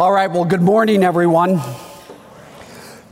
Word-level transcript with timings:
All 0.00 0.12
right, 0.12 0.30
well, 0.30 0.44
good 0.44 0.62
morning, 0.62 1.02
everyone. 1.02 1.60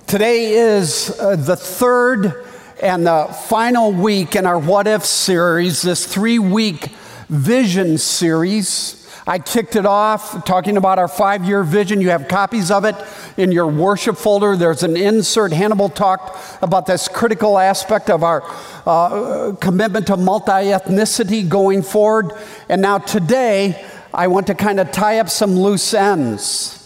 Today 0.07 0.53
is 0.53 1.11
uh, 1.19 1.35
the 1.35 1.57
third 1.57 2.45
and 2.81 3.05
the 3.05 3.25
final 3.49 3.91
week 3.91 4.37
in 4.37 4.47
our 4.47 4.57
What 4.57 4.87
If 4.87 5.05
series, 5.05 5.83
this 5.83 6.07
three 6.07 6.39
week 6.39 6.91
vision 7.29 7.99
series. 7.99 9.05
I 9.27 9.41
kicked 9.41 9.75
it 9.75 9.85
off 9.85 10.45
talking 10.45 10.77
about 10.77 11.01
our 11.01 11.09
five 11.09 11.45
year 11.45 11.65
vision. 11.65 12.01
You 12.01 12.11
have 12.11 12.29
copies 12.29 12.71
of 12.71 12.85
it 12.85 12.95
in 13.37 13.51
your 13.51 13.67
worship 13.67 14.17
folder. 14.17 14.55
There's 14.55 14.85
an 14.85 14.97
insert. 14.97 15.53
Hannibal 15.53 15.89
talked 15.89 16.63
about 16.63 16.87
this 16.87 17.09
critical 17.09 17.59
aspect 17.59 18.11
of 18.11 18.23
our 18.23 18.45
uh, 18.87 19.57
commitment 19.61 20.07
to 20.07 20.17
multi 20.17 20.53
ethnicity 20.53 21.49
going 21.49 21.83
forward. 21.83 22.31
And 22.69 22.81
now 22.81 22.99
today, 22.99 23.85
I 24.17 24.29
want 24.29 24.47
to 24.47 24.55
kind 24.55 24.81
of 24.81 24.91
tie 24.93 25.19
up 25.19 25.29
some 25.29 25.59
loose 25.59 25.93
ends. 25.93 26.83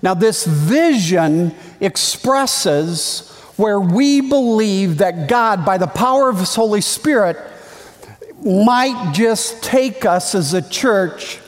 Now, 0.00 0.14
this 0.14 0.46
vision 0.46 1.56
expresses 1.80 3.28
where 3.56 3.80
we 3.80 4.20
believe 4.20 4.98
that 4.98 5.28
God, 5.28 5.64
by 5.66 5.76
the 5.76 5.88
power 5.88 6.28
of 6.28 6.38
His 6.38 6.54
Holy 6.54 6.80
Spirit, 6.80 7.36
might 8.44 9.12
just 9.12 9.60
take 9.60 10.04
us 10.04 10.36
as 10.36 10.54
a 10.54 10.62
church 10.62 11.40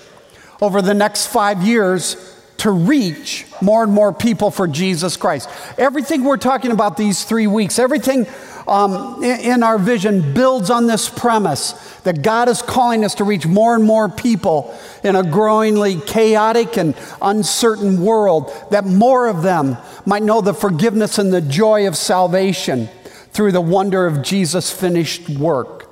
over 0.60 0.82
the 0.82 0.95
next 0.95 1.28
five 1.28 1.62
years 1.62 2.34
to 2.58 2.70
reach 2.70 3.46
more 3.60 3.82
and 3.82 3.92
more 3.92 4.12
people 4.12 4.50
for 4.50 4.66
Jesus 4.66 5.16
Christ. 5.16 5.48
Everything 5.78 6.24
we're 6.24 6.36
talking 6.36 6.70
about 6.70 6.96
these 6.96 7.24
three 7.24 7.46
weeks, 7.46 7.78
everything 7.78 8.26
um, 8.66 9.22
in 9.22 9.62
our 9.62 9.78
vision 9.78 10.34
builds 10.34 10.70
on 10.70 10.86
this 10.86 11.09
premise 11.09 11.72
that 12.04 12.22
God 12.22 12.48
is 12.48 12.62
calling 12.62 13.04
us 13.04 13.14
to 13.16 13.24
reach 13.24 13.46
more 13.46 13.74
and 13.74 13.84
more 13.84 14.09
people 14.09 14.74
in 15.02 15.16
a 15.16 15.22
growingly 15.22 16.00
chaotic 16.00 16.76
and 16.78 16.95
uncertain 17.20 18.02
world, 18.02 18.52
that 18.70 18.84
more 18.84 19.28
of 19.28 19.42
them 19.42 19.76
might 20.06 20.23
know 20.23 20.40
the 20.40 20.54
forgiveness 20.54 21.18
and 21.18 21.32
the 21.32 21.40
joy 21.40 21.86
of 21.86 21.96
salvation 21.96 22.88
through 23.32 23.52
the 23.52 23.60
wonder 23.60 24.07
of 24.07 24.23
Jesus' 24.23 24.70
finished 24.70 25.29
work. 25.29 25.90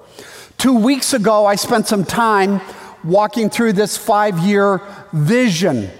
Two 0.58 0.78
weeks 0.78 1.12
ago, 1.12 1.44
I 1.44 1.56
spent 1.56 1.88
some 1.88 2.04
time 2.04 2.60
walking 3.04 3.50
through 3.50 3.72
this 3.72 3.96
five 3.96 4.38
year 4.38 4.80
vision 5.12 5.90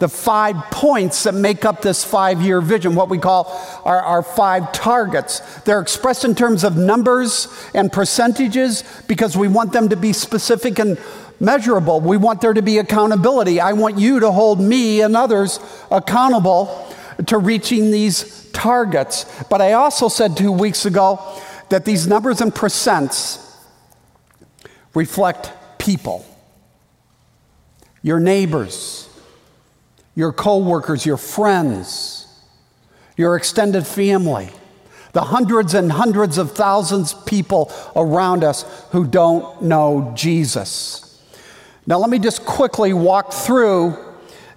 the 0.00 0.08
five 0.08 0.56
points 0.70 1.24
that 1.24 1.34
make 1.34 1.66
up 1.66 1.82
this 1.82 2.02
five 2.02 2.40
year 2.40 2.60
vision, 2.62 2.94
what 2.94 3.10
we 3.10 3.18
call 3.18 3.46
our, 3.84 4.00
our, 4.00 4.22
five 4.22 4.72
targets. 4.72 5.40
They're 5.60 5.80
expressed 5.80 6.24
in 6.24 6.34
terms 6.34 6.64
of 6.64 6.76
numbers 6.76 7.48
and 7.74 7.92
percentages 7.92 8.82
because 9.06 9.36
we 9.36 9.46
want 9.46 9.72
them 9.72 9.90
to 9.90 9.96
be 9.96 10.14
specific 10.14 10.78
and 10.78 10.98
measurable. 11.38 12.00
We 12.00 12.16
want 12.16 12.40
there 12.40 12.54
to 12.54 12.62
be 12.62 12.78
accountability. 12.78 13.60
I 13.60 13.74
want 13.74 13.98
you 13.98 14.20
to 14.20 14.32
hold 14.32 14.58
me 14.58 15.02
and 15.02 15.14
others 15.14 15.60
accountable 15.90 16.94
to 17.26 17.36
reaching 17.36 17.90
these 17.90 18.50
targets. 18.52 19.26
But 19.50 19.60
I 19.60 19.74
also 19.74 20.08
said 20.08 20.34
two 20.34 20.50
weeks 20.50 20.86
ago 20.86 21.20
that 21.68 21.84
these 21.84 22.06
numbers 22.06 22.40
and 22.40 22.54
percents 22.54 23.46
reflect 24.94 25.52
people, 25.78 26.24
your 28.02 28.18
neighbors 28.18 29.09
your 30.14 30.32
coworkers, 30.32 31.06
your 31.06 31.16
friends, 31.16 32.26
your 33.16 33.36
extended 33.36 33.86
family, 33.86 34.50
the 35.12 35.22
hundreds 35.22 35.74
and 35.74 35.92
hundreds 35.92 36.38
of 36.38 36.52
thousands 36.52 37.12
of 37.12 37.26
people 37.26 37.72
around 37.96 38.44
us 38.44 38.64
who 38.92 39.06
don't 39.06 39.62
know 39.62 40.12
Jesus. 40.16 41.06
Now, 41.86 41.98
let 41.98 42.10
me 42.10 42.18
just 42.18 42.44
quickly 42.44 42.92
walk 42.92 43.32
through 43.32 43.96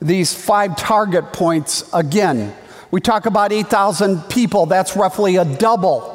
these 0.01 0.33
five 0.33 0.75
target 0.75 1.33
points 1.33 1.89
again. 1.93 2.53
We 2.91 3.01
talk 3.01 3.25
about 3.25 3.51
8,000 3.51 4.29
people, 4.29 4.65
that's 4.65 4.95
roughly 4.95 5.37
a 5.37 5.45
double 5.45 6.13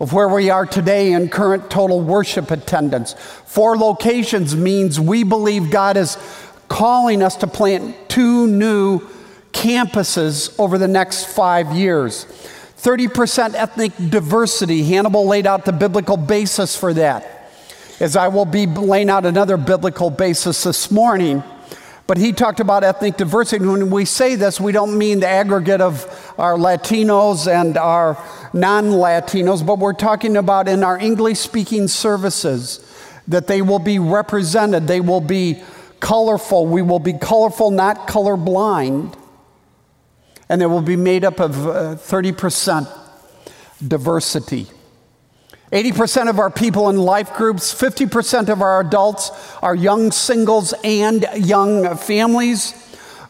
of 0.00 0.14
where 0.14 0.28
we 0.28 0.48
are 0.48 0.64
today 0.64 1.12
in 1.12 1.28
current 1.28 1.70
total 1.70 2.00
worship 2.00 2.50
attendance. 2.50 3.12
Four 3.44 3.76
locations 3.76 4.56
means 4.56 4.98
we 4.98 5.24
believe 5.24 5.70
God 5.70 5.98
is 5.98 6.16
calling 6.70 7.20
us 7.20 7.34
to 7.34 7.46
plant 7.48 8.08
two 8.08 8.46
new 8.46 9.00
campuses 9.52 10.58
over 10.58 10.78
the 10.78 10.88
next 10.88 11.26
five 11.26 11.72
years. 11.72 12.24
30% 12.78 13.54
ethnic 13.54 13.92
diversity. 14.08 14.84
Hannibal 14.84 15.26
laid 15.26 15.46
out 15.46 15.66
the 15.66 15.72
biblical 15.72 16.16
basis 16.16 16.76
for 16.76 16.94
that, 16.94 17.50
as 17.98 18.16
I 18.16 18.28
will 18.28 18.46
be 18.46 18.64
laying 18.66 19.10
out 19.10 19.26
another 19.26 19.58
biblical 19.58 20.08
basis 20.08 20.62
this 20.62 20.90
morning. 20.90 21.42
But 22.06 22.18
he 22.18 22.32
talked 22.32 22.60
about 22.60 22.84
ethnic 22.84 23.16
diversity. 23.16 23.66
When 23.66 23.90
we 23.90 24.04
say 24.04 24.36
this, 24.36 24.60
we 24.60 24.72
don't 24.72 24.96
mean 24.96 25.20
the 25.20 25.28
aggregate 25.28 25.80
of 25.80 26.06
our 26.38 26.56
Latinos 26.56 27.52
and 27.52 27.76
our 27.76 28.16
non 28.52 28.86
Latinos, 28.86 29.66
but 29.66 29.78
we're 29.80 29.92
talking 29.92 30.36
about 30.36 30.68
in 30.68 30.84
our 30.84 30.98
English 30.98 31.40
speaking 31.40 31.88
services 31.88 32.86
that 33.26 33.48
they 33.48 33.60
will 33.60 33.78
be 33.80 33.98
represented, 33.98 34.86
they 34.86 35.00
will 35.00 35.20
be 35.20 35.62
colorful. 36.00 36.66
We 36.66 36.82
will 36.82 36.98
be 36.98 37.12
colorful, 37.12 37.70
not 37.70 38.08
colorblind. 38.08 39.16
And 40.48 40.62
it 40.62 40.66
will 40.66 40.82
be 40.82 40.96
made 40.96 41.24
up 41.24 41.38
of 41.38 41.66
uh, 41.66 41.94
30% 41.94 42.88
diversity. 43.86 44.66
80% 45.72 46.28
of 46.28 46.40
our 46.40 46.50
people 46.50 46.88
in 46.90 46.96
life 46.96 47.34
groups, 47.34 47.72
50% 47.72 48.48
of 48.48 48.60
our 48.60 48.80
adults 48.80 49.30
are 49.62 49.74
young 49.74 50.10
singles 50.10 50.74
and 50.82 51.24
young 51.36 51.96
families. 51.96 52.74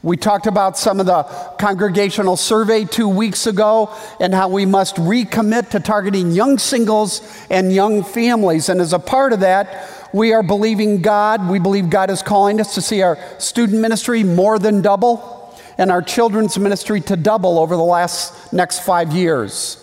We 0.03 0.17
talked 0.17 0.47
about 0.47 0.79
some 0.79 0.99
of 0.99 1.05
the 1.05 1.25
congregational 1.59 2.39
survey 2.39 2.87
two 2.87 3.09
weeks 3.09 3.47
ago 3.47 3.95
and 4.19 4.33
how 4.33 4.49
we 4.49 4.65
must 4.65 4.97
recommit 4.97 5.69
to 5.71 5.81
targeting 5.81 6.31
young 6.31 6.57
singles 6.57 7.21
and 7.51 7.71
young 7.71 8.03
families. 8.03 8.71
And 8.71 8.81
as 8.81 8.95
a 8.95 8.99
part 8.99 9.35
of 9.35 9.41
that, 9.41 10.00
we 10.13 10.33
are 10.33 10.43
believing 10.43 11.03
God. 11.03 11.49
We 11.49 11.59
believe 11.59 11.91
God 11.91 12.11
is 12.11 12.23
calling 12.23 12.61
us 12.61 12.75
to 12.75 12.83
see 12.83 13.03
our 13.03 13.19
student 13.39 13.81
ministry 13.81 14.25
more 14.25 14.59
than 14.59 14.83
double 14.83 15.59
and 15.79 15.91
our 15.91 16.03
children's 16.03 16.59
ministry 16.59 17.01
to 17.03 17.17
double 17.17 17.59
over 17.59 17.77
the 17.77 17.83
last 17.83 18.53
next 18.53 18.81
five 18.81 19.13
years. 19.13 19.77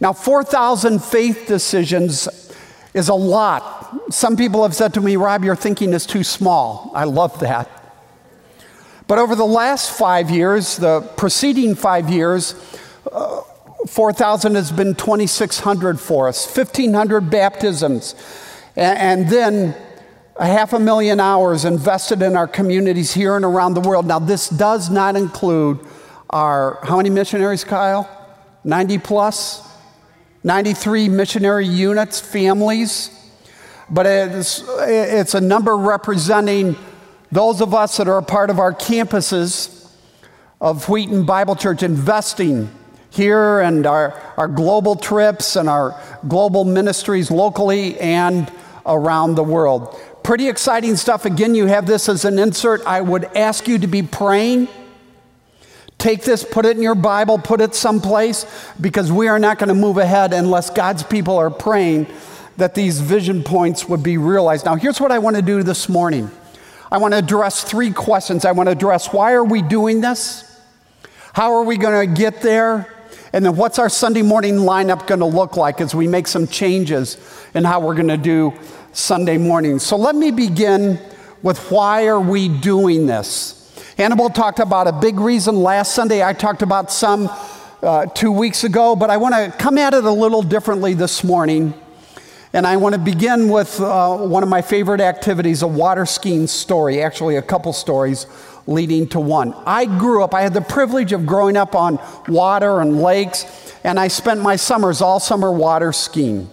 Now, 0.00 0.12
4,000 0.12 1.02
faith 1.02 1.46
decisions 1.46 2.28
is 2.92 3.08
a 3.08 3.14
lot. 3.14 4.12
Some 4.12 4.36
people 4.36 4.62
have 4.62 4.74
said 4.74 4.94
to 4.94 5.00
me, 5.00 5.16
Rob, 5.16 5.44
your 5.44 5.56
thinking 5.56 5.92
is 5.92 6.06
too 6.06 6.24
small. 6.24 6.90
I 6.94 7.04
love 7.04 7.38
that. 7.40 7.70
But 9.06 9.18
over 9.18 9.36
the 9.36 9.46
last 9.46 9.96
five 9.96 10.30
years, 10.30 10.76
the 10.76 11.02
preceding 11.16 11.74
five 11.74 12.10
years, 12.10 12.54
uh, 13.12 13.42
4,000 13.86 14.56
has 14.56 14.72
been 14.72 14.94
2,600 14.94 16.00
for 16.00 16.28
us, 16.28 16.44
1,500 16.44 17.30
baptisms, 17.30 18.14
and 18.76 19.28
then 19.28 19.74
a 20.36 20.46
half 20.46 20.72
a 20.72 20.78
million 20.78 21.18
hours 21.18 21.64
invested 21.64 22.20
in 22.20 22.36
our 22.36 22.46
communities 22.46 23.14
here 23.14 23.36
and 23.36 23.44
around 23.44 23.74
the 23.74 23.80
world. 23.80 24.06
Now, 24.06 24.18
this 24.18 24.48
does 24.48 24.90
not 24.90 25.16
include 25.16 25.80
our, 26.28 26.78
how 26.82 26.98
many 26.98 27.08
missionaries, 27.08 27.64
Kyle? 27.64 28.08
90 28.64 28.98
plus? 28.98 29.66
93 30.44 31.08
missionary 31.08 31.66
units, 31.66 32.20
families. 32.20 33.10
But 33.88 34.06
it's, 34.06 34.62
it's 34.80 35.34
a 35.34 35.40
number 35.40 35.76
representing 35.76 36.76
those 37.32 37.60
of 37.60 37.74
us 37.74 37.96
that 37.96 38.08
are 38.08 38.18
a 38.18 38.22
part 38.22 38.50
of 38.50 38.58
our 38.58 38.72
campuses 38.72 39.90
of 40.60 40.88
Wheaton 40.88 41.24
Bible 41.24 41.56
Church 41.56 41.82
investing 41.82 42.70
here 43.10 43.60
and 43.60 43.86
our, 43.86 44.20
our 44.36 44.48
global 44.48 44.96
trips 44.96 45.56
and 45.56 45.68
our 45.68 45.98
global 46.28 46.64
ministries 46.64 47.30
locally 47.30 47.98
and 47.98 48.52
around 48.86 49.34
the 49.34 49.42
world. 49.44 49.98
Pretty 50.22 50.48
exciting 50.48 50.96
stuff. 50.96 51.24
Again, 51.24 51.54
you 51.54 51.66
have 51.66 51.86
this 51.86 52.08
as 52.08 52.24
an 52.24 52.38
insert. 52.38 52.84
I 52.86 53.00
would 53.00 53.24
ask 53.36 53.68
you 53.68 53.78
to 53.78 53.86
be 53.86 54.02
praying. 54.02 54.68
Take 55.98 56.22
this, 56.22 56.44
put 56.44 56.66
it 56.66 56.76
in 56.76 56.82
your 56.82 56.94
Bible, 56.94 57.38
put 57.38 57.60
it 57.60 57.74
someplace, 57.74 58.44
because 58.80 59.10
we 59.10 59.28
are 59.28 59.38
not 59.38 59.58
going 59.58 59.68
to 59.68 59.74
move 59.74 59.96
ahead 59.96 60.32
unless 60.32 60.68
God's 60.70 61.02
people 61.02 61.38
are 61.38 61.50
praying 61.50 62.06
that 62.56 62.74
these 62.74 63.00
vision 63.00 63.42
points 63.42 63.88
would 63.88 64.02
be 64.02 64.18
realized. 64.18 64.66
Now, 64.66 64.76
here's 64.76 65.00
what 65.00 65.12
I 65.12 65.18
want 65.18 65.36
to 65.36 65.42
do 65.42 65.62
this 65.62 65.88
morning 65.88 66.30
I 66.90 66.98
want 66.98 67.12
to 67.12 67.18
address 67.18 67.64
three 67.64 67.90
questions. 67.90 68.44
I 68.44 68.52
want 68.52 68.68
to 68.68 68.72
address 68.72 69.12
why 69.12 69.32
are 69.32 69.44
we 69.44 69.62
doing 69.62 70.00
this? 70.00 70.42
How 71.32 71.54
are 71.54 71.64
we 71.64 71.76
going 71.76 72.08
to 72.08 72.14
get 72.14 72.42
there? 72.42 72.92
And 73.32 73.44
then 73.44 73.56
what's 73.56 73.78
our 73.78 73.88
Sunday 73.88 74.22
morning 74.22 74.54
lineup 74.54 75.06
going 75.06 75.20
to 75.20 75.26
look 75.26 75.56
like 75.56 75.80
as 75.80 75.94
we 75.94 76.06
make 76.06 76.26
some 76.26 76.46
changes 76.46 77.18
in 77.54 77.64
how 77.64 77.80
we're 77.80 77.94
going 77.94 78.08
to 78.08 78.16
do 78.16 78.54
Sunday 78.96 79.36
morning. 79.36 79.78
So 79.78 79.96
let 79.96 80.14
me 80.16 80.30
begin 80.30 80.98
with 81.42 81.70
why 81.70 82.06
are 82.06 82.18
we 82.18 82.48
doing 82.48 83.06
this? 83.06 83.52
Hannibal 83.98 84.30
talked 84.30 84.58
about 84.58 84.86
a 84.88 84.92
big 84.92 85.20
reason 85.20 85.56
last 85.56 85.94
Sunday. 85.94 86.24
I 86.24 86.32
talked 86.32 86.62
about 86.62 86.90
some 86.90 87.28
uh, 87.82 88.06
two 88.06 88.32
weeks 88.32 88.64
ago, 88.64 88.96
but 88.96 89.10
I 89.10 89.18
want 89.18 89.34
to 89.34 89.54
come 89.58 89.76
at 89.76 89.92
it 89.92 90.04
a 90.04 90.10
little 90.10 90.42
differently 90.42 90.94
this 90.94 91.22
morning 91.22 91.74
And 92.56 92.66
I 92.66 92.78
want 92.78 92.94
to 92.94 92.98
begin 92.98 93.50
with 93.50 93.78
uh, 93.80 94.16
one 94.16 94.42
of 94.42 94.48
my 94.48 94.62
favorite 94.62 95.02
activities, 95.02 95.60
a 95.60 95.66
water 95.66 96.06
skiing 96.06 96.46
story, 96.46 97.02
actually, 97.02 97.36
a 97.36 97.42
couple 97.42 97.74
stories 97.74 98.26
leading 98.66 99.06
to 99.08 99.20
one. 99.20 99.52
I 99.66 99.84
grew 99.84 100.24
up, 100.24 100.32
I 100.32 100.40
had 100.40 100.54
the 100.54 100.62
privilege 100.62 101.12
of 101.12 101.26
growing 101.26 101.58
up 101.58 101.74
on 101.74 101.98
water 102.28 102.80
and 102.80 103.02
lakes, 103.02 103.74
and 103.84 104.00
I 104.00 104.08
spent 104.08 104.40
my 104.40 104.56
summers 104.56 105.02
all 105.02 105.20
summer 105.20 105.52
water 105.52 105.92
skiing. 105.92 106.50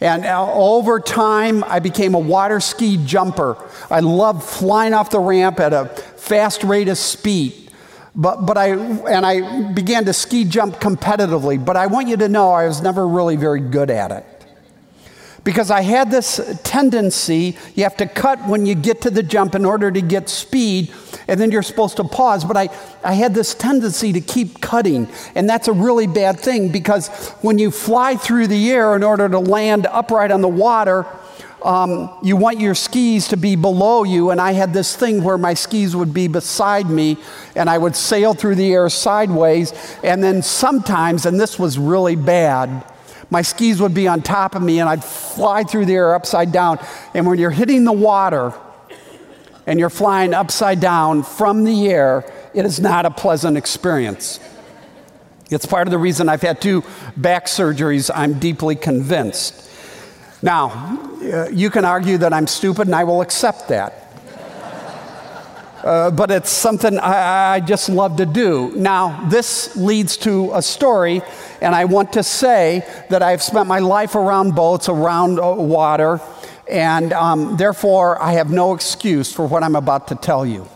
And 0.00 0.24
uh, 0.24 0.52
over 0.52 1.00
time, 1.00 1.64
I 1.64 1.78
became 1.78 2.14
a 2.14 2.18
water 2.18 2.60
ski 2.60 2.98
jumper. 3.04 3.56
I 3.90 4.00
loved 4.00 4.42
flying 4.42 4.92
off 4.92 5.10
the 5.10 5.20
ramp 5.20 5.60
at 5.60 5.72
a 5.72 5.86
fast 5.86 6.64
rate 6.64 6.88
of 6.88 6.98
speed. 6.98 7.70
But, 8.16 8.46
but 8.46 8.56
I, 8.56 8.68
and 8.68 9.26
I 9.26 9.72
began 9.72 10.04
to 10.04 10.12
ski 10.12 10.44
jump 10.44 10.76
competitively. 10.76 11.62
But 11.62 11.76
I 11.76 11.86
want 11.86 12.08
you 12.08 12.16
to 12.18 12.28
know 12.28 12.52
I 12.52 12.66
was 12.66 12.80
never 12.80 13.06
really 13.06 13.36
very 13.36 13.60
good 13.60 13.90
at 13.90 14.10
it 14.12 14.33
because 15.44 15.70
I 15.70 15.82
had 15.82 16.10
this 16.10 16.58
tendency, 16.64 17.56
you 17.74 17.84
have 17.84 17.96
to 17.98 18.06
cut 18.06 18.46
when 18.48 18.64
you 18.64 18.74
get 18.74 19.02
to 19.02 19.10
the 19.10 19.22
jump 19.22 19.54
in 19.54 19.66
order 19.66 19.92
to 19.92 20.00
get 20.00 20.30
speed, 20.30 20.90
and 21.28 21.38
then 21.38 21.50
you're 21.50 21.62
supposed 21.62 21.98
to 21.98 22.04
pause. 22.04 22.44
But 22.44 22.56
I, 22.56 22.70
I 23.04 23.12
had 23.12 23.34
this 23.34 23.54
tendency 23.54 24.12
to 24.14 24.20
keep 24.22 24.62
cutting, 24.62 25.06
and 25.34 25.48
that's 25.48 25.68
a 25.68 25.72
really 25.72 26.06
bad 26.06 26.40
thing 26.40 26.72
because 26.72 27.08
when 27.42 27.58
you 27.58 27.70
fly 27.70 28.16
through 28.16 28.46
the 28.46 28.70
air 28.70 28.96
in 28.96 29.02
order 29.02 29.28
to 29.28 29.38
land 29.38 29.86
upright 29.86 30.30
on 30.30 30.40
the 30.40 30.48
water, 30.48 31.06
um, 31.62 32.10
you 32.22 32.36
want 32.36 32.60
your 32.60 32.74
skis 32.74 33.28
to 33.28 33.36
be 33.36 33.56
below 33.56 34.04
you, 34.04 34.30
and 34.30 34.40
I 34.40 34.52
had 34.52 34.72
this 34.72 34.96
thing 34.96 35.22
where 35.22 35.38
my 35.38 35.54
skis 35.54 35.94
would 35.94 36.12
be 36.12 36.28
beside 36.28 36.88
me, 36.88 37.18
and 37.54 37.68
I 37.68 37.78
would 37.78 37.96
sail 37.96 38.34
through 38.34 38.56
the 38.56 38.72
air 38.72 38.88
sideways, 38.88 39.72
and 40.02 40.22
then 40.22 40.42
sometimes, 40.42 41.24
and 41.26 41.40
this 41.40 41.58
was 41.58 41.78
really 41.78 42.16
bad, 42.16 42.84
my 43.30 43.42
skis 43.42 43.80
would 43.80 43.94
be 43.94 44.08
on 44.08 44.22
top 44.22 44.54
of 44.54 44.62
me 44.62 44.80
and 44.80 44.88
I'd 44.88 45.04
fly 45.04 45.64
through 45.64 45.86
the 45.86 45.94
air 45.94 46.14
upside 46.14 46.52
down. 46.52 46.78
And 47.14 47.26
when 47.26 47.38
you're 47.38 47.50
hitting 47.50 47.84
the 47.84 47.92
water 47.92 48.54
and 49.66 49.78
you're 49.78 49.90
flying 49.90 50.34
upside 50.34 50.80
down 50.80 51.22
from 51.22 51.64
the 51.64 51.88
air, 51.88 52.30
it 52.54 52.64
is 52.64 52.80
not 52.80 53.06
a 53.06 53.10
pleasant 53.10 53.56
experience. 53.56 54.40
It's 55.50 55.66
part 55.66 55.86
of 55.86 55.90
the 55.90 55.98
reason 55.98 56.28
I've 56.28 56.42
had 56.42 56.60
two 56.60 56.84
back 57.16 57.46
surgeries, 57.46 58.10
I'm 58.14 58.38
deeply 58.38 58.76
convinced. 58.76 59.70
Now, 60.42 60.98
uh, 61.22 61.48
you 61.48 61.70
can 61.70 61.84
argue 61.84 62.18
that 62.18 62.32
I'm 62.32 62.46
stupid, 62.46 62.86
and 62.86 62.94
I 62.94 63.04
will 63.04 63.22
accept 63.22 63.68
that. 63.68 64.03
Uh, 65.84 66.10
but 66.10 66.30
it's 66.30 66.48
something 66.48 66.98
I, 66.98 67.56
I, 67.56 67.60
just 67.60 67.90
love 67.90 68.16
to 68.16 68.24
do. 68.24 68.72
Now, 68.74 69.28
this 69.28 69.76
leads 69.76 70.16
to 70.18 70.50
a 70.54 70.62
story, 70.62 71.20
and 71.60 71.74
I 71.74 71.84
want 71.84 72.14
to 72.14 72.22
say 72.22 72.88
that 73.10 73.20
I've 73.20 73.42
spent 73.42 73.66
my 73.66 73.80
life 73.80 74.14
around 74.14 74.54
boats, 74.54 74.88
around 74.88 75.38
uh, 75.38 75.52
water, 75.52 76.22
and 76.70 77.12
um, 77.12 77.58
therefore 77.58 78.20
I 78.22 78.32
have 78.32 78.50
no 78.50 78.72
excuse 78.72 79.30
for 79.30 79.46
what 79.46 79.62
I'm 79.62 79.76
about 79.76 80.08
to 80.08 80.14
tell 80.14 80.46
you. 80.46 80.66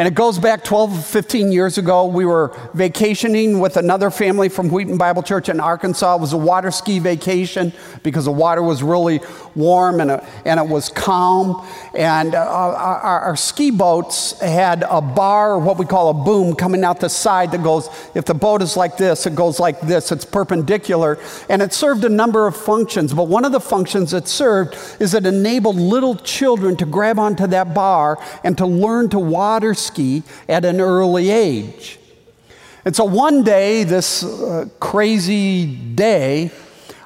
And 0.00 0.08
it 0.08 0.14
goes 0.14 0.38
back 0.38 0.64
12, 0.64 1.04
15 1.04 1.52
years 1.52 1.76
ago. 1.76 2.06
We 2.06 2.24
were 2.24 2.56
vacationing 2.72 3.60
with 3.60 3.76
another 3.76 4.10
family 4.10 4.48
from 4.48 4.70
Wheaton 4.70 4.96
Bible 4.96 5.22
Church 5.22 5.50
in 5.50 5.60
Arkansas. 5.60 6.16
It 6.16 6.20
was 6.22 6.32
a 6.32 6.38
water 6.38 6.70
ski 6.70 6.98
vacation 7.00 7.70
because 8.02 8.24
the 8.24 8.32
water 8.32 8.62
was 8.62 8.82
really 8.82 9.20
warm 9.54 10.00
and, 10.00 10.10
and 10.46 10.58
it 10.58 10.66
was 10.66 10.88
calm. 10.88 11.68
And 11.94 12.34
uh, 12.34 12.38
our, 12.38 13.20
our, 13.20 13.36
ski 13.36 13.70
boats 13.70 14.40
had 14.40 14.86
a 14.88 15.02
bar, 15.02 15.58
what 15.58 15.76
we 15.76 15.84
call 15.84 16.08
a 16.08 16.24
boom, 16.24 16.54
coming 16.54 16.82
out 16.82 17.00
the 17.00 17.10
side 17.10 17.50
that 17.50 17.62
goes, 17.62 17.90
if 18.14 18.24
the 18.24 18.32
boat 18.32 18.62
is 18.62 18.78
like 18.78 18.96
this, 18.96 19.26
it 19.26 19.34
goes 19.34 19.60
like 19.60 19.82
this. 19.82 20.12
It's 20.12 20.24
perpendicular. 20.24 21.18
And 21.50 21.60
it 21.60 21.74
served 21.74 22.04
a 22.04 22.08
number 22.08 22.46
of 22.46 22.56
functions. 22.56 23.12
But 23.12 23.24
one 23.24 23.44
of 23.44 23.52
the 23.52 23.60
functions 23.60 24.14
it 24.14 24.28
served 24.28 24.78
is 24.98 25.12
it 25.12 25.26
enabled 25.26 25.76
little 25.76 26.16
children 26.16 26.74
to 26.78 26.86
grab 26.86 27.18
onto 27.18 27.46
that 27.48 27.74
bar 27.74 28.18
and 28.44 28.56
to 28.56 28.64
learn 28.64 29.10
to 29.10 29.18
water 29.18 29.74
ski 29.74 29.89
at 30.48 30.64
an 30.64 30.80
early 30.80 31.30
age. 31.30 31.98
And 32.84 32.96
so 32.96 33.04
one 33.04 33.42
day, 33.42 33.84
this 33.84 34.24
uh, 34.24 34.66
crazy 34.80 35.66
day, 35.66 36.50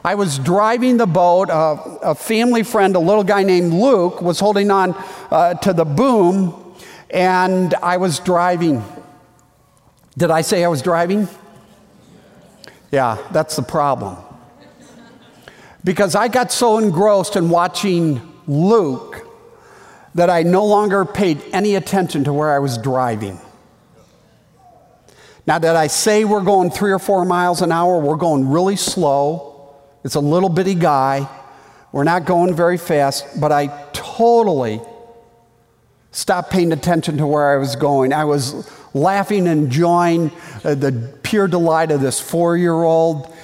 I 0.04 0.14
was 0.14 0.38
driving 0.38 0.96
the 0.98 1.06
boat. 1.06 1.50
Uh, 1.50 1.98
a 2.02 2.14
family 2.14 2.62
friend, 2.62 2.94
a 2.94 2.98
little 2.98 3.25
guy 3.25 3.42
named 3.42 3.72
Luke, 3.72 4.20
was 4.22 4.38
holding 4.38 4.70
on 4.70 4.94
uh, 5.31 5.54
to 5.54 5.72
the 5.72 5.84
boom, 5.84 6.76
and 7.10 7.75
I 7.75 7.96
was 7.96 8.20
driving. 8.20 8.84
Did 10.16 10.31
I 10.31 10.42
say 10.42 10.64
I 10.64 10.69
was 10.69 10.82
driving? 10.82 11.28
Yeah, 12.92 13.19
that's 13.32 13.56
the 13.56 13.62
problem. 13.62 14.16
Because 15.82 16.14
I 16.14 16.28
got 16.28 16.52
so 16.52 16.78
engrossed 16.78 17.36
in 17.36 17.50
watching 17.50 18.20
Luke 18.46 19.13
that 20.14 20.31
I 20.31 20.43
no 20.43 20.64
longer 20.64 21.05
paid 21.05 21.43
any 21.52 21.75
attention 21.75 22.25
to 22.25 22.32
where 22.32 22.52
I 22.52 22.58
was 22.58 22.78
driving. 22.78 23.40
Now, 25.46 25.58
did 25.58 25.70
I 25.70 25.88
say 25.88 26.25
we're 26.25 26.43
going 26.43 26.70
three 26.70 26.93
or 26.93 26.99
four 26.99 27.25
miles 27.25 27.61
an 27.61 27.70
hour? 27.70 27.99
We're 27.99 28.16
going 28.16 28.49
really 28.49 28.76
slow. 28.76 29.75
It's 30.02 30.14
a 30.14 30.20
little 30.20 30.49
bitty 30.49 30.75
guy. 30.75 31.28
We're 31.93 32.05
not 32.05 32.25
going 32.25 32.55
very 32.55 32.78
fast, 32.78 33.40
but 33.40 33.52
I 33.52 33.66
totally 33.93 34.81
stopped 36.12 36.50
paying 36.50 36.72
attention 36.72 37.19
to 37.19 37.26
where 37.26 37.52
I 37.52 37.56
was 37.56 37.76
going. 37.76 38.12
I 38.12 38.25
was 38.25 38.70
laughing, 38.94 39.46
enjoying 39.46 40.31
uh, 40.64 40.76
the 40.76 41.19
pure 41.22 41.49
delight 41.49 41.90
of 41.90 42.00
this 42.00 42.20
four 42.20 42.56
year 42.56 42.72
old, 42.72 43.34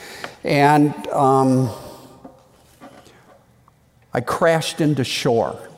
and 0.42 0.94
um, 1.08 1.70
I 4.14 4.20
crashed 4.20 4.80
into 4.80 5.04
shore. 5.04 5.69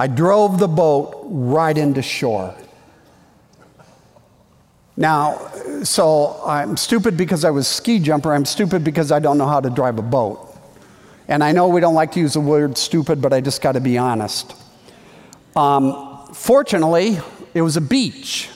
I 0.00 0.06
drove 0.06 0.58
the 0.58 0.66
boat 0.66 1.26
right 1.26 1.76
into 1.76 2.00
shore. 2.00 2.54
Now, 4.96 5.46
so 5.82 6.40
I'm 6.42 6.78
stupid 6.78 7.18
because 7.18 7.44
I 7.44 7.50
was 7.50 7.68
ski 7.68 7.98
jumper. 7.98 8.32
I'm 8.32 8.46
stupid 8.46 8.82
because 8.82 9.12
I 9.12 9.18
don't 9.18 9.36
know 9.36 9.46
how 9.46 9.60
to 9.60 9.68
drive 9.68 9.98
a 9.98 10.02
boat. 10.02 10.56
And 11.28 11.44
I 11.44 11.52
know 11.52 11.68
we 11.68 11.82
don't 11.82 11.92
like 11.92 12.12
to 12.12 12.20
use 12.20 12.32
the 12.32 12.40
word 12.40 12.78
stupid, 12.78 13.20
but 13.20 13.34
I 13.34 13.42
just 13.42 13.60
got 13.60 13.72
to 13.72 13.80
be 13.80 13.98
honest. 13.98 14.54
Um, 15.54 16.32
fortunately, 16.32 17.18
it 17.52 17.60
was 17.60 17.76
a 17.76 17.82
beach. 17.82 18.48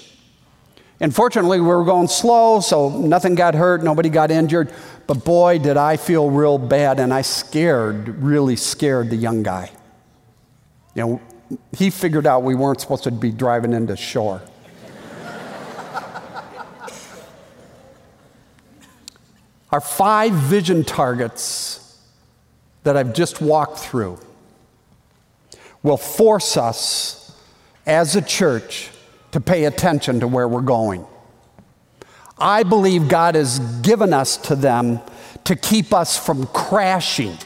And 0.99 1.15
fortunately, 1.15 1.61
we 1.61 1.67
were 1.67 1.85
going 1.85 2.09
slow, 2.09 2.61
so 2.61 2.89
nothing 2.89 3.35
got 3.35 3.55
hurt, 3.55 3.85
nobody 3.85 4.09
got 4.09 4.31
injured. 4.31 4.73
But 5.07 5.27
boy, 5.27 5.59
did 5.59 5.77
I 5.77 5.99
feel 5.99 6.31
real 6.31 6.57
bad, 6.57 7.01
and 7.01 7.13
I 7.13 7.21
scared, 7.21 8.09
really 8.23 8.57
scared 8.57 9.11
the 9.11 9.17
young 9.17 9.43
guy. 9.43 9.71
You 10.95 11.03
know, 11.03 11.21
he 11.77 11.91
figured 11.91 12.27
out 12.27 12.43
we 12.43 12.55
weren't 12.55 12.81
supposed 12.81 13.05
to 13.05 13.11
be 13.11 13.31
driving 13.31 13.73
into 13.73 13.97
shore. 13.97 14.41
Our 19.71 19.81
five 19.81 20.33
vision 20.33 20.85
targets 20.85 21.99
that 22.85 22.97
I've 22.97 23.13
just 23.13 23.41
walked 23.41 23.79
through 23.79 24.21
will 25.83 25.97
force 25.97 26.57
us 26.57 27.37
as 27.85 28.15
a 28.15 28.23
church 28.23 28.91
to 29.33 29.41
pay 29.41 29.65
attention 29.65 30.21
to 30.21 30.29
where 30.29 30.47
we're 30.47 30.61
going. 30.61 31.05
I 32.39 32.63
believe 32.63 33.09
God 33.09 33.35
has 33.35 33.59
given 33.83 34.13
us 34.13 34.37
to 34.39 34.55
them 34.55 35.01
to 35.45 35.57
keep 35.57 35.93
us 35.93 36.17
from 36.17 36.47
crashing 36.47 37.37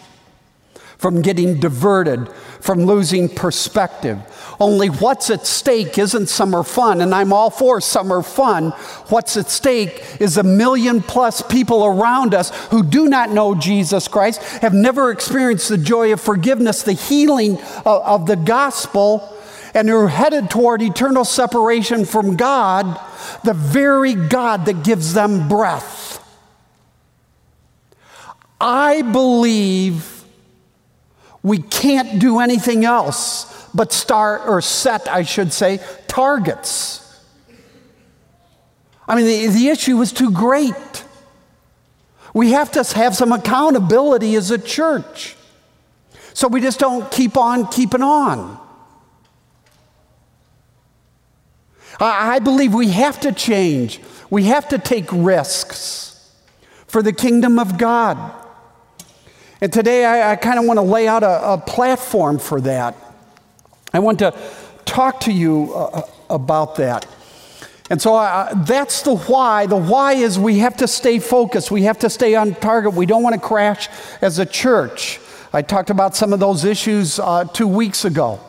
from 0.98 1.22
getting 1.22 1.60
diverted, 1.60 2.28
from 2.60 2.84
losing 2.84 3.28
perspective. 3.28 4.18
Only 4.58 4.88
what's 4.88 5.30
at 5.30 5.46
stake 5.46 5.96
isn't 5.96 6.28
summer 6.28 6.64
fun, 6.64 7.00
and 7.00 7.14
I'm 7.14 7.32
all 7.32 7.50
for 7.50 7.80
summer 7.80 8.20
fun. 8.20 8.70
What's 9.08 9.36
at 9.36 9.48
stake 9.48 10.02
is 10.18 10.36
a 10.36 10.42
million 10.42 11.00
plus 11.00 11.40
people 11.40 11.84
around 11.84 12.34
us 12.34 12.50
who 12.66 12.82
do 12.82 13.08
not 13.08 13.30
know 13.30 13.54
Jesus 13.54 14.08
Christ, 14.08 14.42
have 14.60 14.74
never 14.74 15.12
experienced 15.12 15.68
the 15.68 15.78
joy 15.78 16.12
of 16.12 16.20
forgiveness, 16.20 16.82
the 16.82 16.94
healing 16.94 17.58
of, 17.86 18.26
the 18.26 18.34
gospel, 18.34 19.36
and 19.74 19.88
are 19.88 20.08
headed 20.08 20.50
toward 20.50 20.82
eternal 20.82 21.24
separation 21.24 22.04
from 22.04 22.34
God, 22.34 23.00
the 23.44 23.54
very 23.54 24.14
God 24.14 24.66
that 24.66 24.82
gives 24.82 25.14
them 25.14 25.46
breath. 25.46 26.24
I 28.60 29.02
believe 29.02 30.17
we 31.42 31.58
can't 31.58 32.18
do 32.18 32.40
anything 32.40 32.84
else 32.84 33.68
but 33.74 33.92
start, 33.92 34.42
or 34.46 34.60
set, 34.60 35.08
I 35.08 35.22
should 35.22 35.52
say, 35.52 35.80
targets. 36.06 37.04
I 39.06 39.14
mean, 39.14 39.26
the, 39.26 39.46
the 39.48 39.68
issue 39.68 40.00
is 40.00 40.12
too 40.12 40.30
great. 40.30 41.04
We 42.34 42.52
have 42.52 42.72
to 42.72 42.82
have 42.96 43.16
some 43.16 43.32
accountability 43.32 44.34
as 44.36 44.50
a 44.50 44.58
church. 44.58 45.36
So 46.34 46.48
we 46.48 46.60
just 46.60 46.78
don't 46.78 47.10
keep 47.10 47.36
on 47.36 47.66
keeping 47.68 48.02
on. 48.02 48.58
I, 51.98 52.36
I 52.36 52.38
believe 52.38 52.74
we 52.74 52.90
have 52.90 53.20
to 53.20 53.32
change. 53.32 54.00
We 54.30 54.44
have 54.44 54.68
to 54.68 54.78
take 54.78 55.06
risks 55.10 56.32
for 56.86 57.02
the 57.02 57.12
kingdom 57.12 57.58
of 57.58 57.78
God. 57.78 58.32
And 59.60 59.72
today 59.72 60.04
I, 60.04 60.32
I 60.32 60.36
kind 60.36 60.58
of 60.58 60.64
want 60.64 60.78
to 60.78 60.82
lay 60.82 61.08
out 61.08 61.22
a, 61.22 61.52
a, 61.54 61.58
platform 61.58 62.38
for 62.38 62.60
that. 62.60 62.94
I 63.92 63.98
want 63.98 64.20
to 64.20 64.32
talk 64.84 65.20
to 65.20 65.32
you 65.32 65.72
uh, 65.74 65.84
uh 65.84 66.02
about 66.30 66.76
that. 66.76 67.06
And 67.90 68.00
so 68.00 68.14
uh, 68.14 68.52
that's 68.64 69.02
the 69.02 69.16
why. 69.16 69.66
The 69.66 69.76
why 69.76 70.12
is 70.12 70.38
we 70.38 70.58
have 70.58 70.76
to 70.76 70.86
stay 70.86 71.18
focused, 71.18 71.70
we 71.70 71.82
have 71.84 71.98
to 72.00 72.10
stay 72.10 72.34
on 72.34 72.54
target. 72.54 72.94
We 72.94 73.06
don't 73.06 73.22
want 73.22 73.34
to 73.34 73.40
crash 73.40 73.88
as 74.20 74.38
a 74.38 74.46
church. 74.46 75.20
I 75.52 75.62
talked 75.62 75.88
about 75.88 76.14
some 76.14 76.34
of 76.34 76.40
those 76.40 76.64
issues 76.64 77.18
uh, 77.18 77.44
two 77.44 77.66
weeks 77.66 78.04
ago. 78.04 78.40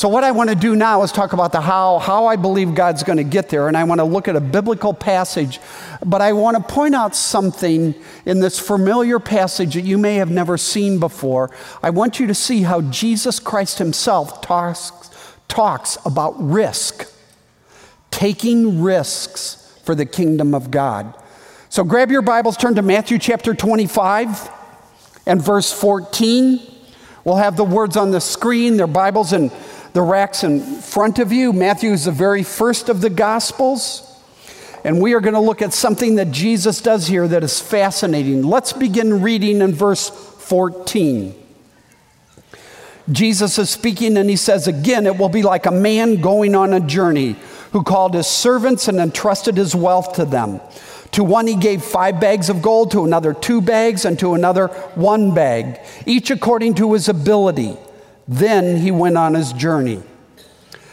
So, 0.00 0.08
what 0.08 0.24
I 0.24 0.30
want 0.30 0.48
to 0.48 0.56
do 0.56 0.76
now 0.76 1.02
is 1.02 1.12
talk 1.12 1.34
about 1.34 1.52
the 1.52 1.60
how, 1.60 1.98
how 1.98 2.24
I 2.24 2.36
believe 2.36 2.74
God's 2.74 3.02
going 3.02 3.18
to 3.18 3.22
get 3.22 3.50
there. 3.50 3.68
And 3.68 3.76
I 3.76 3.84
want 3.84 3.98
to 3.98 4.04
look 4.06 4.28
at 4.28 4.34
a 4.34 4.40
biblical 4.40 4.94
passage. 4.94 5.60
But 6.02 6.22
I 6.22 6.32
want 6.32 6.56
to 6.56 6.62
point 6.62 6.94
out 6.94 7.14
something 7.14 7.94
in 8.24 8.40
this 8.40 8.58
familiar 8.58 9.18
passage 9.18 9.74
that 9.74 9.82
you 9.82 9.98
may 9.98 10.14
have 10.14 10.30
never 10.30 10.56
seen 10.56 11.00
before. 11.00 11.50
I 11.82 11.90
want 11.90 12.18
you 12.18 12.26
to 12.28 12.34
see 12.34 12.62
how 12.62 12.80
Jesus 12.80 13.38
Christ 13.38 13.76
himself 13.76 14.40
talks, 14.40 15.10
talks 15.48 15.98
about 16.06 16.32
risk, 16.42 17.06
taking 18.10 18.80
risks 18.80 19.78
for 19.84 19.94
the 19.94 20.06
kingdom 20.06 20.54
of 20.54 20.70
God. 20.70 21.14
So, 21.68 21.84
grab 21.84 22.10
your 22.10 22.22
Bibles, 22.22 22.56
turn 22.56 22.74
to 22.76 22.82
Matthew 22.82 23.18
chapter 23.18 23.52
25 23.52 24.50
and 25.26 25.42
verse 25.42 25.70
14. 25.70 26.58
We'll 27.22 27.36
have 27.36 27.58
the 27.58 27.64
words 27.64 27.98
on 27.98 28.12
the 28.12 28.20
screen, 28.22 28.78
their 28.78 28.86
Bibles 28.86 29.34
and 29.34 29.52
the 29.92 30.02
racks 30.02 30.44
in 30.44 30.60
front 30.60 31.18
of 31.18 31.32
you. 31.32 31.52
Matthew 31.52 31.92
is 31.92 32.04
the 32.04 32.12
very 32.12 32.42
first 32.42 32.88
of 32.88 33.00
the 33.00 33.10
Gospels. 33.10 34.06
And 34.84 35.00
we 35.00 35.14
are 35.14 35.20
going 35.20 35.34
to 35.34 35.40
look 35.40 35.60
at 35.60 35.74
something 35.74 36.14
that 36.14 36.30
Jesus 36.30 36.80
does 36.80 37.06
here 37.06 37.28
that 37.28 37.44
is 37.44 37.60
fascinating. 37.60 38.42
Let's 38.42 38.72
begin 38.72 39.20
reading 39.20 39.60
in 39.60 39.74
verse 39.74 40.08
14. 40.08 41.34
Jesus 43.10 43.58
is 43.58 43.68
speaking 43.68 44.16
and 44.16 44.30
he 44.30 44.36
says, 44.36 44.68
Again, 44.68 45.06
it 45.06 45.18
will 45.18 45.28
be 45.28 45.42
like 45.42 45.66
a 45.66 45.70
man 45.70 46.20
going 46.20 46.54
on 46.54 46.72
a 46.72 46.80
journey 46.80 47.36
who 47.72 47.82
called 47.82 48.14
his 48.14 48.26
servants 48.26 48.88
and 48.88 48.98
entrusted 48.98 49.56
his 49.56 49.74
wealth 49.74 50.14
to 50.14 50.24
them. 50.24 50.60
To 51.12 51.24
one 51.24 51.46
he 51.46 51.56
gave 51.56 51.82
five 51.82 52.20
bags 52.20 52.48
of 52.48 52.62
gold, 52.62 52.92
to 52.92 53.04
another 53.04 53.34
two 53.34 53.60
bags, 53.60 54.04
and 54.04 54.18
to 54.20 54.34
another 54.34 54.68
one 54.94 55.34
bag, 55.34 55.80
each 56.06 56.30
according 56.30 56.74
to 56.76 56.92
his 56.92 57.08
ability. 57.08 57.76
Then 58.30 58.76
he 58.76 58.92
went 58.92 59.18
on 59.18 59.34
his 59.34 59.52
journey. 59.52 60.04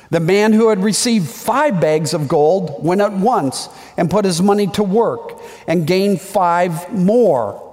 The 0.09 0.19
man 0.19 0.53
who 0.53 0.69
had 0.69 0.83
received 0.83 1.29
five 1.29 1.79
bags 1.79 2.15
of 2.15 2.27
gold 2.27 2.83
went 2.83 2.99
at 2.99 3.11
once 3.11 3.69
and 3.95 4.09
put 4.09 4.25
his 4.25 4.41
money 4.41 4.65
to 4.67 4.81
work 4.81 5.39
and 5.67 5.85
gained 5.85 6.19
five 6.19 6.91
more. 6.91 7.63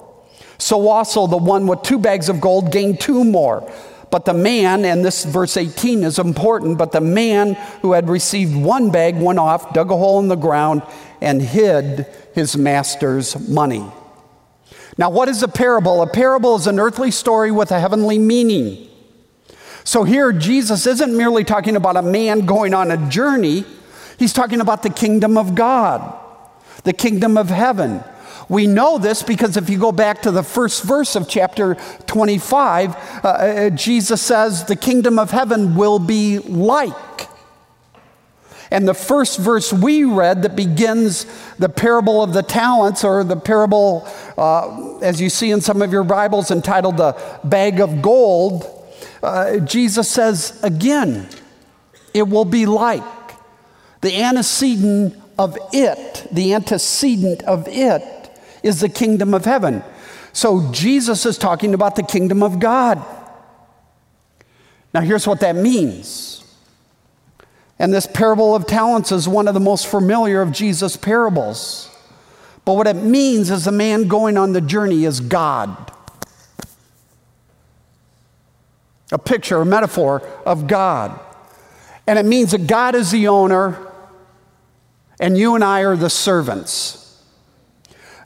So 0.58 0.88
also 0.88 1.26
the 1.26 1.38
one 1.38 1.66
with 1.66 1.80
two 1.80 1.98
bags 1.98 2.28
of 2.28 2.42
gold 2.42 2.72
gained 2.72 3.00
two 3.00 3.24
more. 3.24 3.72
But 4.10 4.26
the 4.26 4.34
man, 4.34 4.84
and 4.84 5.02
this 5.02 5.24
verse 5.24 5.56
18 5.56 6.04
is 6.04 6.18
important, 6.18 6.76
but 6.76 6.92
the 6.92 7.00
man 7.00 7.54
who 7.80 7.92
had 7.92 8.10
received 8.10 8.54
one 8.54 8.90
bag 8.90 9.16
went 9.16 9.38
off, 9.38 9.72
dug 9.72 9.90
a 9.90 9.96
hole 9.96 10.20
in 10.20 10.28
the 10.28 10.36
ground, 10.36 10.82
and 11.22 11.40
hid 11.40 12.06
his 12.34 12.54
master's 12.54 13.48
money. 13.48 13.84
Now, 14.98 15.08
what 15.08 15.30
is 15.30 15.42
a 15.42 15.48
parable? 15.48 16.02
A 16.02 16.06
parable 16.06 16.54
is 16.54 16.66
an 16.66 16.78
earthly 16.78 17.10
story 17.10 17.50
with 17.50 17.70
a 17.70 17.80
heavenly 17.80 18.18
meaning. 18.18 18.90
So 19.84 20.04
here, 20.04 20.32
Jesus 20.32 20.86
isn't 20.86 21.14
merely 21.14 21.44
talking 21.44 21.76
about 21.76 21.96
a 21.96 22.02
man 22.02 22.46
going 22.46 22.72
on 22.72 22.90
a 22.90 23.10
journey, 23.10 23.64
he's 24.18 24.32
talking 24.32 24.60
about 24.60 24.82
the 24.82 24.90
kingdom 24.90 25.36
of 25.36 25.54
God, 25.54 26.18
the 26.84 26.94
kingdom 26.94 27.36
of 27.36 27.50
heaven. 27.50 28.02
We 28.48 28.66
know 28.66 28.98
this 28.98 29.22
because 29.22 29.56
if 29.56 29.70
you 29.70 29.78
go 29.78 29.92
back 29.92 30.22
to 30.22 30.30
the 30.30 30.42
first 30.42 30.82
verse 30.82 31.16
of 31.16 31.28
chapter 31.28 31.76
25, 32.06 32.96
uh, 32.96 33.28
uh 33.28 33.70
Jesus 33.70 34.20
says, 34.20 34.64
The 34.64 34.76
kingdom 34.76 35.18
of 35.18 35.30
heaven 35.30 35.76
will 35.76 35.98
be 35.98 36.38
like. 36.40 36.94
And 38.70 38.88
the 38.88 38.94
first 38.94 39.38
verse 39.38 39.72
we 39.72 40.04
read 40.04 40.42
that 40.42 40.56
begins 40.56 41.26
the 41.58 41.68
parable 41.68 42.22
of 42.22 42.32
the 42.32 42.42
talents, 42.42 43.04
or 43.04 43.22
the 43.22 43.36
parable, 43.36 44.08
uh, 44.36 44.98
as 44.98 45.20
you 45.20 45.30
see 45.30 45.50
in 45.50 45.60
some 45.60 45.80
of 45.80 45.92
your 45.92 46.04
Bibles, 46.04 46.50
entitled 46.50 46.96
The 46.96 47.16
Bag 47.44 47.80
of 47.80 48.02
Gold, 48.02 48.83
uh, 49.24 49.58
Jesus 49.60 50.08
says 50.08 50.62
again, 50.62 51.28
it 52.12 52.28
will 52.28 52.44
be 52.44 52.66
like 52.66 53.02
the 54.00 54.22
antecedent 54.22 55.16
of 55.38 55.56
it, 55.72 56.28
the 56.30 56.54
antecedent 56.54 57.42
of 57.44 57.66
it 57.68 58.02
is 58.62 58.80
the 58.80 58.88
kingdom 58.88 59.34
of 59.34 59.44
heaven. 59.44 59.82
So 60.32 60.70
Jesus 60.72 61.26
is 61.26 61.38
talking 61.38 61.74
about 61.74 61.96
the 61.96 62.02
kingdom 62.02 62.42
of 62.42 62.58
God. 62.58 63.04
Now, 64.92 65.00
here's 65.00 65.26
what 65.26 65.40
that 65.40 65.56
means. 65.56 66.44
And 67.78 67.92
this 67.92 68.06
parable 68.06 68.54
of 68.54 68.66
talents 68.66 69.10
is 69.10 69.28
one 69.28 69.48
of 69.48 69.54
the 69.54 69.60
most 69.60 69.86
familiar 69.86 70.40
of 70.40 70.52
Jesus' 70.52 70.96
parables. 70.96 71.90
But 72.64 72.74
what 72.74 72.86
it 72.86 72.96
means 72.96 73.50
is 73.50 73.64
the 73.64 73.72
man 73.72 74.08
going 74.08 74.36
on 74.38 74.52
the 74.52 74.60
journey 74.60 75.04
is 75.04 75.20
God. 75.20 75.92
A 79.14 79.18
picture, 79.18 79.60
a 79.60 79.64
metaphor 79.64 80.28
of 80.44 80.66
God. 80.66 81.18
And 82.06 82.18
it 82.18 82.26
means 82.26 82.50
that 82.50 82.66
God 82.66 82.96
is 82.96 83.12
the 83.12 83.28
owner 83.28 83.78
and 85.20 85.38
you 85.38 85.54
and 85.54 85.62
I 85.62 85.82
are 85.82 85.94
the 85.94 86.10
servants. 86.10 87.00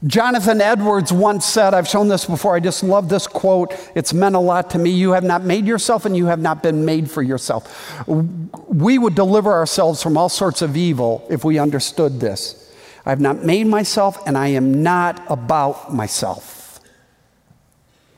Jonathan 0.06 0.62
Edwards 0.62 1.12
once 1.12 1.44
said, 1.44 1.74
I've 1.74 1.86
shown 1.86 2.08
this 2.08 2.24
before, 2.24 2.54
I 2.54 2.60
just 2.60 2.82
love 2.82 3.10
this 3.10 3.26
quote. 3.26 3.74
It's 3.94 4.14
meant 4.14 4.34
a 4.34 4.38
lot 4.38 4.70
to 4.70 4.78
me. 4.78 4.90
You 4.90 5.10
have 5.10 5.24
not 5.24 5.44
made 5.44 5.66
yourself 5.66 6.06
and 6.06 6.16
you 6.16 6.26
have 6.26 6.40
not 6.40 6.62
been 6.62 6.86
made 6.86 7.10
for 7.10 7.22
yourself. 7.22 8.02
We 8.06 8.96
would 8.96 9.14
deliver 9.14 9.52
ourselves 9.52 10.02
from 10.02 10.16
all 10.16 10.30
sorts 10.30 10.62
of 10.62 10.74
evil 10.74 11.26
if 11.28 11.44
we 11.44 11.58
understood 11.58 12.18
this. 12.18 12.72
I 13.04 13.10
have 13.10 13.20
not 13.20 13.44
made 13.44 13.66
myself 13.66 14.26
and 14.26 14.38
I 14.38 14.48
am 14.48 14.82
not 14.82 15.22
about 15.28 15.92
myself. 15.92 16.80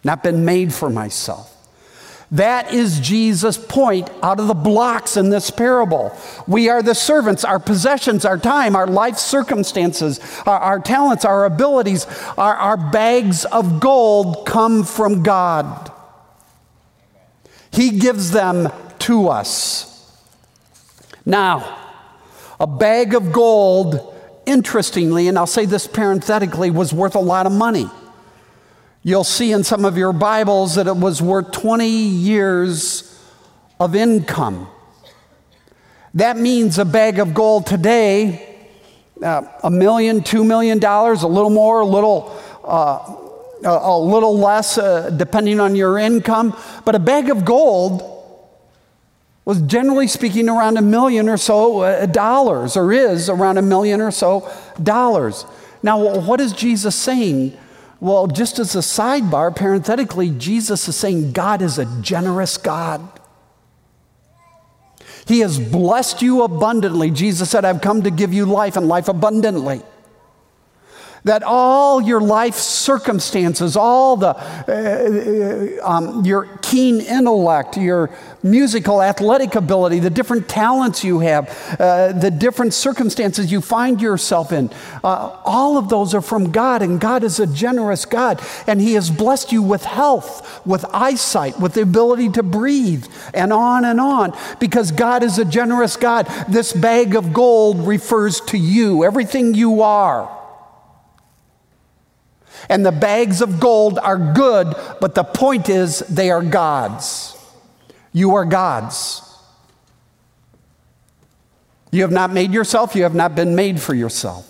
Not 0.05 0.23
been 0.23 0.45
made 0.45 0.73
for 0.73 0.89
myself. 0.89 1.57
That 2.33 2.73
is 2.73 3.01
Jesus' 3.01 3.59
point 3.59 4.09
out 4.23 4.39
of 4.39 4.47
the 4.47 4.55
blocks 4.55 5.17
in 5.17 5.31
this 5.31 5.51
parable. 5.51 6.17
We 6.47 6.69
are 6.69 6.81
the 6.81 6.95
servants, 6.95 7.45
our 7.45 7.59
possessions, 7.59 8.25
our 8.25 8.39
time, 8.39 8.77
our 8.77 8.87
life 8.87 9.17
circumstances, 9.19 10.21
our, 10.47 10.59
our 10.59 10.79
talents, 10.79 11.25
our 11.25 11.45
abilities, 11.45 12.07
our, 12.39 12.55
our 12.55 12.77
bags 12.77 13.45
of 13.47 13.81
gold 13.81 14.47
come 14.47 14.85
from 14.85 15.25
God. 15.25 15.91
He 17.73 17.99
gives 17.99 18.31
them 18.31 18.73
to 19.01 19.29
us. 19.29 19.89
Now, 21.27 21.79
a 22.61 22.67
bag 22.67 23.15
of 23.15 23.33
gold, 23.33 24.15
interestingly, 24.47 25.27
and 25.27 25.37
I'll 25.37 25.47
say 25.49 25.67
this 25.67 25.89
parenthetically, 25.89 26.71
was 26.71 26.93
worth 26.93 27.17
a 27.17 27.21
lot 27.21 27.47
of 27.47 27.53
money. 27.53 27.91
You'll 29.03 29.25
see 29.25 29.53
in 29.53 29.65
some 29.65 29.87
of 29.87 29.97
your 29.97 30.13
Bibles 30.13 30.75
that 30.75 30.87
it 30.87 30.95
was 30.95 31.23
worth 31.23 31.53
20 31.53 31.89
years 31.89 33.19
of 33.79 33.97
income. 33.97 34.69
That 36.13 36.37
means 36.37 36.79
a 36.79 36.85
bag 36.85 37.19
of 37.19 37.33
gold 37.33 37.67
today, 37.67 38.59
uh, 39.23 39.45
a 39.65 39.71
million, 39.71 40.23
two 40.23 40.45
million 40.45 40.81
dollars, 40.81 41.23
a 41.23 41.29
little 41.29 41.49
more, 41.49 41.81
a 41.81 41.87
little, 41.87 42.39
uh, 42.63 43.17
a, 43.65 43.99
little 43.99 44.37
less, 44.37 44.77
uh, 44.77 45.09
depending 45.09 45.61
on 45.61 45.75
your 45.75 45.97
income. 45.97 46.55
But 46.85 46.95
a 46.95 46.99
bag 46.99 47.31
of 47.31 47.47
gold 47.47 48.03
was 49.47 49.63
generally 49.63 50.09
speaking 50.09 50.47
around 50.51 50.77
a 50.77 50.83
million 50.83 51.27
or 51.31 51.39
so 51.39 51.81
uh, 51.81 52.05
dollars, 52.05 52.77
or 52.77 52.93
is 52.93 53.31
around 53.31 53.57
a 53.57 53.63
million 53.63 54.03
or 54.03 54.11
so 54.11 54.47
dollars. 54.83 55.47
Now, 55.83 56.19
what 56.21 56.39
is 56.39 56.53
Jesus 56.53 56.95
saying? 56.95 57.57
Well, 58.01 58.27
just 58.27 58.59
as 58.59 58.75
a 58.75 58.79
sidebar, 58.79 59.55
parenthetically, 59.55 60.31
Jesus 60.31 60.89
is 60.89 60.97
saying 60.97 61.33
God 61.33 61.61
is 61.61 61.79
a 61.79 61.85
generous 62.01 62.57
God. 62.57 63.07
He 65.27 65.41
has 65.41 65.59
blessed 65.59 66.23
you 66.23 66.43
abundantly. 66.43 67.11
Jesus 67.11 67.51
said, 67.51 67.65
I've 67.65 67.83
come 67.83 68.03
to 68.03 68.11
give 68.11 68.33
you 68.33 68.47
life 68.47 68.77
and 68.77 68.89
life 68.89 69.09
abundantly 69.09 69.83
that 71.25 71.43
all 71.43 72.01
your 72.01 72.21
life 72.21 72.55
circumstances, 72.55 73.77
all 73.77 74.17
the, 74.17 74.29
uh, 74.29 75.81
uh, 75.83 75.89
um, 75.89 76.25
your 76.25 76.49
keen 76.63 77.01
intellect, 77.01 77.77
your 77.77 78.11
musical, 78.43 79.03
athletic 79.03 79.55
ability, 79.55 79.99
the 79.99 80.11
different 80.11 80.49
talents 80.49 81.05
you 81.05 81.19
have, 81.19 81.77
uh, 81.79 82.13
the 82.13 82.31
different 82.31 82.73
circumstances 82.73 83.53
you 83.53 83.61
find 83.61 84.01
yourself 84.01 84.51
in, 84.53 84.71
uh, 85.05 85.37
all 85.45 85.77
of 85.77 85.89
those 85.89 86.15
are 86.15 86.23
from 86.23 86.51
God, 86.51 86.81
and 86.81 87.01
God 87.01 87.23
is 87.23 87.39
a 87.39 87.47
generous 87.47 88.07
God, 88.07 88.41
and 88.67 88.81
He 88.81 88.95
has 88.95 89.11
blessed 89.11 89.53
you 89.53 89.63
with 89.63 89.85
health, 89.85 90.65
with 90.67 90.85
eyesight, 90.93 91.61
with 91.61 91.75
the 91.75 91.83
ability 91.83 92.31
to 92.31 92.43
breathe, 92.43 93.07
and 93.35 93.53
on 93.53 93.85
and 93.85 94.01
on, 94.01 94.37
because 94.59 94.91
God 94.91 95.23
is 95.23 95.39
a 95.39 95.45
generous 95.45 95.97
God. 95.97 96.27
This 96.49 96.73
bag 96.73 97.15
of 97.15 97.33
gold 97.33 97.87
refers 97.87 98.41
to 98.43 98.57
you, 98.57 99.05
everything 99.05 99.55
you 99.55 99.83
are. 99.83 100.40
And 102.69 102.85
the 102.85 102.93
bags 102.93 103.41
of 103.41 103.61
gold 103.61 103.99
are 103.99 104.19
good, 104.19 104.75
but 105.01 105.15
the 105.15 105.25
point 105.25 105.69
is 105.69 106.01
they 106.01 106.31
are 106.31 106.43
God's. 106.43 107.37
You 108.13 108.35
are 108.35 108.45
God's. 108.45 109.23
You 111.91 112.03
have 112.03 112.13
not 112.13 112.33
made 112.33 112.53
yourself, 112.53 112.95
you 112.95 113.03
have 113.03 113.15
not 113.15 113.35
been 113.35 113.57
made 113.57 113.81
for 113.81 113.95
yourself. 113.95 114.47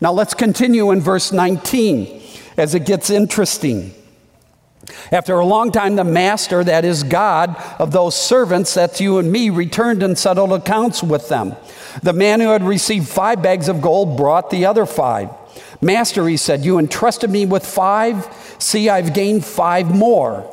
Now 0.00 0.12
let's 0.12 0.34
continue 0.34 0.90
in 0.90 1.00
verse 1.00 1.32
19 1.32 2.22
as 2.56 2.74
it 2.74 2.86
gets 2.86 3.10
interesting. 3.10 3.94
After 5.10 5.34
a 5.34 5.44
long 5.44 5.70
time, 5.70 5.96
the 5.96 6.04
master, 6.04 6.64
that 6.64 6.84
is 6.84 7.02
God, 7.02 7.56
of 7.78 7.92
those 7.92 8.16
servants, 8.16 8.74
that's 8.74 9.00
you 9.00 9.18
and 9.18 9.30
me, 9.30 9.50
returned 9.50 10.02
and 10.02 10.18
settled 10.18 10.52
accounts 10.52 11.02
with 11.02 11.28
them. 11.28 11.54
The 12.02 12.12
man 12.12 12.40
who 12.40 12.48
had 12.48 12.62
received 12.62 13.08
five 13.08 13.42
bags 13.42 13.68
of 13.68 13.80
gold 13.80 14.16
brought 14.16 14.50
the 14.50 14.66
other 14.66 14.86
five. 14.86 15.28
Master, 15.82 16.28
he 16.28 16.36
said, 16.36 16.64
You 16.64 16.78
entrusted 16.78 17.28
me 17.28 17.44
with 17.44 17.66
five. 17.66 18.28
See, 18.58 18.88
I've 18.88 19.12
gained 19.12 19.44
five 19.44 19.92
more. 19.92 20.48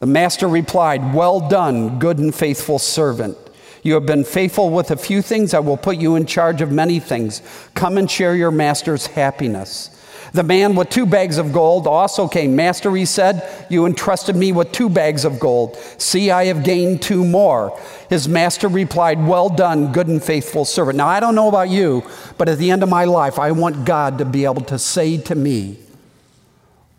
The 0.00 0.06
master 0.06 0.48
replied, 0.48 1.14
Well 1.14 1.46
done, 1.46 1.98
good 1.98 2.18
and 2.18 2.34
faithful 2.34 2.78
servant. 2.78 3.36
You 3.82 3.94
have 3.94 4.06
been 4.06 4.24
faithful 4.24 4.70
with 4.70 4.90
a 4.90 4.96
few 4.96 5.20
things. 5.20 5.52
I 5.52 5.58
will 5.58 5.76
put 5.76 5.98
you 5.98 6.16
in 6.16 6.24
charge 6.24 6.62
of 6.62 6.72
many 6.72 7.00
things. 7.00 7.42
Come 7.74 7.98
and 7.98 8.10
share 8.10 8.34
your 8.34 8.50
master's 8.50 9.06
happiness. 9.06 9.90
The 10.32 10.42
man 10.42 10.76
with 10.76 10.90
two 10.90 11.06
bags 11.06 11.38
of 11.38 11.52
gold 11.52 11.86
also 11.86 12.28
came. 12.28 12.54
Master, 12.54 12.94
he 12.94 13.04
said, 13.04 13.66
You 13.68 13.86
entrusted 13.86 14.36
me 14.36 14.52
with 14.52 14.70
two 14.70 14.88
bags 14.88 15.24
of 15.24 15.40
gold. 15.40 15.76
See, 15.98 16.30
I 16.30 16.44
have 16.46 16.62
gained 16.62 17.02
two 17.02 17.24
more. 17.24 17.78
His 18.08 18.28
master 18.28 18.68
replied, 18.68 19.26
Well 19.26 19.48
done, 19.48 19.92
good 19.92 20.06
and 20.06 20.22
faithful 20.22 20.64
servant. 20.64 20.96
Now, 20.96 21.08
I 21.08 21.18
don't 21.18 21.34
know 21.34 21.48
about 21.48 21.68
you, 21.68 22.04
but 22.38 22.48
at 22.48 22.58
the 22.58 22.70
end 22.70 22.82
of 22.82 22.88
my 22.88 23.04
life, 23.04 23.38
I 23.38 23.50
want 23.50 23.84
God 23.84 24.18
to 24.18 24.24
be 24.24 24.44
able 24.44 24.62
to 24.62 24.78
say 24.78 25.18
to 25.18 25.34
me, 25.34 25.78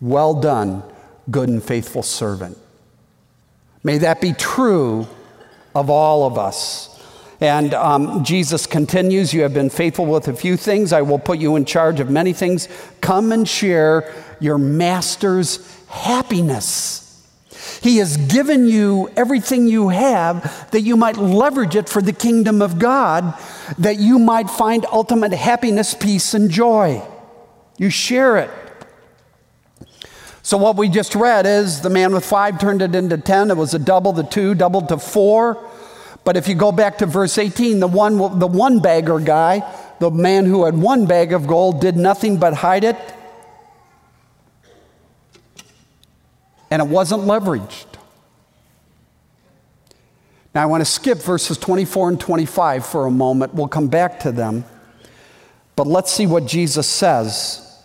Well 0.00 0.34
done, 0.34 0.82
good 1.30 1.48
and 1.48 1.62
faithful 1.62 2.02
servant. 2.02 2.58
May 3.82 3.98
that 3.98 4.20
be 4.20 4.32
true 4.32 5.06
of 5.74 5.88
all 5.88 6.26
of 6.26 6.38
us. 6.38 6.91
And 7.42 7.74
um, 7.74 8.22
Jesus 8.22 8.66
continues, 8.66 9.34
You 9.34 9.42
have 9.42 9.52
been 9.52 9.68
faithful 9.68 10.06
with 10.06 10.28
a 10.28 10.32
few 10.32 10.56
things. 10.56 10.92
I 10.92 11.02
will 11.02 11.18
put 11.18 11.40
you 11.40 11.56
in 11.56 11.64
charge 11.64 11.98
of 11.98 12.08
many 12.08 12.32
things. 12.32 12.68
Come 13.00 13.32
and 13.32 13.48
share 13.48 14.14
your 14.38 14.58
master's 14.58 15.58
happiness. 15.88 17.00
He 17.82 17.96
has 17.96 18.16
given 18.16 18.68
you 18.68 19.10
everything 19.16 19.66
you 19.66 19.88
have 19.88 20.70
that 20.70 20.82
you 20.82 20.96
might 20.96 21.16
leverage 21.16 21.74
it 21.74 21.88
for 21.88 22.00
the 22.00 22.12
kingdom 22.12 22.62
of 22.62 22.78
God, 22.78 23.36
that 23.76 23.98
you 23.98 24.20
might 24.20 24.48
find 24.48 24.86
ultimate 24.92 25.32
happiness, 25.32 25.94
peace, 25.94 26.34
and 26.34 26.48
joy. 26.48 27.02
You 27.76 27.90
share 27.90 28.36
it. 28.36 28.50
So, 30.44 30.58
what 30.58 30.76
we 30.76 30.88
just 30.88 31.16
read 31.16 31.44
is 31.44 31.80
the 31.80 31.90
man 31.90 32.12
with 32.12 32.24
five 32.24 32.60
turned 32.60 32.82
it 32.82 32.94
into 32.94 33.18
ten. 33.18 33.50
It 33.50 33.56
was 33.56 33.74
a 33.74 33.80
double, 33.80 34.12
the 34.12 34.22
two 34.22 34.54
doubled 34.54 34.90
to 34.90 34.98
four. 34.98 35.71
But 36.24 36.36
if 36.36 36.46
you 36.48 36.54
go 36.54 36.70
back 36.70 36.98
to 36.98 37.06
verse 37.06 37.36
18, 37.36 37.80
the 37.80 37.88
one, 37.88 38.16
the 38.38 38.46
one 38.46 38.80
bagger 38.80 39.18
guy, 39.18 39.62
the 39.98 40.10
man 40.10 40.46
who 40.46 40.64
had 40.64 40.76
one 40.76 41.06
bag 41.06 41.32
of 41.32 41.46
gold, 41.46 41.80
did 41.80 41.96
nothing 41.96 42.36
but 42.36 42.54
hide 42.54 42.84
it, 42.84 42.96
and 46.70 46.80
it 46.80 46.88
wasn't 46.88 47.22
leveraged. 47.22 47.86
Now, 50.54 50.62
I 50.62 50.66
want 50.66 50.82
to 50.82 50.84
skip 50.84 51.18
verses 51.18 51.56
24 51.56 52.10
and 52.10 52.20
25 52.20 52.84
for 52.84 53.06
a 53.06 53.10
moment. 53.10 53.54
We'll 53.54 53.68
come 53.68 53.88
back 53.88 54.20
to 54.20 54.32
them. 54.32 54.64
But 55.76 55.86
let's 55.86 56.12
see 56.12 56.26
what 56.26 56.46
Jesus 56.46 56.86
says 56.86 57.82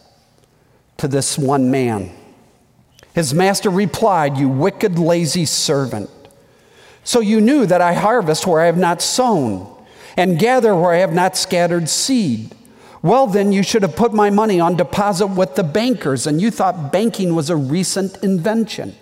to 0.98 1.08
this 1.08 1.38
one 1.38 1.72
man. 1.72 2.12
His 3.14 3.34
master 3.34 3.70
replied, 3.70 4.38
You 4.38 4.50
wicked, 4.50 5.00
lazy 5.00 5.46
servant. 5.46 6.10
So 7.08 7.22
you 7.22 7.40
knew 7.40 7.66
that 7.66 7.80
I 7.80 7.94
harvest 7.94 8.46
where 8.46 8.60
I 8.60 8.66
have 8.66 8.78
not 8.78 9.02
sown, 9.02 9.74
and 10.18 10.38
gather 10.38 10.76
where 10.76 10.92
I 10.92 10.98
have 10.98 11.14
not 11.14 11.38
scattered 11.38 11.88
seed. 11.88 12.54
Well, 13.02 13.28
then 13.28 13.54
you 13.54 13.64
should 13.64 13.84
have 13.84 13.96
put 13.96 14.14
my 14.14 14.30
money 14.30 14.60
on 14.60 14.76
deposit 14.76 15.28
with 15.28 15.56
the 15.56 15.64
bankers, 15.64 16.28
and 16.28 16.42
you 16.42 16.52
thought 16.52 16.92
banking 16.92 17.34
was 17.34 17.50
a 17.50 17.56
recent 17.56 18.22
invention. 18.26 18.94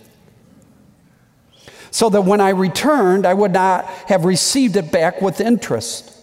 So 1.89 2.07
that 2.11 2.21
when 2.21 2.41
I 2.41 2.49
returned, 2.49 3.25
I 3.25 3.33
would 3.33 3.53
not 3.53 3.85
have 3.85 4.23
received 4.23 4.75
it 4.75 4.91
back 4.91 5.19
with 5.19 5.41
interest. 5.41 6.15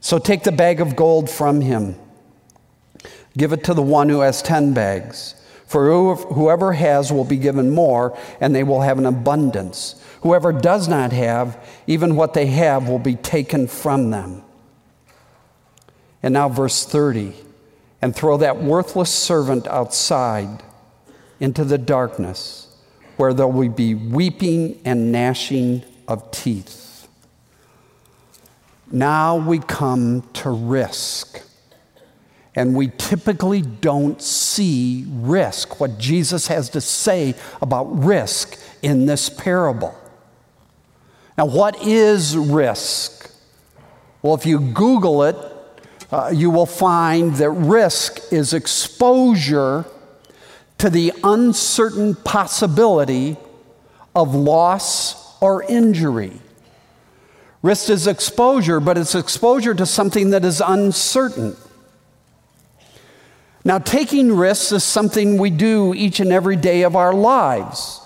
So 0.00 0.18
take 0.18 0.42
the 0.42 0.52
bag 0.52 0.82
of 0.82 0.94
gold 0.94 1.30
from 1.30 1.62
him. 1.62 1.96
Give 3.34 3.54
it 3.54 3.64
to 3.64 3.72
the 3.72 3.80
one 3.80 4.10
who 4.10 4.20
has 4.20 4.42
10 4.42 4.74
bags. 4.74 5.36
For 5.64 6.14
whoever 6.16 6.74
has 6.74 7.10
will 7.10 7.24
be 7.24 7.38
given 7.38 7.70
more, 7.70 8.14
and 8.42 8.54
they 8.54 8.62
will 8.62 8.82
have 8.82 8.98
an 8.98 9.06
abundance. 9.06 10.02
Whoever 10.24 10.52
does 10.52 10.88
not 10.88 11.12
have, 11.12 11.62
even 11.86 12.16
what 12.16 12.32
they 12.32 12.46
have 12.46 12.88
will 12.88 12.98
be 12.98 13.14
taken 13.14 13.66
from 13.68 14.08
them. 14.08 14.42
And 16.22 16.32
now, 16.32 16.48
verse 16.48 16.86
30 16.86 17.34
and 18.00 18.16
throw 18.16 18.38
that 18.38 18.62
worthless 18.62 19.10
servant 19.10 19.66
outside 19.66 20.62
into 21.40 21.62
the 21.62 21.76
darkness 21.76 22.74
where 23.18 23.34
there 23.34 23.48
will 23.48 23.68
be 23.68 23.94
weeping 23.94 24.80
and 24.86 25.12
gnashing 25.12 25.82
of 26.08 26.30
teeth. 26.30 27.06
Now 28.90 29.36
we 29.36 29.58
come 29.58 30.22
to 30.34 30.50
risk. 30.50 31.42
And 32.54 32.74
we 32.74 32.92
typically 32.96 33.60
don't 33.60 34.22
see 34.22 35.04
risk, 35.08 35.80
what 35.80 35.98
Jesus 35.98 36.46
has 36.46 36.70
to 36.70 36.80
say 36.80 37.34
about 37.60 37.84
risk 38.04 38.58
in 38.80 39.04
this 39.04 39.28
parable. 39.28 39.94
Now, 41.36 41.46
what 41.46 41.82
is 41.82 42.36
risk? 42.36 43.30
Well, 44.22 44.34
if 44.34 44.46
you 44.46 44.60
Google 44.60 45.24
it, 45.24 45.36
uh, 46.10 46.30
you 46.32 46.50
will 46.50 46.66
find 46.66 47.34
that 47.36 47.50
risk 47.50 48.32
is 48.32 48.54
exposure 48.54 49.84
to 50.78 50.90
the 50.90 51.12
uncertain 51.24 52.14
possibility 52.14 53.36
of 54.14 54.34
loss 54.34 55.40
or 55.42 55.62
injury. 55.64 56.32
Risk 57.62 57.90
is 57.90 58.06
exposure, 58.06 58.78
but 58.78 58.96
it's 58.96 59.14
exposure 59.14 59.74
to 59.74 59.86
something 59.86 60.30
that 60.30 60.44
is 60.44 60.62
uncertain. 60.64 61.56
Now, 63.64 63.78
taking 63.78 64.36
risks 64.36 64.72
is 64.72 64.84
something 64.84 65.38
we 65.38 65.50
do 65.50 65.94
each 65.94 66.20
and 66.20 66.30
every 66.30 66.56
day 66.56 66.82
of 66.82 66.94
our 66.94 67.14
lives. 67.14 68.00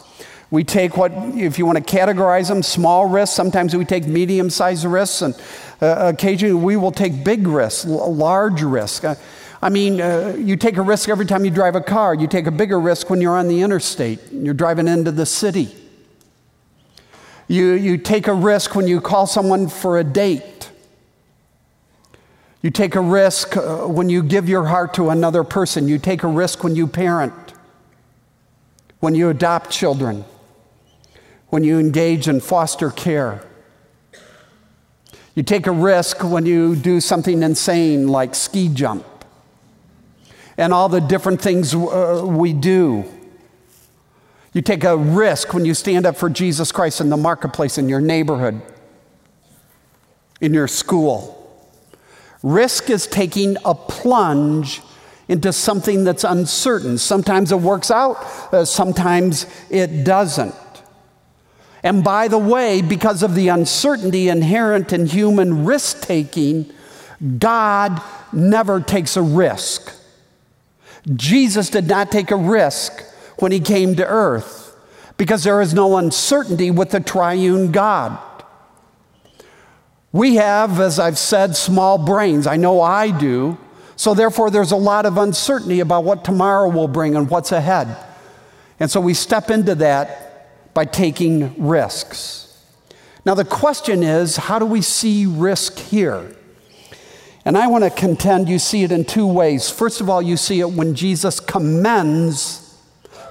We 0.51 0.65
take 0.65 0.97
what, 0.97 1.13
if 1.35 1.59
you 1.59 1.67
want 1.67 1.77
to 1.77 1.97
categorize 1.97 2.49
them, 2.49 2.63
small 2.63 3.07
risks. 3.07 3.37
Sometimes 3.37 3.77
we 3.77 3.85
take 3.85 4.07
medium 4.07 4.49
sized 4.49 4.85
risks, 4.87 5.21
and 5.21 5.35
uh, 5.83 6.13
occasionally 6.15 6.55
we 6.55 6.77
will 6.77 6.93
take 6.93 7.23
big 7.23 7.47
risks, 7.47 7.85
large 7.85 8.63
risks. 8.63 9.05
Uh, 9.05 9.15
I 9.61 9.69
mean, 9.69 10.01
uh, 10.01 10.37
you 10.39 10.57
take 10.57 10.79
a 10.79 10.83
risk 10.83 11.11
every 11.11 11.27
time 11.27 11.45
you 11.45 11.51
drive 11.51 11.75
a 11.75 11.83
car. 11.83 12.15
You 12.15 12.29
take 12.29 12.47
a 12.47 12.51
bigger 12.51 12.81
risk 12.81 13.11
when 13.11 13.21
you're 13.21 13.37
on 13.37 13.49
the 13.49 13.61
interstate, 13.61 14.21
you're 14.33 14.55
driving 14.55 14.89
into 14.89 15.13
the 15.13 15.27
city. 15.27 15.75
You, 17.47 17.73
you 17.73 17.99
take 17.99 18.27
a 18.27 18.35
risk 18.35 18.75
when 18.75 18.87
you 18.87 19.01
call 19.01 19.27
someone 19.27 19.69
for 19.69 19.99
a 19.99 20.05
date. 20.05 20.71
You 22.63 22.71
take 22.71 22.95
a 22.95 23.01
risk 23.01 23.57
uh, 23.57 23.87
when 23.87 24.09
you 24.09 24.23
give 24.23 24.49
your 24.49 24.67
heart 24.67 24.95
to 24.95 25.11
another 25.11 25.45
person. 25.45 25.89
You 25.89 25.99
take 25.99 26.23
a 26.23 26.29
risk 26.29 26.65
when 26.65 26.75
you 26.75 26.87
parent, 26.87 27.35
when 29.01 29.15
you 29.15 29.29
adopt 29.29 29.71
children 29.71 30.25
when 31.49 31.65
you 31.65 31.79
engage 31.79 32.29
in 32.29 32.41
foster 32.41 32.91
care. 32.91 33.45
You 35.35 35.43
take 35.43 35.67
a 35.67 35.73
risk 35.73 36.25
when 36.25 36.47
you 36.47 36.75
do 36.75 37.01
something 37.01 37.43
insane 37.43 38.09
like 38.09 38.35
ski 38.35 38.69
jump 38.69 39.07
and 40.57 40.73
all 40.73 40.89
the 40.89 41.01
different 41.01 41.41
things 41.41 41.75
uh, 41.75 42.25
we 42.27 42.53
do. 42.53 43.05
You 44.53 44.63
take 44.63 44.83
a 44.83 44.97
risk 44.97 45.55
when 45.55 45.65
you 45.65 45.75
stand 45.75 46.05
up 46.05 46.17
for 46.17 46.29
Jesus 46.29 46.73
Christ 46.73 47.01
in 47.01 47.11
the 47.11 47.17
marketplace, 47.17 47.79
in 47.79 47.89
your 47.89 48.01
neighborhood, 48.01 48.61
in 50.41 50.53
your 50.53 50.67
school. 50.67 51.35
Risk 52.43 52.91
is 52.91 53.07
taking 53.07 53.57
a 53.65 53.75
plunge 53.75 54.83
into 55.29 55.53
something 55.53 56.05
that's 56.05 56.25
uncertain. 56.25 56.99
Sometimes 56.99 57.53
it 57.53 57.61
works 57.61 57.91
out, 57.91 58.17
uh, 58.53 58.65
sometimes 58.65 59.47
it 59.71 60.03
doesn't. 60.03 60.55
And 61.83 62.03
by 62.03 62.29
the 62.29 62.39
way, 62.39 62.83
because 62.83 63.23
of 63.23 63.35
the 63.35 63.49
uncertainty 63.49 64.29
inherent 64.29 64.93
in 64.93 65.07
human 65.07 65.65
risk 65.65 66.03
taking, 66.03 66.71
God 67.39 68.03
never 68.33 68.81
takes 68.81 69.17
a 69.17 69.23
risk. 69.23 69.95
Jesus 71.15 71.71
did 71.71 71.87
not 71.87 72.11
take 72.11 72.31
a 72.31 72.37
risk 72.37 73.03
when 73.39 73.53
he 73.53 73.61
came 73.61 73.95
to 73.97 74.07
earth 74.07 74.77
because 75.17 75.45
there 75.45 75.61
is 75.61 75.73
no 75.73 75.97
uncertainty 75.97 76.71
with 76.71 76.91
the 76.91 77.01
triune 77.01 77.73
God. 77.73 78.19
We 80.13 80.37
have, 80.37 80.81
as 80.81 80.99
I've 80.99 81.19
said, 81.19 81.55
small 81.55 81.99
brains. 81.99 82.47
I 82.47 82.57
know 82.57 82.81
I 82.81 83.11
do. 83.11 83.59
So, 83.95 84.15
therefore, 84.15 84.51
there's 84.51 84.71
a 84.71 84.77
lot 84.77 85.07
of 85.07 85.19
uncertainty 85.19 85.81
about 85.81 86.05
what 86.05 86.25
tomorrow 86.25 86.69
will 86.69 86.89
bring 86.89 87.17
and 87.17 87.29
what's 87.29 87.53
ahead. 87.53 87.97
And 88.81 88.91
so 88.91 89.01
we 89.01 89.15
step 89.15 89.51
into 89.51 89.75
that 89.77 90.28
by 90.79 90.85
taking 90.85 91.53
risks. 91.59 92.57
Now, 93.25 93.35
the 93.35 93.45
question 93.45 94.05
is 94.05 94.37
how 94.37 94.61
do 94.61 94.65
we 94.65 94.81
see 94.81 95.27
risk 95.27 95.77
here? 95.77 96.37
And 97.45 97.59
I 97.59 97.67
want 97.67 97.83
to 97.83 97.91
contend 97.91 98.49
you 98.49 98.61
see 98.61 98.85
it 98.85 98.93
in 98.93 99.05
two 99.05 99.27
ways. 99.27 99.69
First 99.69 100.01
of 100.01 100.09
all, 100.09 100.23
you 100.23 100.37
see 100.37 100.61
it 100.61 100.71
when 100.71 100.95
Jesus 100.95 101.41
commends 101.41 102.79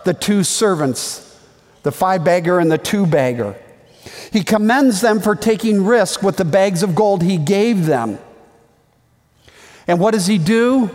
the 0.04 0.14
two 0.14 0.44
servants, 0.44 1.40
the 1.84 1.92
five 1.94 2.26
bagger 2.26 2.60
and 2.60 2.70
the 2.70 2.78
two 2.78 3.06
bagger. 3.06 3.56
He 4.34 4.44
commends 4.44 5.00
them 5.00 5.22
for 5.22 5.34
taking 5.34 5.86
risk 5.86 6.22
with 6.22 6.36
the 6.36 6.44
bags 6.44 6.84
of 6.84 6.96
gold 6.96 7.24
he 7.24 7.38
gave 7.38 7.86
them. 7.86 8.20
And 9.88 10.02
what 10.02 10.12
does 10.12 10.28
he 10.28 10.38
do? 10.38 10.90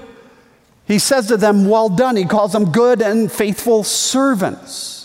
He 0.87 0.99
says 0.99 1.29
to 1.29 1.39
them, 1.39 1.67
Well 1.67 1.89
done. 1.89 2.17
He 2.17 2.27
calls 2.27 2.53
them 2.53 2.73
good 2.73 3.01
and 3.01 3.33
faithful 3.33 3.85
servants. 3.85 5.02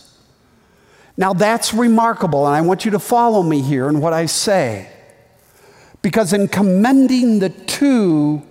Now 1.17 1.33
that's 1.33 1.73
remarkable, 1.73 2.45
and 2.45 2.55
I 2.55 2.61
want 2.61 2.85
you 2.85 2.91
to 2.91 2.99
follow 2.99 3.41
me 3.41 3.61
here 3.61 3.89
in 3.89 3.99
what 3.99 4.13
I 4.13 4.27
say. 4.27 4.87
Because 6.03 6.31
in 6.31 6.47
commending 6.47 7.39
the 7.39 7.49
two, 7.49 8.43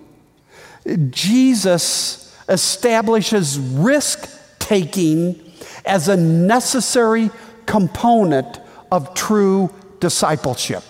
Jesus 1.11 2.37
establishes 2.49 3.59
risk 3.59 4.29
taking 4.59 5.41
as 5.85 6.09
a 6.09 6.17
necessary 6.17 7.31
component 7.67 8.61
of 8.91 9.15
true 9.15 9.73
discipleship. 10.01 10.83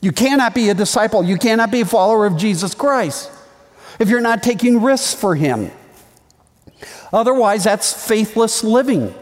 You 0.00 0.12
cannot 0.12 0.54
be 0.54 0.68
a 0.68 0.74
disciple, 0.74 1.24
you 1.24 1.36
cannot 1.36 1.70
be 1.70 1.80
a 1.80 1.86
follower 1.86 2.26
of 2.26 2.36
Jesus 2.36 2.74
Christ 2.74 3.30
if 3.98 4.08
you're 4.08 4.20
not 4.20 4.42
taking 4.42 4.82
risks 4.82 5.14
for 5.14 5.34
Him. 5.34 5.70
Otherwise, 7.12 7.64
that's 7.64 8.06
faithless 8.06 8.64
living. 8.64 9.14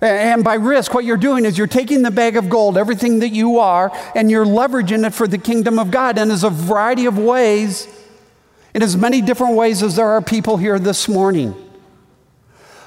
And 0.00 0.42
by 0.42 0.54
risk, 0.54 0.94
what 0.94 1.04
you're 1.04 1.18
doing 1.18 1.44
is 1.44 1.58
you're 1.58 1.66
taking 1.66 2.02
the 2.02 2.10
bag 2.10 2.36
of 2.36 2.48
gold, 2.48 2.78
everything 2.78 3.18
that 3.18 3.28
you 3.30 3.58
are, 3.58 3.92
and 4.14 4.30
you're 4.30 4.46
leveraging 4.46 5.06
it 5.06 5.12
for 5.12 5.28
the 5.28 5.36
kingdom 5.36 5.78
of 5.78 5.90
God. 5.90 6.16
And 6.16 6.30
there's 6.30 6.44
a 6.44 6.50
variety 6.50 7.04
of 7.04 7.18
ways, 7.18 7.86
in 8.72 8.82
as 8.82 8.96
many 8.96 9.20
different 9.20 9.56
ways 9.56 9.82
as 9.82 9.96
there 9.96 10.08
are 10.08 10.22
people 10.22 10.56
here 10.56 10.78
this 10.78 11.08
morning. 11.08 11.54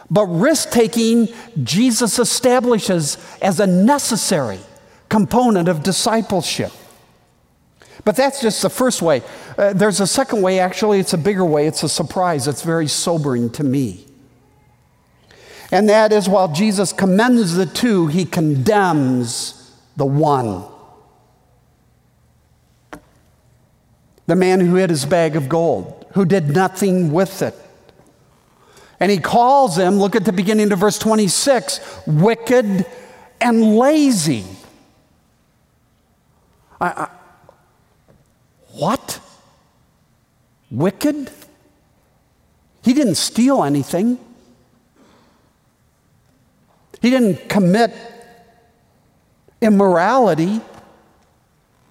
But 0.10 0.26
risk 0.26 0.72
taking, 0.72 1.28
Jesus 1.64 2.20
establishes 2.20 3.18
as 3.42 3.60
a 3.60 3.68
necessary 3.68 4.60
component 5.10 5.68
of 5.68 5.84
discipleship. 5.84 6.72
But 8.06 8.16
that's 8.16 8.42
just 8.42 8.62
the 8.62 8.70
first 8.70 9.02
way. 9.02 9.22
Uh, 9.58 9.74
there's 9.74 10.00
a 10.00 10.08
second 10.08 10.42
way, 10.42 10.60
actually, 10.60 11.00
it's 11.00 11.14
a 11.14 11.18
bigger 11.18 11.46
way. 11.46 11.68
It's 11.68 11.84
a 11.84 11.90
surprise. 11.90 12.48
It's 12.48 12.64
very 12.64 12.88
sobering 12.88 13.50
to 13.52 13.64
me. 13.64 14.06
And 15.74 15.90
that 15.90 16.14
is 16.14 16.30
while 16.30 16.50
Jesus 16.50 16.94
commends 16.94 17.56
the 17.56 17.66
two, 17.66 18.06
he 18.06 18.26
condemns 18.26 19.72
the 19.98 20.06
one. 20.06 20.66
The 24.28 24.36
man 24.36 24.60
who 24.60 24.76
hid 24.76 24.92
his 24.92 25.04
bag 25.04 25.36
of 25.36 25.50
gold, 25.50 26.06
who 26.14 26.26
did 26.26 26.50
nothing 26.50 27.12
with 27.12 27.42
it. 27.42 27.56
And 29.00 29.10
he 29.10 29.18
calls 29.18 29.76
him, 29.76 29.98
look 29.98 30.16
at 30.16 30.26
the 30.26 30.32
beginning 30.32 30.72
of 30.72 30.78
verse 30.78 31.00
26, 31.00 31.80
wicked 32.06 32.86
and 33.42 33.76
lazy. 33.76 34.46
I, 36.80 36.88
I, 36.88 37.10
what? 38.74 39.20
Wicked? 40.70 41.32
He 42.84 42.94
didn't 42.94 43.16
steal 43.16 43.64
anything. 43.64 44.20
He 47.04 47.10
didn't 47.10 47.50
commit 47.50 47.94
immorality. 49.60 50.62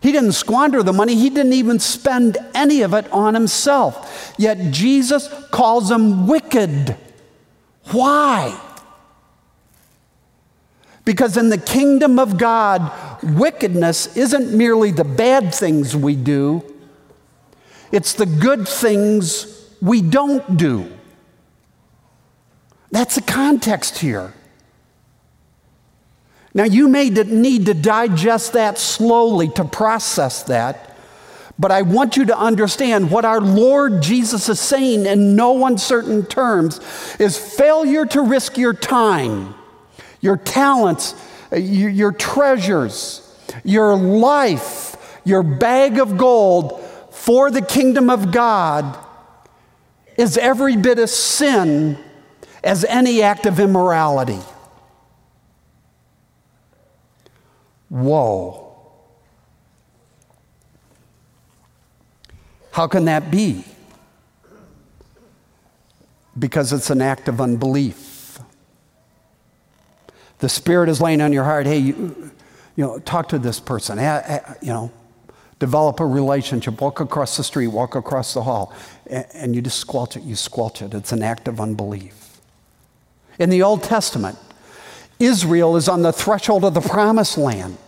He 0.00 0.10
didn't 0.10 0.32
squander 0.32 0.82
the 0.82 0.94
money. 0.94 1.16
He 1.16 1.28
didn't 1.28 1.52
even 1.52 1.78
spend 1.78 2.38
any 2.54 2.80
of 2.80 2.94
it 2.94 3.12
on 3.12 3.34
himself. 3.34 4.34
Yet 4.38 4.72
Jesus 4.72 5.28
calls 5.50 5.90
him 5.90 6.26
wicked. 6.26 6.96
Why? 7.90 8.58
Because 11.04 11.36
in 11.36 11.50
the 11.50 11.58
kingdom 11.58 12.18
of 12.18 12.38
God, 12.38 12.90
wickedness 13.22 14.16
isn't 14.16 14.56
merely 14.56 14.92
the 14.92 15.04
bad 15.04 15.54
things 15.54 15.94
we 15.94 16.16
do, 16.16 16.64
it's 17.90 18.14
the 18.14 18.24
good 18.24 18.66
things 18.66 19.68
we 19.82 20.00
don't 20.00 20.56
do. 20.56 20.90
That's 22.90 23.16
the 23.16 23.20
context 23.20 23.98
here. 23.98 24.32
Now, 26.54 26.64
you 26.64 26.88
may 26.88 27.08
need 27.08 27.66
to 27.66 27.74
digest 27.74 28.52
that 28.52 28.76
slowly 28.78 29.48
to 29.50 29.64
process 29.64 30.42
that, 30.44 30.96
but 31.58 31.70
I 31.70 31.82
want 31.82 32.16
you 32.16 32.26
to 32.26 32.38
understand 32.38 33.10
what 33.10 33.24
our 33.24 33.40
Lord 33.40 34.02
Jesus 34.02 34.48
is 34.48 34.60
saying 34.60 35.06
in 35.06 35.34
no 35.34 35.66
uncertain 35.66 36.26
terms 36.26 36.80
is 37.18 37.38
failure 37.38 38.04
to 38.06 38.22
risk 38.22 38.58
your 38.58 38.74
time, 38.74 39.54
your 40.20 40.36
talents, 40.36 41.14
uh, 41.52 41.56
your 41.56 42.12
treasures, 42.12 43.20
your 43.64 43.96
life, 43.96 44.96
your 45.24 45.42
bag 45.42 45.98
of 45.98 46.18
gold 46.18 46.80
for 47.10 47.50
the 47.50 47.62
kingdom 47.62 48.10
of 48.10 48.32
God 48.32 48.98
is 50.18 50.36
every 50.36 50.76
bit 50.76 50.98
as 50.98 51.14
sin 51.14 51.98
as 52.64 52.84
any 52.84 53.22
act 53.22 53.46
of 53.46 53.60
immorality. 53.60 54.40
Whoa. 57.92 58.74
How 62.70 62.86
can 62.86 63.04
that 63.04 63.30
be? 63.30 63.66
Because 66.38 66.72
it's 66.72 66.88
an 66.88 67.02
act 67.02 67.28
of 67.28 67.38
unbelief. 67.38 68.38
The 70.38 70.48
Spirit 70.48 70.88
is 70.88 71.02
laying 71.02 71.20
on 71.20 71.34
your 71.34 71.44
heart, 71.44 71.66
hey, 71.66 71.76
you, 71.76 72.32
you 72.76 72.84
know, 72.86 72.98
talk 73.00 73.28
to 73.28 73.38
this 73.38 73.60
person, 73.60 73.98
eh, 73.98 74.22
eh, 74.24 74.54
you 74.62 74.72
know, 74.72 74.90
develop 75.58 76.00
a 76.00 76.06
relationship, 76.06 76.80
walk 76.80 76.98
across 76.98 77.36
the 77.36 77.44
street, 77.44 77.66
walk 77.66 77.94
across 77.94 78.32
the 78.32 78.42
hall, 78.42 78.72
and 79.34 79.54
you 79.54 79.60
just 79.60 79.78
squelch 79.78 80.16
it, 80.16 80.22
you 80.22 80.34
squelch 80.34 80.80
it. 80.80 80.94
It's 80.94 81.12
an 81.12 81.22
act 81.22 81.46
of 81.46 81.60
unbelief. 81.60 82.40
In 83.38 83.50
the 83.50 83.62
Old 83.62 83.82
Testament, 83.82 84.38
Israel 85.22 85.76
is 85.76 85.88
on 85.88 86.02
the 86.02 86.12
threshold 86.12 86.64
of 86.64 86.74
the 86.74 86.80
promised 86.80 87.38
land. 87.38 87.78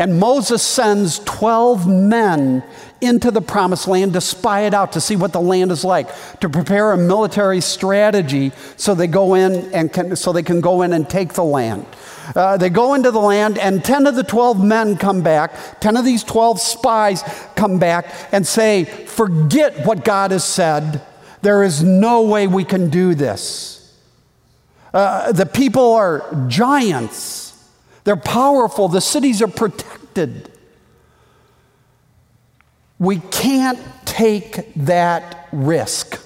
And 0.00 0.18
Moses 0.18 0.62
sends 0.62 1.18
12 1.20 1.86
men 1.86 2.64
into 3.02 3.30
the 3.30 3.42
promised 3.42 3.86
land 3.86 4.14
to 4.14 4.20
spy 4.22 4.62
it 4.62 4.72
out, 4.72 4.92
to 4.92 5.00
see 5.00 5.14
what 5.14 5.34
the 5.34 5.42
land 5.42 5.70
is 5.70 5.84
like, 5.84 6.08
to 6.40 6.48
prepare 6.48 6.92
a 6.92 6.96
military 6.96 7.60
strategy 7.60 8.50
so 8.76 8.94
they 8.94 9.06
go 9.06 9.34
in 9.34 9.70
and 9.74 9.92
can, 9.92 10.16
so 10.16 10.32
they 10.32 10.42
can 10.42 10.62
go 10.62 10.80
in 10.80 10.94
and 10.94 11.08
take 11.08 11.34
the 11.34 11.44
land. 11.44 11.84
Uh, 12.34 12.56
they 12.56 12.70
go 12.70 12.94
into 12.94 13.10
the 13.10 13.20
land, 13.20 13.58
and 13.58 13.84
10 13.84 14.06
of 14.06 14.14
the 14.14 14.24
12 14.24 14.64
men 14.64 14.96
come 14.96 15.20
back. 15.20 15.80
10 15.80 15.98
of 15.98 16.04
these 16.06 16.24
12 16.24 16.58
spies 16.60 17.22
come 17.54 17.78
back 17.78 18.06
and 18.32 18.46
say, 18.46 18.84
Forget 18.84 19.84
what 19.84 20.02
God 20.02 20.30
has 20.30 20.44
said. 20.44 21.02
There 21.42 21.62
is 21.62 21.82
no 21.82 22.22
way 22.22 22.46
we 22.46 22.64
can 22.64 22.88
do 22.88 23.14
this. 23.14 23.79
Uh, 24.92 25.32
the 25.32 25.46
people 25.46 25.94
are 25.94 26.46
giants. 26.48 27.68
They're 28.04 28.16
powerful. 28.16 28.88
The 28.88 29.00
cities 29.00 29.40
are 29.42 29.48
protected. 29.48 30.50
We 32.98 33.18
can't 33.30 33.78
take 34.04 34.74
that 34.74 35.48
risk. 35.52 36.20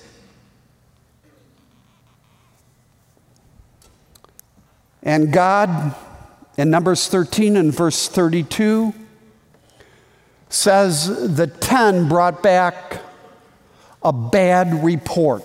And 5.02 5.30
God, 5.30 5.94
in 6.56 6.70
Numbers 6.70 7.08
13 7.08 7.56
and 7.56 7.72
verse 7.72 8.08
32, 8.08 8.94
says 10.48 11.36
the 11.36 11.46
10 11.46 12.08
brought 12.08 12.42
back 12.42 13.02
a 14.02 14.12
bad 14.12 14.82
report. 14.82 15.44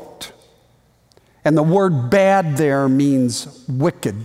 And 1.45 1.57
the 1.57 1.63
word 1.63 2.09
bad 2.09 2.57
there 2.57 2.89
means 2.89 3.65
wicked, 3.67 4.15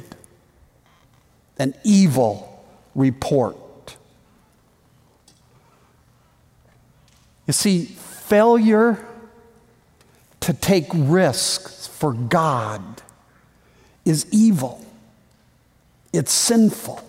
an 1.59 1.75
evil 1.85 2.65
report. 2.95 3.97
You 7.47 7.53
see, 7.53 7.85
failure 7.85 9.07
to 10.41 10.53
take 10.53 10.87
risks 10.93 11.87
for 11.87 12.13
God 12.13 13.03
is 14.05 14.27
evil. 14.31 14.85
It's 16.13 16.33
sinful. 16.33 17.03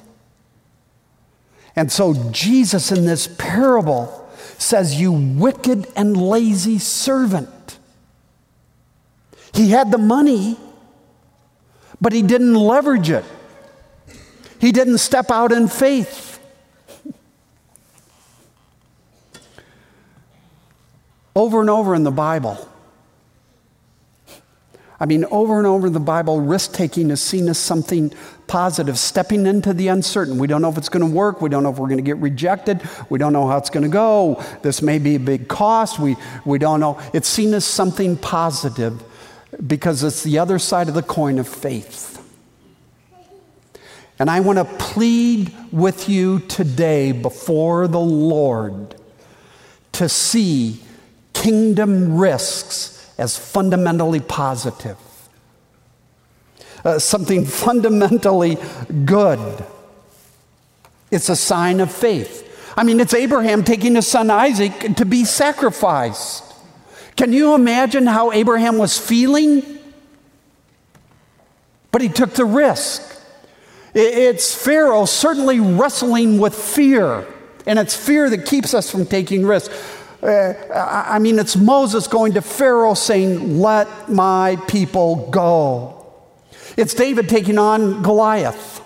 And 1.75 1.91
so, 1.91 2.13
Jesus 2.31 2.91
in 2.91 3.05
this 3.05 3.27
parable 3.37 4.29
says, 4.57 4.99
You 4.99 5.11
wicked 5.11 5.87
and 5.95 6.15
lazy 6.15 6.79
servant. 6.79 7.49
He 9.55 9.69
had 9.69 9.89
the 9.89 9.97
money, 9.97 10.57
but 12.01 12.11
he 12.11 12.21
didn't 12.21 12.55
leverage 12.55 13.09
it. 13.09 13.23
He 14.59 14.73
didn't 14.73 14.97
step 14.97 15.31
out 15.31 15.53
in 15.53 15.69
faith. 15.69 16.39
Over 21.33 21.61
and 21.61 21.69
over 21.69 21.95
in 21.95 22.03
the 22.03 22.11
Bible, 22.11 22.69
I 24.99 25.05
mean, 25.05 25.25
over 25.25 25.57
and 25.57 25.67
over 25.67 25.87
in 25.87 25.93
the 25.93 25.99
Bible, 25.99 26.39
risk 26.39 26.73
taking 26.73 27.11
is 27.11 27.21
seen 27.21 27.49
as 27.49 27.57
something 27.57 28.13
positive, 28.47 28.97
stepping 28.97 29.45
into 29.45 29.73
the 29.73 29.89
uncertain. 29.89 30.37
We 30.37 30.47
don't 30.47 30.61
know 30.61 30.69
if 30.69 30.77
it's 30.77 30.87
going 30.87 31.05
to 31.05 31.13
work. 31.13 31.41
We 31.41 31.49
don't 31.49 31.63
know 31.63 31.71
if 31.71 31.77
we're 31.77 31.89
going 31.89 31.97
to 31.97 32.03
get 32.03 32.17
rejected. 32.17 32.81
We 33.09 33.19
don't 33.19 33.33
know 33.33 33.47
how 33.47 33.57
it's 33.57 33.69
going 33.69 33.83
to 33.83 33.89
go. 33.89 34.41
This 34.61 34.81
may 34.81 34.99
be 34.99 35.15
a 35.15 35.19
big 35.19 35.49
cost. 35.49 35.99
We, 35.99 36.15
we 36.45 36.57
don't 36.57 36.79
know. 36.79 36.99
It's 37.13 37.27
seen 37.27 37.53
as 37.53 37.65
something 37.65 38.15
positive 38.17 39.03
because 39.65 40.03
it's 40.03 40.23
the 40.23 40.39
other 40.39 40.59
side 40.59 40.87
of 40.87 40.93
the 40.93 41.03
coin 41.03 41.39
of 41.39 41.47
faith. 41.47 42.11
And 44.17 44.29
I 44.29 44.39
want 44.39 44.59
to 44.59 44.65
plead 44.65 45.53
with 45.71 46.07
you 46.07 46.39
today 46.39 47.11
before 47.11 47.87
the 47.87 47.99
Lord 47.99 48.95
to 49.93 50.07
see 50.07 50.79
kingdom 51.33 52.17
risks 52.17 53.13
as 53.17 53.37
fundamentally 53.37 54.19
positive, 54.19 54.97
uh, 56.83 56.99
something 56.99 57.45
fundamentally 57.45 58.57
good. 59.05 59.65
It's 61.11 61.29
a 61.29 61.35
sign 61.35 61.79
of 61.79 61.91
faith. 61.91 62.43
I 62.77 62.83
mean, 62.83 62.99
it's 62.99 63.13
Abraham 63.13 63.63
taking 63.63 63.95
his 63.95 64.07
son 64.07 64.29
Isaac 64.29 64.95
to 64.97 65.05
be 65.05 65.23
sacrificed. 65.23 66.44
Can 67.15 67.31
you 67.31 67.55
imagine 67.55 68.05
how 68.05 68.31
Abraham 68.31 68.77
was 68.77 68.97
feeling? 68.97 69.63
But 71.91 72.01
he 72.01 72.09
took 72.09 72.33
the 72.33 72.45
risk. 72.45 73.01
It's 73.93 74.53
Pharaoh 74.53 75.05
certainly 75.05 75.61
wrestling 75.61 76.37
with 76.37 76.53
fear, 76.53 77.25
and 77.65 77.79
it's 77.79 77.95
fear 77.95 78.29
that 78.29 78.45
keeps 78.45 78.73
us 78.73 78.91
from 78.91 79.05
taking 79.05 79.45
risks. 79.45 79.73
Uh, 80.21 80.53
I 80.73 81.19
mean, 81.19 81.39
it's 81.39 81.55
Moses 81.55 82.07
going 82.07 82.33
to 82.33 82.41
Pharaoh 82.41 82.95
saying, 82.95 83.59
Let 83.61 84.09
my 84.09 84.57
people 84.67 85.29
go. 85.29 86.05
It's 86.75 86.93
David 86.93 87.29
taking 87.29 87.57
on 87.57 88.01
Goliath. 88.01 88.81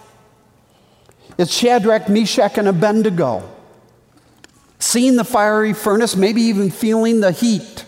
It's 1.39 1.51
Shadrach, 1.51 2.09
Meshach, 2.09 2.57
and 2.57 2.67
Abednego. 2.67 3.49
Seeing 4.77 5.15
the 5.15 5.23
fiery 5.23 5.73
furnace, 5.73 6.15
maybe 6.15 6.41
even 6.43 6.69
feeling 6.69 7.21
the 7.21 7.31
heat. 7.31 7.85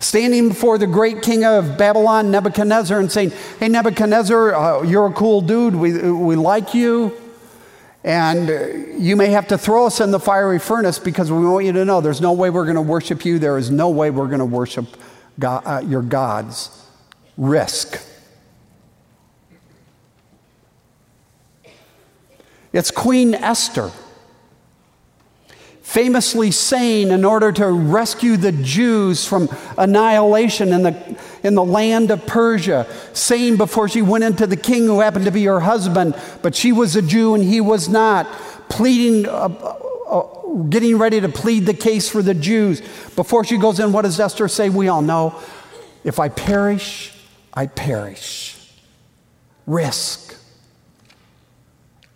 Standing 0.00 0.48
before 0.48 0.78
the 0.78 0.86
great 0.86 1.22
king 1.22 1.44
of 1.44 1.76
Babylon, 1.76 2.30
Nebuchadnezzar, 2.30 2.98
and 2.98 3.12
saying, 3.12 3.32
Hey, 3.58 3.68
Nebuchadnezzar, 3.68 4.54
uh, 4.54 4.82
you're 4.82 5.06
a 5.06 5.12
cool 5.12 5.42
dude. 5.42 5.74
We, 5.74 6.10
we 6.10 6.36
like 6.36 6.74
you. 6.74 7.16
And 8.02 8.48
you 8.98 9.14
may 9.14 9.26
have 9.26 9.48
to 9.48 9.58
throw 9.58 9.86
us 9.86 10.00
in 10.00 10.10
the 10.10 10.18
fiery 10.18 10.58
furnace 10.58 10.98
because 10.98 11.30
we 11.30 11.44
want 11.44 11.66
you 11.66 11.72
to 11.72 11.84
know 11.84 12.00
there's 12.00 12.22
no 12.22 12.32
way 12.32 12.48
we're 12.48 12.64
going 12.64 12.76
to 12.76 12.82
worship 12.82 13.26
you. 13.26 13.38
There 13.38 13.58
is 13.58 13.70
no 13.70 13.90
way 13.90 14.10
we're 14.10 14.28
going 14.28 14.38
to 14.38 14.46
worship 14.46 14.86
God, 15.38 15.62
uh, 15.66 15.82
your 15.86 16.02
gods. 16.02 16.86
Risk. 17.36 18.02
It's 22.72 22.90
Queen 22.90 23.34
Esther 23.34 23.90
famously 25.90 26.52
saying 26.52 27.10
in 27.10 27.24
order 27.24 27.50
to 27.50 27.66
rescue 27.66 28.36
the 28.36 28.52
Jews 28.52 29.26
from 29.26 29.48
annihilation 29.76 30.72
in 30.72 30.84
the, 30.84 31.18
in 31.42 31.56
the 31.56 31.64
land 31.64 32.12
of 32.12 32.24
Persia, 32.28 32.86
saying 33.12 33.56
before 33.56 33.88
she 33.88 34.00
went 34.00 34.22
into 34.22 34.46
the 34.46 34.56
king 34.56 34.84
who 34.86 35.00
happened 35.00 35.24
to 35.24 35.32
be 35.32 35.44
her 35.46 35.58
husband, 35.58 36.14
but 36.42 36.54
she 36.54 36.70
was 36.70 36.94
a 36.94 37.02
Jew 37.02 37.34
and 37.34 37.42
he 37.42 37.60
was 37.60 37.88
not, 37.88 38.30
pleading, 38.68 39.26
uh, 39.26 39.32
uh, 39.32 40.20
uh, 40.20 40.54
getting 40.68 40.96
ready 40.96 41.20
to 41.20 41.28
plead 41.28 41.66
the 41.66 41.74
case 41.74 42.08
for 42.08 42.22
the 42.22 42.34
Jews. 42.34 42.80
Before 43.16 43.42
she 43.42 43.58
goes 43.58 43.80
in, 43.80 43.90
what 43.90 44.02
does 44.02 44.20
Esther 44.20 44.46
say? 44.46 44.70
We 44.70 44.86
all 44.86 45.02
know 45.02 45.40
if 46.04 46.20
I 46.20 46.28
perish, 46.28 47.12
I 47.52 47.66
perish. 47.66 48.56
Risk. 49.66 50.36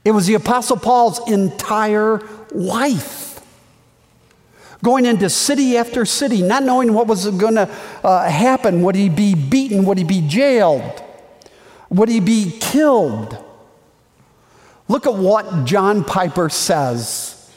It 0.05 0.13
was 0.13 0.29
the 0.29 0.35
Apostle 0.35 0.77
Paul's 0.77 1.29
entire 1.29 2.21
life 2.53 3.34
going 4.85 5.07
into 5.07 5.29
city 5.29 5.77
after 5.77 6.05
city, 6.05 6.43
not 6.43 6.63
knowing 6.63 6.93
what 6.93 7.09
was 7.09 7.29
going 7.31 7.57
to 7.57 7.69
uh, 8.05 8.29
happen. 8.29 8.83
Would 8.83 8.95
he 8.95 9.09
be 9.09 9.35
beaten? 9.35 9.85
Would 9.87 9.99
he 9.99 10.05
be 10.05 10.21
jailed? 10.21 11.03
Would 11.89 12.09
he 12.09 12.21
be 12.21 12.57
killed? 12.61 13.37
Look 14.87 15.07
at 15.07 15.15
what 15.15 15.65
John 15.65 16.05
Piper 16.05 16.49
says 16.51 17.51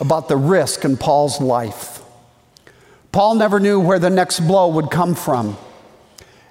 about 0.00 0.28
the 0.28 0.36
risk 0.36 0.84
in 0.84 0.96
Paul's 0.96 1.40
life. 1.40 2.00
Paul 3.12 3.34
never 3.34 3.58
knew 3.58 3.80
where 3.80 3.98
the 3.98 4.08
next 4.08 4.40
blow 4.40 4.68
would 4.68 4.90
come 4.90 5.14
from. 5.14 5.56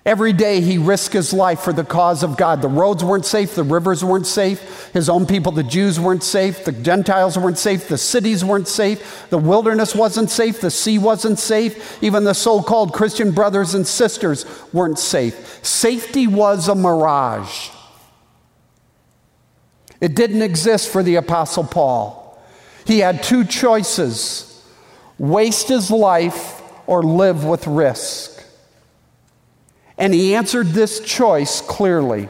Every 0.05 0.31
day 0.31 0.61
he 0.61 0.77
risked 0.77 1.13
his 1.13 1.33
life 1.33 1.59
for 1.59 1.73
the 1.73 1.83
cause 1.83 2.23
of 2.23 2.37
God. 2.37 2.61
The 2.61 2.69
roads 2.69 3.03
weren't 3.03 3.25
safe, 3.25 3.53
the 3.53 3.63
rivers 3.63 4.03
weren't 4.03 4.25
safe, 4.25 4.89
his 4.93 5.09
own 5.09 5.25
people, 5.25 5.51
the 5.51 5.61
Jews, 5.61 5.99
weren't 5.99 6.23
safe, 6.23 6.63
the 6.63 6.71
Gentiles 6.71 7.37
weren't 7.37 7.57
safe, 7.57 7.89
the 7.89 7.97
cities 7.97 8.43
weren't 8.43 8.69
safe, 8.69 9.27
the 9.29 9.37
wilderness 9.37 9.93
wasn't 9.93 10.29
safe, 10.29 10.61
the 10.61 10.71
sea 10.71 10.97
wasn't 10.97 11.37
safe, 11.37 12.01
even 12.01 12.23
the 12.23 12.33
so 12.33 12.61
called 12.61 12.93
Christian 12.93 13.31
brothers 13.31 13.73
and 13.73 13.85
sisters 13.85 14.45
weren't 14.71 14.99
safe. 14.99 15.59
Safety 15.65 16.27
was 16.27 16.69
a 16.69 16.75
mirage. 16.75 17.69
It 19.99 20.15
didn't 20.15 20.43
exist 20.43 20.89
for 20.89 21.03
the 21.03 21.15
Apostle 21.15 21.65
Paul. 21.65 22.41
He 22.85 22.99
had 22.99 23.21
two 23.21 23.43
choices 23.43 24.45
waste 25.17 25.67
his 25.67 25.91
life 25.91 26.61
or 26.87 27.03
live 27.03 27.43
with 27.43 27.67
risk. 27.67 28.38
And 29.99 30.13
he 30.13 30.33
answered 30.33 30.67
this 30.67 31.01
choice 31.01 31.61
clearly. 31.61 32.29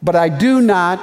But 0.00 0.14
I 0.14 0.28
do 0.28 0.60
not 0.60 1.02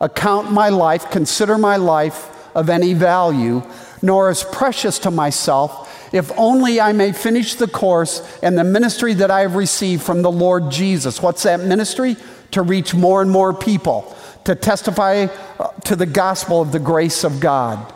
account 0.00 0.52
my 0.52 0.68
life, 0.68 1.10
consider 1.10 1.56
my 1.56 1.76
life 1.76 2.32
of 2.54 2.68
any 2.68 2.92
value, 2.92 3.62
nor 4.02 4.28
as 4.28 4.42
precious 4.42 4.98
to 5.00 5.10
myself, 5.10 6.12
if 6.12 6.30
only 6.36 6.80
I 6.80 6.92
may 6.92 7.12
finish 7.12 7.54
the 7.54 7.68
course 7.68 8.22
and 8.42 8.58
the 8.58 8.64
ministry 8.64 9.14
that 9.14 9.30
I 9.30 9.40
have 9.40 9.54
received 9.54 10.02
from 10.02 10.22
the 10.22 10.30
Lord 10.30 10.70
Jesus. 10.70 11.22
What's 11.22 11.44
that 11.44 11.60
ministry? 11.60 12.16
To 12.52 12.62
reach 12.62 12.94
more 12.94 13.22
and 13.22 13.30
more 13.30 13.54
people, 13.54 14.16
to 14.44 14.54
testify 14.54 15.26
uh, 15.58 15.68
to 15.84 15.96
the 15.96 16.06
gospel 16.06 16.60
of 16.60 16.72
the 16.72 16.78
grace 16.78 17.24
of 17.24 17.40
God. 17.40 17.92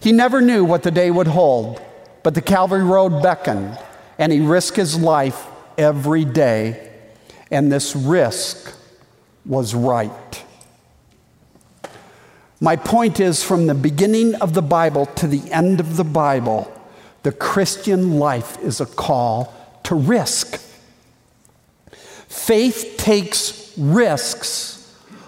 He 0.00 0.12
never 0.12 0.40
knew 0.40 0.64
what 0.64 0.82
the 0.82 0.90
day 0.90 1.10
would 1.10 1.26
hold, 1.26 1.80
but 2.22 2.34
the 2.34 2.42
Calvary 2.42 2.84
Road 2.84 3.22
beckoned, 3.22 3.78
and 4.18 4.32
he 4.32 4.40
risked 4.40 4.76
his 4.76 4.98
life 4.98 5.46
every 5.78 6.24
day, 6.24 6.92
and 7.50 7.72
this 7.72 7.96
risk 7.96 8.74
was 9.46 9.74
right. 9.74 10.44
My 12.60 12.74
point 12.76 13.20
is 13.20 13.42
from 13.44 13.68
the 13.68 13.74
beginning 13.74 14.34
of 14.34 14.52
the 14.52 14.62
Bible 14.62 15.06
to 15.06 15.28
the 15.28 15.50
end 15.52 15.78
of 15.78 15.96
the 15.96 16.04
Bible, 16.04 16.70
the 17.22 17.32
Christian 17.32 18.18
life 18.18 18.58
is 18.60 18.80
a 18.80 18.86
call 18.86 19.54
to 19.84 19.94
risk. 19.94 20.60
Faith 22.26 22.96
takes 22.98 23.72
risks 23.78 24.74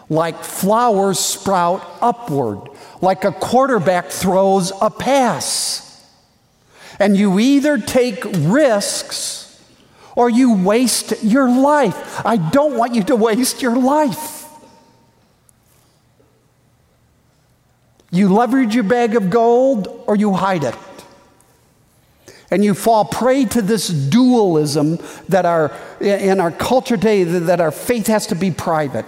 like 0.09 0.43
flowers 0.43 1.21
sprout 1.21 1.89
upward, 2.01 2.69
like 3.01 3.25
a 3.25 3.31
quarterback 3.31 4.11
throws 4.11 4.73
a 4.83 4.91
pass. 4.91 5.87
And 6.99 7.17
you 7.17 7.39
either 7.39 7.79
take 7.79 8.25
risks 8.25 9.40
or 10.21 10.29
you 10.29 10.53
waste 10.53 11.25
your 11.25 11.49
life. 11.51 12.21
I 12.27 12.37
don't 12.37 12.77
want 12.77 12.95
you 12.95 13.03
to 13.05 13.17
waste 13.17 13.63
your 13.63 13.75
life. 13.75 14.45
You 18.11 18.29
leverage 18.29 18.75
your 18.75 18.85
bag 18.85 19.17
of 19.17 19.31
gold 19.31 20.05
or 20.07 20.17
you 20.17 20.35
hide 20.35 20.65
it. 20.65 20.75
And 22.51 22.63
you 22.63 22.75
fall 22.75 23.07
prey 23.07 23.47
to 23.47 23.63
this 23.63 23.89
dualism 23.89 24.99
that 25.31 25.47
our, 25.47 25.75
in 26.03 26.39
our 26.39 26.51
culture 26.51 26.99
today, 26.99 27.25
that 27.25 27.63
our 27.63 27.71
faith 27.71 28.07
has 28.09 28.27
to 28.27 28.35
be 28.35 28.51
private. 28.51 29.07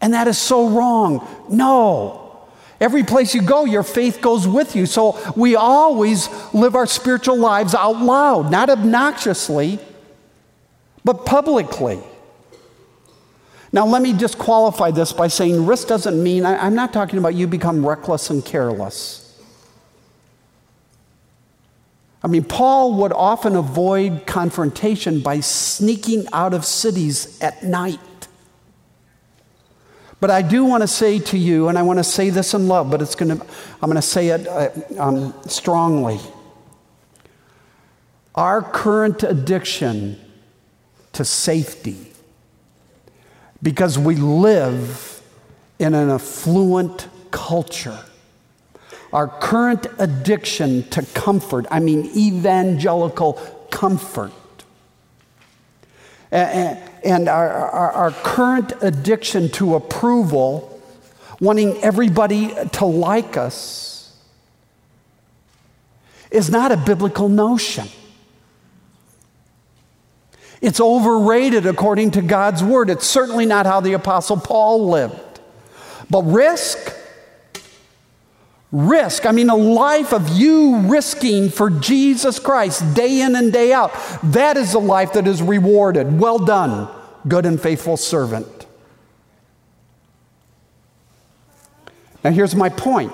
And 0.00 0.14
that 0.14 0.26
is 0.26 0.38
so 0.38 0.70
wrong. 0.70 1.28
No. 1.50 2.21
Every 2.82 3.04
place 3.04 3.32
you 3.32 3.42
go, 3.42 3.64
your 3.64 3.84
faith 3.84 4.20
goes 4.20 4.48
with 4.48 4.74
you. 4.74 4.86
So 4.86 5.16
we 5.36 5.54
always 5.54 6.28
live 6.52 6.74
our 6.74 6.88
spiritual 6.88 7.36
lives 7.36 7.76
out 7.76 8.00
loud, 8.00 8.50
not 8.50 8.70
obnoxiously, 8.70 9.78
but 11.04 11.24
publicly. 11.24 12.00
Now, 13.70 13.86
let 13.86 14.02
me 14.02 14.12
just 14.12 14.36
qualify 14.36 14.90
this 14.90 15.12
by 15.12 15.28
saying 15.28 15.64
risk 15.64 15.86
doesn't 15.86 16.20
mean, 16.20 16.44
I, 16.44 16.66
am 16.66 16.74
not 16.74 16.92
talking 16.92 17.20
about 17.20 17.36
you 17.36 17.46
become 17.46 17.86
reckless 17.86 18.30
and 18.30 18.44
careless. 18.44 19.40
I 22.20 22.26
mean, 22.26 22.42
Paul 22.42 22.94
would 22.94 23.12
often 23.12 23.54
avoid 23.54 24.26
confrontation 24.26 25.20
by 25.20 25.38
sneaking 25.38 26.26
out 26.32 26.52
of 26.52 26.64
cities 26.64 27.40
at 27.40 27.62
night. 27.62 28.00
But 30.22 30.30
I 30.30 30.40
do 30.40 30.64
want 30.64 30.82
to 30.84 30.86
say 30.86 31.18
to 31.18 31.36
you, 31.36 31.66
and 31.66 31.76
I 31.76 31.82
want 31.82 31.98
to 31.98 32.04
say 32.04 32.30
this 32.30 32.54
in 32.54 32.68
love, 32.68 32.92
but 32.92 33.02
it's 33.02 33.16
going 33.16 33.36
to, 33.36 33.44
I'm 33.82 33.90
going 33.90 33.96
to 33.96 34.02
say 34.02 34.28
it 34.28 34.46
uh, 34.46 34.70
um, 34.96 35.34
strongly. 35.48 36.20
Our 38.36 38.62
current 38.62 39.24
addiction 39.24 40.20
to 41.14 41.24
safety, 41.24 42.12
because 43.64 43.98
we 43.98 44.14
live 44.14 45.20
in 45.80 45.92
an 45.92 46.08
affluent 46.08 47.08
culture, 47.32 47.98
our 49.12 49.26
current 49.26 49.88
addiction 49.98 50.88
to 50.90 51.04
comfort, 51.14 51.66
I 51.68 51.80
mean 51.80 52.08
evangelical 52.14 53.32
comfort, 53.72 54.30
and 56.30 56.91
our, 57.04 57.48
our, 57.48 57.92
our 57.92 58.10
current 58.10 58.72
addiction 58.80 59.48
to 59.50 59.74
approval, 59.74 60.80
wanting 61.40 61.76
everybody 61.82 62.54
to 62.72 62.84
like 62.84 63.36
us, 63.36 64.16
is 66.30 66.50
not 66.50 66.72
a 66.72 66.76
biblical 66.76 67.28
notion. 67.28 67.86
It's 70.60 70.80
overrated 70.80 71.66
according 71.66 72.12
to 72.12 72.22
God's 72.22 72.62
word. 72.62 72.88
It's 72.88 73.06
certainly 73.06 73.46
not 73.46 73.66
how 73.66 73.80
the 73.80 73.94
Apostle 73.94 74.36
Paul 74.36 74.88
lived. 74.88 75.40
But 76.08 76.22
risk, 76.22 76.91
risk, 78.72 79.26
I 79.26 79.32
mean, 79.32 79.50
a 79.50 79.54
life 79.54 80.12
of 80.12 80.30
you 80.30 80.78
risking 80.78 81.50
for 81.50 81.68
Jesus 81.68 82.38
Christ 82.38 82.94
day 82.94 83.20
in 83.20 83.36
and 83.36 83.52
day 83.52 83.72
out, 83.72 83.92
that 84.22 84.56
is 84.56 84.72
a 84.72 84.78
life 84.78 85.12
that 85.12 85.28
is 85.28 85.42
rewarded. 85.42 86.18
Well 86.18 86.38
done, 86.38 86.88
good 87.28 87.44
and 87.44 87.60
faithful 87.60 87.98
servant. 87.98 88.66
Now, 92.24 92.30
here's 92.30 92.54
my 92.54 92.70
point 92.70 93.12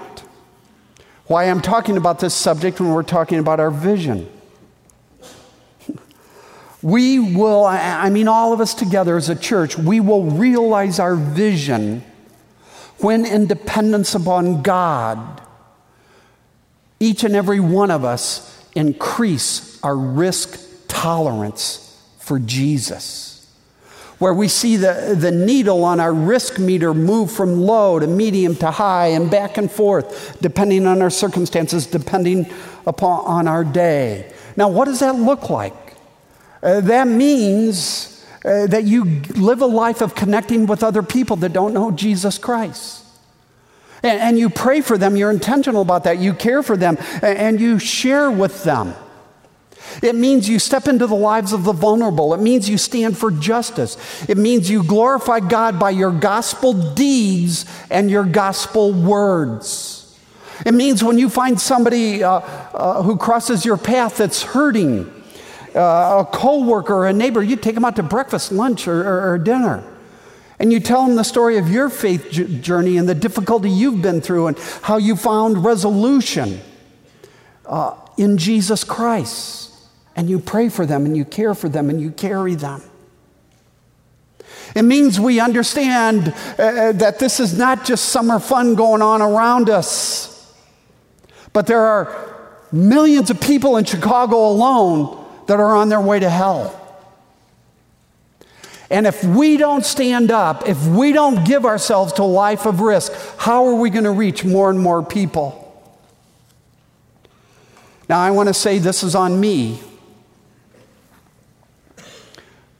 why 1.26 1.44
I'm 1.44 1.60
talking 1.60 1.96
about 1.96 2.20
this 2.20 2.34
subject 2.34 2.80
when 2.80 2.90
we're 2.90 3.02
talking 3.02 3.38
about 3.38 3.60
our 3.60 3.70
vision. 3.70 4.28
We 6.80 7.18
will, 7.18 7.64
I 7.64 8.08
mean, 8.08 8.28
all 8.28 8.52
of 8.52 8.60
us 8.60 8.72
together 8.72 9.16
as 9.16 9.28
a 9.28 9.34
church, 9.34 9.76
we 9.76 9.98
will 9.98 10.22
realize 10.22 11.00
our 11.00 11.16
vision 11.16 12.04
when 12.98 13.26
in 13.26 13.48
dependence 13.48 14.14
upon 14.14 14.62
God, 14.62 15.40
each 17.00 17.24
and 17.24 17.36
every 17.36 17.60
one 17.60 17.90
of 17.90 18.04
us 18.04 18.66
increase 18.74 19.82
our 19.82 19.96
risk 19.96 20.60
tolerance 20.88 21.84
for 22.18 22.38
Jesus. 22.38 23.26
Where 24.18 24.34
we 24.34 24.48
see 24.48 24.76
the, 24.76 25.14
the 25.16 25.30
needle 25.30 25.84
on 25.84 26.00
our 26.00 26.12
risk 26.12 26.58
meter 26.58 26.92
move 26.92 27.30
from 27.30 27.60
low 27.60 28.00
to 28.00 28.06
medium 28.06 28.56
to 28.56 28.70
high 28.70 29.08
and 29.08 29.30
back 29.30 29.58
and 29.58 29.70
forth, 29.70 30.38
depending 30.40 30.86
on 30.86 31.00
our 31.02 31.10
circumstances, 31.10 31.86
depending 31.86 32.50
upon 32.84 33.24
on 33.26 33.46
our 33.46 33.62
day. 33.62 34.32
Now, 34.56 34.68
what 34.68 34.86
does 34.86 34.98
that 35.00 35.14
look 35.14 35.50
like? 35.50 35.74
Uh, 36.60 36.80
that 36.80 37.06
means 37.06 38.26
uh, 38.44 38.66
that 38.66 38.84
you 38.84 39.04
live 39.36 39.62
a 39.62 39.66
life 39.66 40.00
of 40.00 40.16
connecting 40.16 40.66
with 40.66 40.82
other 40.82 41.02
people 41.02 41.36
that 41.36 41.52
don't 41.52 41.72
know 41.72 41.92
Jesus 41.92 42.38
Christ. 42.38 43.04
And, 44.02 44.20
and 44.20 44.38
you 44.38 44.50
pray 44.50 44.80
for 44.80 44.96
them, 44.96 45.16
you're 45.16 45.30
intentional 45.30 45.82
about 45.82 46.04
that, 46.04 46.18
you 46.18 46.34
care 46.34 46.62
for 46.62 46.76
them, 46.76 46.96
and, 47.22 47.38
and 47.38 47.60
you 47.60 47.78
share 47.78 48.30
with 48.30 48.64
them. 48.64 48.94
It 50.02 50.14
means 50.14 50.48
you 50.48 50.58
step 50.58 50.86
into 50.86 51.06
the 51.06 51.16
lives 51.16 51.52
of 51.52 51.64
the 51.64 51.72
vulnerable. 51.72 52.34
It 52.34 52.40
means 52.40 52.68
you 52.68 52.78
stand 52.78 53.16
for 53.16 53.30
justice. 53.30 53.96
It 54.28 54.36
means 54.36 54.70
you 54.70 54.84
glorify 54.84 55.40
God 55.40 55.78
by 55.78 55.90
your 55.90 56.12
gospel 56.12 56.72
deeds 56.94 57.64
and 57.90 58.10
your 58.10 58.24
gospel 58.24 58.92
words. 58.92 60.18
It 60.66 60.74
means 60.74 61.02
when 61.02 61.18
you 61.18 61.28
find 61.28 61.60
somebody 61.60 62.22
uh, 62.22 62.40
uh, 62.40 63.02
who 63.02 63.16
crosses 63.16 63.64
your 63.64 63.76
path 63.76 64.18
that's 64.18 64.42
hurting, 64.42 65.10
uh, 65.74 66.24
a 66.24 66.28
coworker 66.32 66.94
or 66.94 67.06
a 67.06 67.12
neighbor, 67.12 67.42
you 67.42 67.56
take 67.56 67.74
them 67.74 67.84
out 67.84 67.96
to 67.96 68.02
breakfast, 68.02 68.50
lunch, 68.52 68.88
or, 68.88 69.00
or, 69.00 69.32
or 69.32 69.38
dinner. 69.38 69.84
And 70.58 70.72
you 70.72 70.80
tell 70.80 71.06
them 71.06 71.16
the 71.16 71.24
story 71.24 71.58
of 71.58 71.70
your 71.70 71.88
faith 71.88 72.30
journey 72.30 72.96
and 72.96 73.08
the 73.08 73.14
difficulty 73.14 73.70
you've 73.70 74.02
been 74.02 74.20
through 74.20 74.48
and 74.48 74.58
how 74.82 74.96
you 74.96 75.14
found 75.14 75.64
resolution 75.64 76.60
uh, 77.66 77.94
in 78.16 78.38
Jesus 78.38 78.82
Christ. 78.82 79.72
And 80.16 80.28
you 80.28 80.40
pray 80.40 80.68
for 80.68 80.84
them 80.84 81.06
and 81.06 81.16
you 81.16 81.24
care 81.24 81.54
for 81.54 81.68
them 81.68 81.90
and 81.90 82.00
you 82.00 82.10
carry 82.10 82.56
them. 82.56 82.82
It 84.74 84.82
means 84.82 85.18
we 85.18 85.40
understand 85.40 86.34
uh, 86.58 86.92
that 86.92 87.18
this 87.18 87.40
is 87.40 87.56
not 87.56 87.84
just 87.84 88.06
summer 88.06 88.38
fun 88.38 88.74
going 88.74 89.00
on 89.00 89.22
around 89.22 89.70
us, 89.70 90.54
but 91.52 91.66
there 91.66 91.80
are 91.80 92.36
millions 92.72 93.30
of 93.30 93.40
people 93.40 93.76
in 93.76 93.84
Chicago 93.84 94.48
alone 94.48 95.24
that 95.46 95.58
are 95.58 95.74
on 95.76 95.88
their 95.88 96.00
way 96.00 96.18
to 96.18 96.28
hell. 96.28 96.77
And 98.90 99.06
if 99.06 99.22
we 99.22 99.56
don't 99.58 99.84
stand 99.84 100.30
up, 100.30 100.66
if 100.66 100.82
we 100.86 101.12
don't 101.12 101.44
give 101.44 101.66
ourselves 101.66 102.12
to 102.14 102.22
a 102.22 102.24
life 102.24 102.64
of 102.64 102.80
risk, 102.80 103.12
how 103.36 103.66
are 103.66 103.74
we 103.74 103.90
going 103.90 104.04
to 104.04 104.10
reach 104.10 104.44
more 104.44 104.70
and 104.70 104.80
more 104.80 105.02
people? 105.02 105.64
Now, 108.08 108.20
I 108.20 108.30
want 108.30 108.48
to 108.48 108.54
say 108.54 108.78
this 108.78 109.02
is 109.02 109.14
on 109.14 109.38
me. 109.38 109.80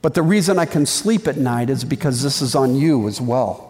But 0.01 0.15
the 0.15 0.23
reason 0.23 0.57
I 0.57 0.65
can 0.65 0.85
sleep 0.85 1.27
at 1.27 1.37
night 1.37 1.69
is 1.69 1.83
because 1.83 2.23
this 2.23 2.41
is 2.41 2.55
on 2.55 2.75
you 2.75 3.07
as 3.07 3.21
well. 3.21 3.67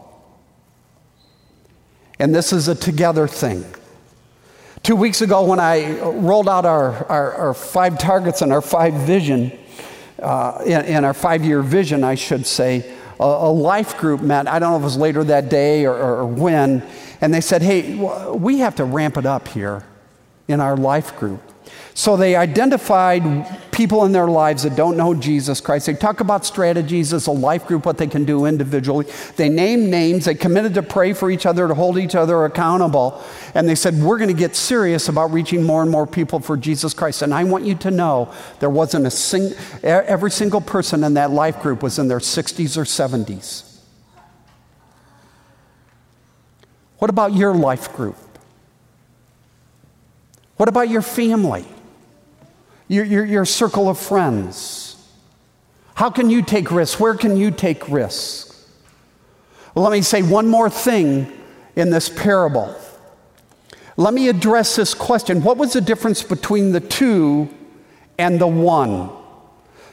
And 2.20 2.34
this 2.34 2.54
is 2.54 2.70
a 2.70 2.76
together 2.76 3.28
thing. 3.28 3.66
Two 4.84 4.96
weeks 4.96 5.22
ago, 5.22 5.44
when 5.44 5.60
I 5.60 6.00
rolled 6.00 6.48
out 6.48 6.66
our, 6.66 7.06
our, 7.08 7.34
our 7.34 7.54
five 7.54 8.00
targets 8.00 8.42
and 8.42 8.54
our 8.54 8.62
five 8.62 8.94
vision, 8.94 9.58
uh, 10.22 10.62
in, 10.66 10.86
in, 10.86 11.06
our 11.06 11.14
five 11.14 11.44
year 11.44 11.62
vision, 11.62 12.04
I 12.04 12.16
should 12.16 12.46
say, 12.46 12.96
a, 13.20 13.24
a, 13.24 13.52
life 13.52 13.98
group 13.98 14.22
met. 14.22 14.48
I 14.48 14.60
don't 14.60 14.72
know 14.72 14.78
if 14.78 14.82
it 14.82 14.86
was 14.86 14.98
later 14.98 15.24
that 15.26 15.50
day 15.50 15.86
or, 15.86 15.96
or 15.96 16.26
when, 16.26 16.84
and 17.22 17.34
they 17.34 17.42
said, 17.42 17.62
hey, 17.62 17.96
we 18.34 18.60
have 18.60 18.76
to 18.76 18.86
ramp 18.86 19.18
it 19.18 19.26
up 19.26 19.48
here 19.48 19.84
in 20.48 20.60
our 20.60 20.78
life 20.78 21.18
group. 21.18 21.42
So 21.94 22.18
they 22.18 22.36
identified 22.36 23.69
people 23.80 24.04
in 24.04 24.12
their 24.12 24.28
lives 24.28 24.64
that 24.64 24.76
don't 24.76 24.98
know 24.98 25.14
Jesus 25.14 25.62
Christ. 25.62 25.86
They 25.86 25.94
talk 25.94 26.20
about 26.20 26.46
strategies 26.46 27.14
as 27.14 27.28
a 27.28 27.32
life 27.32 27.66
group, 27.66 27.86
what 27.86 27.98
they 27.98 28.08
can 28.08 28.26
do 28.26 28.44
individually. 28.44 29.06
They 29.38 29.48
named 29.48 29.88
names. 29.88 30.26
They 30.26 30.36
committed 30.36 30.74
to 30.74 30.84
pray 30.84 31.14
for 31.14 31.32
each 31.32 31.46
other, 31.46 31.66
to 31.66 31.74
hold 31.74 31.98
each 31.98 32.14
other 32.14 32.44
accountable. 32.44 33.24
And 33.56 33.70
they 33.70 33.76
said, 33.76 33.94
We're 33.96 34.18
going 34.18 34.36
to 34.36 34.36
get 34.36 34.58
serious 34.58 35.08
about 35.08 35.32
reaching 35.32 35.64
more 35.64 35.82
and 35.82 35.90
more 35.90 36.06
people 36.06 36.42
for 36.42 36.58
Jesus 36.58 36.94
Christ. 36.94 37.22
And 37.22 37.34
I 37.34 37.46
want 37.46 37.64
you 37.64 37.74
to 37.76 37.90
know 37.90 38.34
there 38.60 38.70
wasn't 38.70 39.08
a 39.08 39.12
single, 39.12 39.58
every 39.82 40.32
single 40.32 40.60
person 40.60 41.06
in 41.06 41.14
that 41.14 41.32
life 41.32 41.62
group 41.62 41.82
was 41.82 41.98
in 42.00 42.10
their 42.10 42.20
60s 42.20 42.76
or 42.76 42.84
70s. 42.84 43.80
What 46.98 47.10
about 47.10 47.34
your 47.34 47.56
life 47.56 47.94
group? 47.96 48.18
What 50.58 50.68
about 50.68 50.90
your 50.90 51.02
family? 51.02 51.66
Your, 52.90 53.06
your, 53.06 53.24
your 53.24 53.46
circle 53.46 53.88
of 53.88 53.98
friends? 53.98 54.98
How 55.96 56.10
can 56.10 56.30
you 56.30 56.42
take 56.42 56.72
risks? 56.72 57.00
Where 57.00 57.16
can 57.16 57.38
you 57.38 57.52
take 57.52 57.88
risks? 57.88 58.70
Well, 59.74 59.84
let 59.86 59.94
me 59.94 60.02
say 60.02 60.22
one 60.22 60.48
more 60.48 60.70
thing 60.70 61.32
in 61.76 61.90
this 61.90 62.10
parable. 62.10 62.76
Let 63.96 64.14
me 64.14 64.28
address 64.28 64.76
this 64.76 64.94
question 64.94 65.44
What 65.44 65.58
was 65.58 65.74
the 65.74 65.82
difference 65.82 66.24
between 66.24 66.72
the 66.72 66.80
two 66.80 67.50
and 68.18 68.40
the 68.40 68.48
one? 68.48 69.10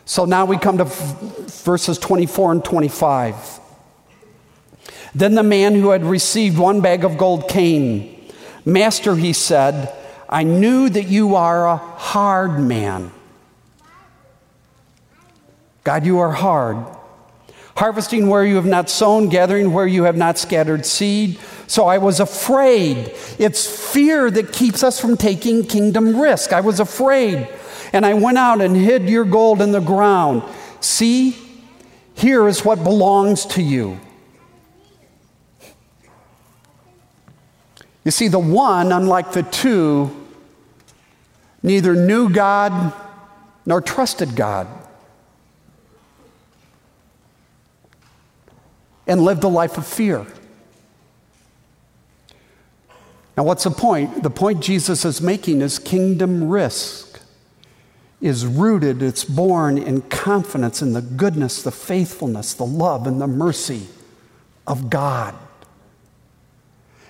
So 0.04 0.24
now 0.24 0.44
we 0.44 0.56
come 0.56 0.78
to 0.78 0.84
verses 0.84 1.98
24 1.98 2.52
and 2.52 2.64
25. 2.64 3.60
Then 5.14 5.34
the 5.34 5.42
man 5.42 5.74
who 5.74 5.90
had 5.90 6.04
received 6.04 6.56
one 6.56 6.80
bag 6.80 7.04
of 7.04 7.18
gold 7.18 7.48
came. 7.48 8.30
Master, 8.64 9.16
he 9.16 9.32
said, 9.32 9.92
I 10.28 10.42
knew 10.42 10.88
that 10.88 11.06
you 11.06 11.36
are 11.36 11.66
a 11.66 11.76
hard 11.76 12.58
man. 12.58 13.12
God, 15.84 16.04
you 16.04 16.18
are 16.18 16.32
hard. 16.32 16.84
Harvesting 17.76 18.28
where 18.28 18.44
you 18.44 18.56
have 18.56 18.66
not 18.66 18.90
sown, 18.90 19.28
gathering 19.28 19.72
where 19.72 19.86
you 19.86 20.04
have 20.04 20.16
not 20.16 20.38
scattered 20.38 20.84
seed. 20.84 21.38
So 21.66 21.86
I 21.86 21.98
was 21.98 22.20
afraid. 22.20 23.12
It's 23.38 23.92
fear 23.92 24.30
that 24.30 24.52
keeps 24.52 24.82
us 24.82 24.98
from 24.98 25.16
taking 25.16 25.64
kingdom 25.64 26.18
risk. 26.20 26.52
I 26.52 26.60
was 26.60 26.80
afraid. 26.80 27.48
And 27.92 28.04
I 28.04 28.14
went 28.14 28.38
out 28.38 28.60
and 28.60 28.76
hid 28.76 29.08
your 29.08 29.24
gold 29.24 29.62
in 29.62 29.72
the 29.72 29.80
ground. 29.80 30.42
See, 30.80 31.36
here 32.14 32.48
is 32.48 32.64
what 32.64 32.82
belongs 32.82 33.46
to 33.46 33.62
you. 33.62 34.00
You 38.06 38.12
see, 38.12 38.28
the 38.28 38.38
one, 38.38 38.92
unlike 38.92 39.32
the 39.32 39.42
two, 39.42 40.14
neither 41.60 41.96
knew 41.96 42.30
God 42.30 42.92
nor 43.66 43.80
trusted 43.80 44.36
God, 44.36 44.68
and 49.08 49.22
lived 49.22 49.42
a 49.42 49.48
life 49.48 49.76
of 49.76 49.84
fear. 49.84 50.24
Now, 53.36 53.42
what's 53.42 53.64
the 53.64 53.72
point? 53.72 54.22
The 54.22 54.30
point 54.30 54.60
Jesus 54.60 55.04
is 55.04 55.20
making 55.20 55.60
is 55.60 55.80
kingdom 55.80 56.48
risk 56.48 57.20
is 58.20 58.46
rooted, 58.46 59.02
it's 59.02 59.24
born 59.24 59.78
in 59.78 60.02
confidence 60.02 60.80
in 60.80 60.92
the 60.92 61.02
goodness, 61.02 61.60
the 61.60 61.72
faithfulness, 61.72 62.54
the 62.54 62.66
love, 62.66 63.08
and 63.08 63.20
the 63.20 63.26
mercy 63.26 63.88
of 64.64 64.90
God. 64.90 65.34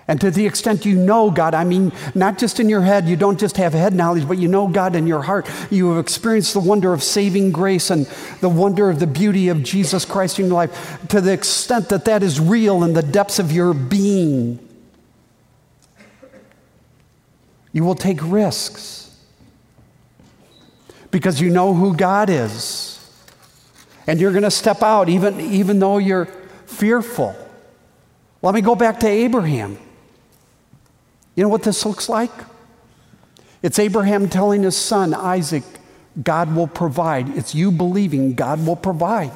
And 0.07 0.21
to 0.21 0.31
the 0.31 0.45
extent 0.45 0.85
you 0.85 0.95
know 0.95 1.29
God, 1.29 1.53
I 1.53 1.65
mean, 1.65 1.91
not 2.15 2.37
just 2.37 2.61
in 2.61 2.69
your 2.69 2.81
head, 2.81 3.09
you 3.09 3.17
don't 3.17 3.37
just 3.37 3.57
have 3.57 3.73
head 3.73 3.93
knowledge, 3.93 4.25
but 4.25 4.37
you 4.37 4.47
know 4.47 4.67
God 4.67 4.95
in 4.95 5.05
your 5.05 5.21
heart. 5.21 5.49
You 5.69 5.89
have 5.91 5.99
experienced 5.99 6.53
the 6.53 6.61
wonder 6.61 6.93
of 6.93 7.03
saving 7.03 7.51
grace 7.51 7.89
and 7.89 8.05
the 8.39 8.47
wonder 8.47 8.89
of 8.89 8.99
the 8.99 9.07
beauty 9.07 9.49
of 9.49 9.63
Jesus 9.63 10.05
Christ 10.05 10.39
in 10.39 10.45
your 10.45 10.55
life. 10.55 11.05
To 11.09 11.19
the 11.19 11.33
extent 11.33 11.89
that 11.89 12.05
that 12.05 12.23
is 12.23 12.39
real 12.39 12.83
in 12.85 12.93
the 12.93 13.03
depths 13.03 13.37
of 13.37 13.51
your 13.51 13.73
being, 13.73 14.59
you 17.73 17.83
will 17.83 17.95
take 17.95 18.19
risks 18.21 19.13
because 21.11 21.41
you 21.41 21.49
know 21.49 21.73
who 21.73 21.93
God 21.93 22.29
is. 22.29 22.93
And 24.07 24.21
you're 24.21 24.31
going 24.31 24.43
to 24.43 24.51
step 24.51 24.81
out 24.81 25.09
even, 25.09 25.41
even 25.41 25.79
though 25.79 25.97
you're 25.97 26.27
fearful. 26.65 27.35
Let 28.41 28.55
me 28.55 28.61
go 28.61 28.73
back 28.73 29.01
to 29.01 29.07
Abraham. 29.07 29.77
You 31.37 31.43
know 31.43 31.49
what 31.49 31.61
this 31.61 31.85
looks 31.85 32.09
like? 32.09 32.31
It's 33.61 33.77
Abraham 33.77 34.27
telling 34.27 34.63
his 34.63 34.75
son, 34.75 35.13
Isaac, 35.13 35.63
God 36.21 36.55
will 36.55 36.67
provide. 36.67 37.37
It's 37.37 37.53
you 37.53 37.71
believing 37.71 38.33
God 38.33 38.65
will 38.65 38.75
provide. 38.75 39.31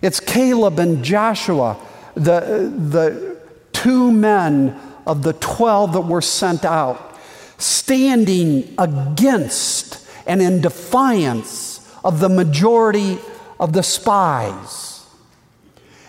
It's 0.00 0.20
Caleb 0.20 0.78
and 0.78 1.04
Joshua, 1.04 1.76
the, 2.14 2.72
the 2.76 3.38
two 3.74 4.10
men 4.10 4.80
of 5.06 5.22
the 5.22 5.34
12 5.34 5.92
that 5.92 6.00
were 6.00 6.22
sent 6.22 6.64
out, 6.64 7.18
standing 7.58 8.74
against 8.78 10.08
and 10.26 10.40
in 10.40 10.62
defiance 10.62 11.94
of 12.02 12.20
the 12.20 12.30
majority 12.30 13.18
of 13.60 13.74
the 13.74 13.82
spies 13.82 15.04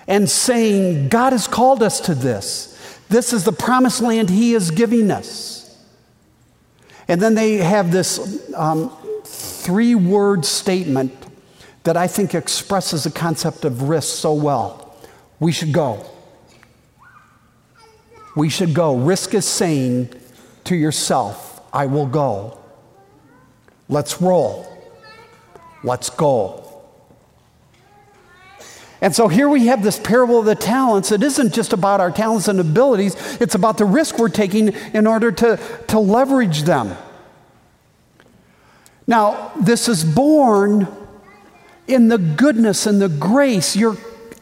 and 0.07 0.29
saying, 0.29 1.09
God 1.09 1.33
has 1.33 1.45
called 1.45 1.83
us 1.83 1.99
to 2.01 2.15
this. 2.15 2.72
This 3.13 3.31
is 3.31 3.43
the 3.43 3.51
promised 3.51 4.01
land 4.01 4.27
He 4.27 4.55
is 4.55 4.71
giving 4.71 5.11
us. 5.11 5.77
And 7.07 7.21
then 7.21 7.35
they 7.35 7.57
have 7.57 7.91
this 7.91 8.51
um, 8.55 8.91
three 9.23 9.93
word 9.93 10.43
statement 10.45 11.13
that 11.83 11.95
I 11.95 12.07
think 12.07 12.33
expresses 12.33 13.03
the 13.03 13.11
concept 13.11 13.65
of 13.65 13.83
risk 13.83 14.17
so 14.17 14.33
well. 14.33 14.97
We 15.39 15.51
should 15.51 15.71
go. 15.71 16.03
We 18.35 18.49
should 18.49 18.73
go. 18.73 18.95
Risk 18.95 19.35
is 19.35 19.45
saying 19.45 20.09
to 20.63 20.75
yourself, 20.75 21.61
I 21.71 21.85
will 21.85 22.07
go. 22.07 22.57
Let's 23.89 24.23
roll. 24.23 24.65
Let's 25.83 26.09
go. 26.09 26.62
And 29.03 29.13
so 29.13 29.27
here 29.27 29.49
we 29.49 29.65
have 29.65 29.83
this 29.83 29.99
parable 29.99 30.39
of 30.39 30.45
the 30.45 30.55
talents. 30.55 31.11
It 31.11 31.23
isn't 31.23 31.53
just 31.53 31.73
about 31.73 31.99
our 31.99 32.09
talents 32.09 32.47
and 32.47 32.57
abilities, 32.57 33.15
it's 33.41 33.53
about 33.53 33.77
the 33.77 33.83
risk 33.83 34.17
we're 34.17 34.29
taking 34.29 34.69
in 34.69 35.05
order 35.05 35.29
to, 35.29 35.59
to 35.89 35.99
leverage 35.99 36.63
them. 36.63 36.95
Now, 39.05 39.51
this 39.59 39.89
is 39.89 40.05
born 40.05 40.87
in 41.85 42.07
the 42.07 42.17
goodness 42.17 42.85
and 42.85 43.01
the 43.01 43.09
grace, 43.09 43.75
your 43.75 43.97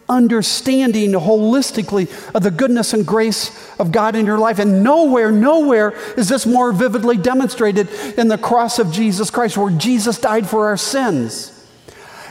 understanding 0.08 1.14
holistically 1.14 2.08
of 2.36 2.44
the 2.44 2.52
goodness 2.52 2.94
and 2.94 3.04
grace 3.04 3.50
of 3.80 3.92
God 3.92 4.16
in 4.16 4.28
your 4.28 4.38
life. 4.38 4.60
And 4.60 4.84
nowhere, 4.84 5.32
nowhere 5.32 5.96
is 6.16 6.30
this 6.30 6.46
more 6.46 6.72
vividly 6.72 7.18
demonstrated 7.18 7.90
in 8.16 8.28
the 8.28 8.38
cross 8.38 8.78
of 8.78 8.92
Jesus 8.92 9.32
Christ, 9.32 9.58
where 9.58 9.72
Jesus 9.72 10.20
died 10.20 10.48
for 10.48 10.68
our 10.68 10.78
sins. 10.78 11.61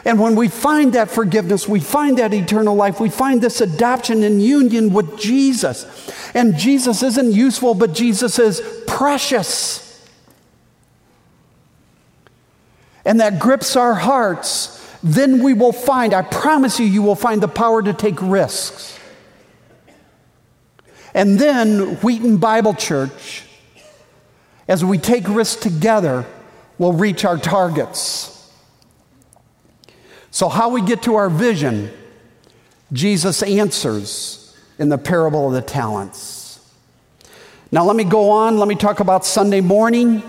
And 0.04 0.18
when 0.18 0.34
we 0.34 0.48
find 0.48 0.94
that 0.94 1.10
forgiveness, 1.10 1.68
we 1.68 1.80
find 1.80 2.18
that 2.18 2.32
eternal 2.32 2.74
life, 2.74 3.00
we 3.00 3.10
find 3.10 3.42
this 3.42 3.60
adoption 3.60 4.22
and 4.22 4.42
union 4.42 4.92
with 4.92 5.18
Jesus. 5.18 6.10
And 6.34 6.56
Jesus 6.56 7.02
isn't 7.02 7.32
useful, 7.32 7.74
but 7.74 7.92
Jesus 7.92 8.38
is 8.38 8.62
precious. 8.86 9.86
And 13.04 13.20
that 13.20 13.38
grips 13.38 13.76
our 13.76 13.94
hearts. 13.94 14.76
Then 15.02 15.42
we 15.42 15.54
will 15.54 15.72
find, 15.72 16.14
I 16.14 16.22
promise 16.22 16.78
you, 16.80 16.86
you 16.86 17.02
will 17.02 17.16
find 17.16 17.42
the 17.42 17.48
power 17.48 17.82
to 17.82 17.92
take 17.92 18.20
risks. 18.20 18.98
And 21.12 21.38
then, 21.38 21.96
Wheaton 21.96 22.36
Bible 22.36 22.74
Church, 22.74 23.44
as 24.68 24.84
we 24.84 24.96
take 24.96 25.28
risks 25.28 25.60
together, 25.60 26.24
will 26.78 26.92
reach 26.92 27.24
our 27.24 27.36
targets. 27.36 28.39
So, 30.30 30.48
how 30.48 30.68
we 30.68 30.80
get 30.80 31.02
to 31.02 31.16
our 31.16 31.28
vision, 31.28 31.90
Jesus 32.92 33.42
answers 33.42 34.56
in 34.78 34.88
the 34.88 34.98
parable 34.98 35.48
of 35.48 35.52
the 35.54 35.62
talents. 35.62 36.60
Now, 37.72 37.84
let 37.84 37.96
me 37.96 38.04
go 38.04 38.30
on. 38.30 38.56
Let 38.56 38.68
me 38.68 38.76
talk 38.76 39.00
about 39.00 39.24
Sunday 39.24 39.60
morning. 39.60 40.22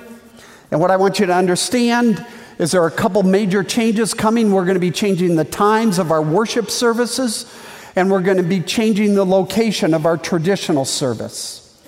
And 0.71 0.79
what 0.79 0.89
I 0.91 0.97
want 0.97 1.19
you 1.19 1.25
to 1.27 1.33
understand 1.33 2.25
is 2.57 2.71
there 2.71 2.83
are 2.83 2.87
a 2.87 2.91
couple 2.91 3.23
major 3.23 3.63
changes 3.63 4.13
coming. 4.13 4.51
We're 4.51 4.65
going 4.65 4.75
to 4.75 4.79
be 4.79 4.91
changing 4.91 5.35
the 5.35 5.45
times 5.45 5.99
of 5.99 6.11
our 6.11 6.21
worship 6.21 6.69
services, 6.69 7.51
and 7.95 8.09
we're 8.09 8.21
going 8.21 8.37
to 8.37 8.43
be 8.43 8.61
changing 8.61 9.15
the 9.15 9.25
location 9.25 9.93
of 9.93 10.05
our 10.05 10.17
traditional 10.17 10.85
service. 10.85 11.79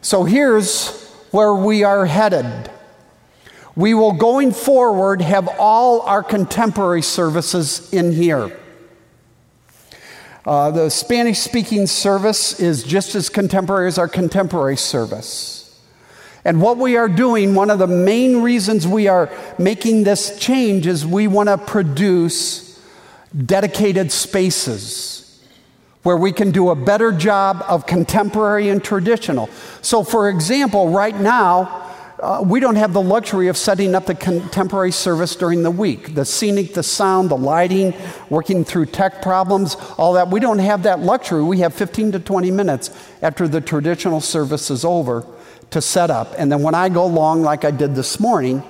So, 0.00 0.24
here's 0.24 1.10
where 1.32 1.54
we 1.54 1.84
are 1.84 2.06
headed. 2.06 2.70
We 3.74 3.94
will, 3.94 4.12
going 4.12 4.52
forward, 4.52 5.22
have 5.22 5.48
all 5.58 6.02
our 6.02 6.22
contemporary 6.22 7.02
services 7.02 7.92
in 7.92 8.12
here. 8.12 8.58
Uh, 10.44 10.70
the 10.72 10.90
Spanish 10.90 11.38
speaking 11.38 11.86
service 11.86 12.60
is 12.60 12.82
just 12.82 13.14
as 13.14 13.28
contemporary 13.28 13.86
as 13.86 13.96
our 13.96 14.08
contemporary 14.08 14.76
service. 14.76 15.80
And 16.44 16.60
what 16.60 16.76
we 16.76 16.96
are 16.96 17.08
doing, 17.08 17.54
one 17.54 17.70
of 17.70 17.78
the 17.78 17.86
main 17.86 18.42
reasons 18.42 18.86
we 18.86 19.06
are 19.06 19.30
making 19.58 20.02
this 20.02 20.38
change 20.38 20.86
is 20.86 21.06
we 21.06 21.28
want 21.28 21.48
to 21.48 21.56
produce 21.56 22.80
dedicated 23.46 24.10
spaces 24.10 25.40
where 26.02 26.16
we 26.16 26.32
can 26.32 26.50
do 26.50 26.70
a 26.70 26.74
better 26.74 27.12
job 27.12 27.64
of 27.68 27.86
contemporary 27.86 28.68
and 28.68 28.82
traditional. 28.82 29.48
So, 29.82 30.02
for 30.02 30.28
example, 30.28 30.90
right 30.90 31.18
now, 31.18 31.91
uh, 32.22 32.40
we 32.40 32.60
don't 32.60 32.76
have 32.76 32.92
the 32.92 33.02
luxury 33.02 33.48
of 33.48 33.56
setting 33.56 33.96
up 33.96 34.06
the 34.06 34.14
contemporary 34.14 34.92
service 34.92 35.34
during 35.34 35.64
the 35.64 35.70
week. 35.72 36.14
The 36.14 36.24
scenic, 36.24 36.72
the 36.72 36.84
sound, 36.84 37.30
the 37.30 37.36
lighting, 37.36 37.94
working 38.30 38.64
through 38.64 38.86
tech 38.86 39.20
problems, 39.20 39.76
all 39.98 40.12
that. 40.12 40.28
We 40.28 40.38
don't 40.38 40.60
have 40.60 40.84
that 40.84 41.00
luxury. 41.00 41.42
We 41.42 41.58
have 41.58 41.74
15 41.74 42.12
to 42.12 42.20
20 42.20 42.52
minutes 42.52 42.90
after 43.22 43.48
the 43.48 43.60
traditional 43.60 44.20
service 44.20 44.70
is 44.70 44.84
over 44.84 45.26
to 45.70 45.80
set 45.80 46.10
up. 46.10 46.32
And 46.38 46.52
then 46.52 46.62
when 46.62 46.76
I 46.76 46.88
go 46.90 47.06
long, 47.06 47.42
like 47.42 47.64
I 47.64 47.72
did 47.72 47.96
this 47.96 48.20
morning, 48.20 48.62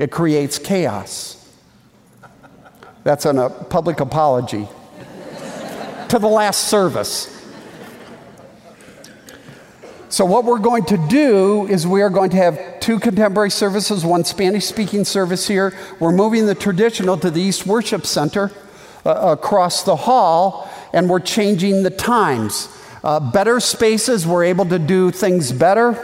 it 0.00 0.10
creates 0.10 0.58
chaos. 0.58 1.36
That's 3.04 3.24
a 3.24 3.66
public 3.70 4.00
apology 4.00 4.66
to 6.08 6.18
the 6.18 6.28
last 6.28 6.68
service. 6.68 7.36
So, 10.08 10.24
what 10.24 10.44
we're 10.44 10.58
going 10.58 10.84
to 10.86 10.96
do 11.08 11.68
is 11.68 11.86
we 11.86 12.02
are 12.02 12.10
going 12.10 12.30
to 12.30 12.36
have 12.36 12.69
two 12.80 12.98
contemporary 12.98 13.50
services, 13.50 14.04
one 14.04 14.24
Spanish 14.24 14.64
speaking 14.64 15.04
service 15.04 15.46
here. 15.46 15.76
We're 15.98 16.12
moving 16.12 16.46
the 16.46 16.54
traditional 16.54 17.16
to 17.18 17.30
the 17.30 17.40
East 17.40 17.66
Worship 17.66 18.06
Center 18.06 18.50
uh, 19.04 19.36
across 19.38 19.82
the 19.84 19.96
hall, 19.96 20.70
and 20.92 21.08
we're 21.08 21.20
changing 21.20 21.82
the 21.82 21.90
times. 21.90 22.68
Uh, 23.04 23.20
better 23.20 23.60
spaces, 23.60 24.26
we're 24.26 24.44
able 24.44 24.66
to 24.66 24.78
do 24.78 25.10
things 25.10 25.52
better, 25.52 25.96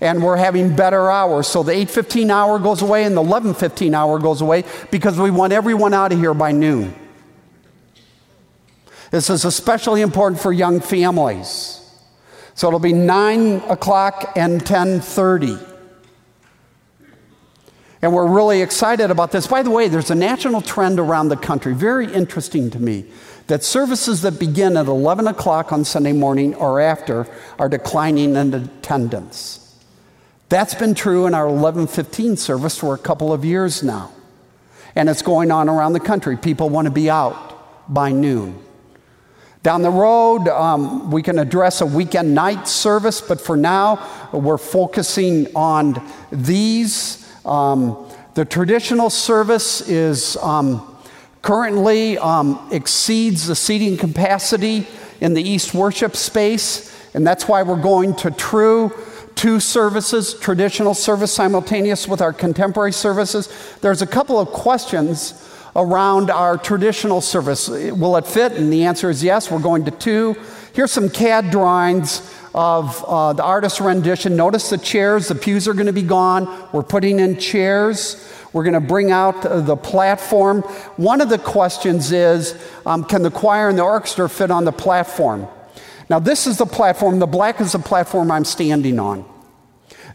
and 0.00 0.22
we're 0.22 0.36
having 0.36 0.74
better 0.74 1.10
hours. 1.10 1.48
So, 1.48 1.62
the 1.62 1.72
8:15 1.72 2.30
hour 2.30 2.58
goes 2.58 2.82
away 2.82 3.04
and 3.04 3.16
the 3.16 3.22
11:15 3.22 3.94
hour 3.94 4.18
goes 4.18 4.40
away 4.40 4.64
because 4.90 5.18
we 5.18 5.30
want 5.30 5.52
everyone 5.52 5.94
out 5.94 6.12
of 6.12 6.18
here 6.18 6.34
by 6.34 6.52
noon. 6.52 6.94
This 9.12 9.28
is 9.28 9.44
especially 9.44 10.00
important 10.00 10.40
for 10.40 10.52
young 10.52 10.80
families. 10.80 11.80
So 12.54 12.68
it'll 12.68 12.80
be 12.80 12.92
9 12.92 13.62
o'clock 13.68 14.32
and 14.36 14.54
1030. 14.54 15.58
And 18.02 18.12
we're 18.12 18.26
really 18.26 18.62
excited 18.62 19.12
about 19.12 19.30
this. 19.30 19.46
By 19.46 19.62
the 19.62 19.70
way, 19.70 19.86
there's 19.86 20.10
a 20.10 20.16
national 20.16 20.60
trend 20.60 20.98
around 20.98 21.28
the 21.28 21.36
country, 21.36 21.72
very 21.72 22.12
interesting 22.12 22.68
to 22.70 22.80
me, 22.80 23.04
that 23.46 23.62
services 23.62 24.22
that 24.22 24.40
begin 24.40 24.76
at 24.76 24.86
11 24.86 25.28
o'clock 25.28 25.72
on 25.72 25.84
Sunday 25.84 26.12
morning 26.12 26.52
or 26.56 26.80
after 26.80 27.28
are 27.60 27.68
declining 27.68 28.34
in 28.34 28.52
attendance. 28.54 29.78
That's 30.48 30.74
been 30.74 30.94
true 30.94 31.26
in 31.26 31.34
our 31.34 31.46
1115 31.46 32.36
service 32.36 32.76
for 32.76 32.92
a 32.92 32.98
couple 32.98 33.32
of 33.32 33.44
years 33.44 33.84
now. 33.84 34.10
And 34.96 35.08
it's 35.08 35.22
going 35.22 35.52
on 35.52 35.68
around 35.68 35.92
the 35.92 36.00
country. 36.00 36.36
People 36.36 36.68
want 36.70 36.86
to 36.86 36.90
be 36.90 37.08
out 37.08 37.92
by 37.92 38.10
noon. 38.10 38.62
Down 39.62 39.82
the 39.82 39.90
road, 39.90 40.48
um, 40.48 41.12
we 41.12 41.22
can 41.22 41.38
address 41.38 41.80
a 41.80 41.86
weekend 41.86 42.34
night 42.34 42.66
service, 42.66 43.20
but 43.20 43.40
for 43.40 43.56
now, 43.56 44.28
we're 44.32 44.58
focusing 44.58 45.46
on 45.54 46.02
these. 46.32 47.21
Um, 47.44 48.08
the 48.34 48.44
traditional 48.44 49.10
service 49.10 49.80
is 49.88 50.36
um, 50.38 50.96
currently 51.42 52.18
um, 52.18 52.68
exceeds 52.72 53.46
the 53.46 53.54
seating 53.54 53.96
capacity 53.96 54.86
in 55.20 55.34
the 55.34 55.42
East 55.42 55.74
worship 55.74 56.16
space, 56.16 56.94
and 57.14 57.26
that's 57.26 57.46
why 57.46 57.62
we're 57.62 57.80
going 57.80 58.14
to 58.16 58.30
true 58.30 58.92
two 59.34 59.60
services, 59.60 60.34
traditional 60.34 60.94
service 60.94 61.32
simultaneous 61.32 62.06
with 62.06 62.20
our 62.20 62.32
contemporary 62.32 62.92
services. 62.92 63.48
There's 63.80 64.02
a 64.02 64.06
couple 64.06 64.38
of 64.38 64.48
questions 64.48 65.34
around 65.74 66.30
our 66.30 66.58
traditional 66.58 67.20
service. 67.20 67.68
Will 67.68 68.16
it 68.16 68.26
fit? 68.26 68.52
And 68.52 68.72
the 68.72 68.84
answer 68.84 69.10
is 69.10 69.24
yes. 69.24 69.50
We're 69.50 69.58
going 69.58 69.84
to 69.86 69.90
two. 69.90 70.36
Here's 70.74 70.92
some 70.92 71.08
CAD 71.08 71.50
drawings 71.50 72.20
of 72.54 73.04
uh, 73.06 73.32
the 73.32 73.42
artist's 73.42 73.80
rendition. 73.80 74.36
Notice 74.36 74.70
the 74.70 74.78
chairs, 74.78 75.28
the 75.28 75.34
pews 75.34 75.66
are 75.68 75.74
going 75.74 75.86
to 75.86 75.92
be 75.92 76.02
gone. 76.02 76.68
We're 76.72 76.82
putting 76.82 77.20
in 77.20 77.38
chairs. 77.38 78.28
We're 78.52 78.64
going 78.64 78.74
to 78.74 78.80
bring 78.80 79.10
out 79.10 79.42
the 79.42 79.76
platform. 79.76 80.62
One 80.96 81.22
of 81.22 81.30
the 81.30 81.38
questions 81.38 82.12
is 82.12 82.54
um, 82.84 83.04
can 83.04 83.22
the 83.22 83.30
choir 83.30 83.70
and 83.70 83.78
the 83.78 83.82
orchestra 83.82 84.28
fit 84.28 84.50
on 84.50 84.64
the 84.64 84.72
platform? 84.72 85.48
Now, 86.10 86.18
this 86.18 86.46
is 86.46 86.58
the 86.58 86.66
platform. 86.66 87.18
The 87.18 87.26
black 87.26 87.60
is 87.60 87.72
the 87.72 87.78
platform 87.78 88.30
I'm 88.30 88.44
standing 88.44 89.00
on. 89.00 89.24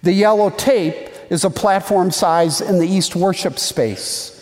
The 0.03 0.13
yellow 0.13 0.51
tape 0.51 1.09
is 1.31 1.43
a 1.43 1.49
platform 1.49 2.11
size 2.11 2.61
in 2.61 2.77
the 2.77 2.87
East 2.87 3.15
worship 3.15 3.57
space. 3.57 4.33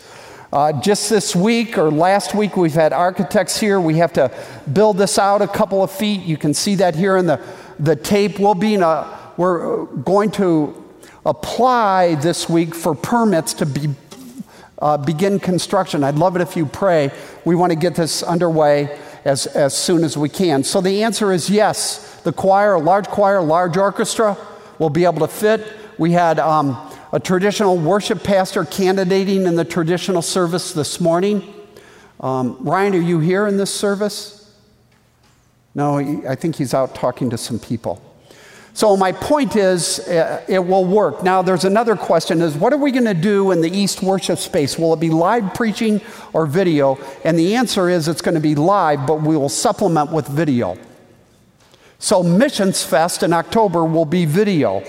Uh, 0.51 0.71
just 0.81 1.09
this 1.09 1.35
week 1.35 1.77
or 1.77 1.89
last 1.89 2.35
week, 2.35 2.55
we've 2.55 2.73
had 2.73 2.93
architects 2.93 3.59
here. 3.59 3.79
We 3.79 3.95
have 3.97 4.13
to 4.13 4.31
build 4.71 4.97
this 4.97 5.17
out 5.17 5.41
a 5.41 5.47
couple 5.47 5.83
of 5.83 5.91
feet. 5.91 6.21
You 6.21 6.37
can 6.37 6.53
see 6.53 6.75
that 6.75 6.95
here 6.95 7.17
in 7.17 7.25
the, 7.25 7.41
the 7.79 7.95
tape. 7.95 8.39
We'll 8.39 8.55
be 8.55 8.73
in 8.73 8.83
a, 8.83 9.33
we're 9.37 9.85
going 9.85 10.31
to 10.31 10.83
apply 11.25 12.15
this 12.15 12.47
week 12.47 12.75
for 12.75 12.95
permits 12.95 13.53
to 13.55 13.65
be, 13.65 13.89
uh, 14.79 14.97
begin 14.97 15.39
construction. 15.39 16.03
I'd 16.03 16.15
love 16.15 16.35
it 16.35 16.41
if 16.41 16.55
you 16.55 16.65
pray. 16.65 17.11
We 17.43 17.55
want 17.55 17.71
to 17.71 17.77
get 17.77 17.95
this 17.95 18.23
underway 18.23 18.99
as, 19.25 19.47
as 19.47 19.75
soon 19.75 20.03
as 20.03 20.17
we 20.17 20.29
can. 20.29 20.63
So 20.63 20.81
the 20.81 21.03
answer 21.03 21.31
is 21.31 21.49
yes. 21.49 22.21
The 22.21 22.31
choir, 22.31 22.73
a 22.73 22.79
large 22.79 23.07
choir, 23.07 23.41
large 23.41 23.75
orchestra 23.75 24.37
will 24.77 24.89
be 24.91 25.05
able 25.05 25.19
to 25.19 25.27
fit. 25.27 25.65
We 25.97 26.11
had 26.11 26.39
um, 26.39 26.77
a 27.11 27.19
traditional 27.19 27.77
worship 27.77 28.23
pastor 28.23 28.65
candidating 28.65 29.45
in 29.45 29.55
the 29.55 29.65
traditional 29.65 30.21
service 30.21 30.73
this 30.73 30.99
morning. 30.99 31.53
Um, 32.19 32.57
Ryan, 32.59 32.95
are 32.95 32.99
you 32.99 33.19
here 33.19 33.47
in 33.47 33.57
this 33.57 33.73
service? 33.73 34.34
No, 35.75 35.97
I 36.27 36.35
think 36.35 36.55
he's 36.55 36.73
out 36.73 36.95
talking 36.95 37.29
to 37.29 37.37
some 37.37 37.59
people. 37.59 38.01
So 38.73 38.97
my 38.97 39.11
point 39.11 39.55
is, 39.55 39.99
uh, 39.99 40.43
it 40.47 40.59
will 40.59 40.83
work. 40.85 41.23
Now, 41.23 41.41
there's 41.41 41.65
another 41.65 41.95
question: 41.95 42.41
is 42.41 42.55
what 42.55 42.73
are 42.73 42.77
we 42.77 42.91
going 42.91 43.05
to 43.05 43.13
do 43.13 43.51
in 43.51 43.61
the 43.61 43.69
East 43.69 44.01
worship 44.01 44.39
space? 44.39 44.77
Will 44.79 44.93
it 44.93 44.99
be 44.99 45.09
live 45.09 45.53
preaching 45.53 46.01
or 46.33 46.45
video? 46.45 46.97
And 47.23 47.37
the 47.37 47.55
answer 47.55 47.89
is, 47.89 48.07
it's 48.07 48.21
going 48.21 48.35
to 48.35 48.41
be 48.41 48.55
live, 48.55 49.05
but 49.05 49.21
we 49.21 49.37
will 49.37 49.49
supplement 49.49 50.11
with 50.11 50.27
video. 50.27 50.77
So 51.99 52.23
Missions 52.23 52.83
Fest 52.83 53.23
in 53.23 53.31
October 53.33 53.85
will 53.85 54.05
be 54.05 54.25
video. 54.25 54.83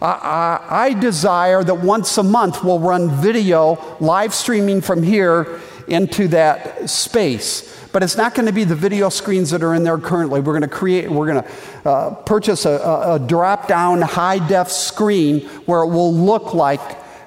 I, 0.00 0.60
I, 0.60 0.84
I 0.84 0.92
desire 0.94 1.62
that 1.64 1.74
once 1.74 2.16
a 2.18 2.22
month 2.22 2.62
we'll 2.64 2.80
run 2.80 3.10
video 3.10 3.96
live 4.00 4.34
streaming 4.34 4.80
from 4.80 5.02
here 5.02 5.60
into 5.88 6.28
that 6.28 6.88
space 6.88 7.76
but 7.96 8.02
it's 8.02 8.18
not 8.18 8.34
going 8.34 8.44
to 8.44 8.52
be 8.52 8.64
the 8.64 8.74
video 8.74 9.08
screens 9.08 9.48
that 9.52 9.62
are 9.62 9.74
in 9.74 9.82
there 9.82 9.96
currently. 9.96 10.38
We're 10.40 10.52
going 10.52 10.60
to 10.60 10.68
create, 10.68 11.10
we're 11.10 11.32
going 11.32 11.42
to 11.42 11.88
uh, 11.88 12.14
purchase 12.14 12.66
a, 12.66 12.72
a, 12.72 13.18
drop 13.18 13.68
down 13.68 14.02
high 14.02 14.46
def 14.46 14.70
screen 14.70 15.48
where 15.64 15.80
it 15.80 15.86
will 15.86 16.12
look 16.12 16.52
like 16.52 16.80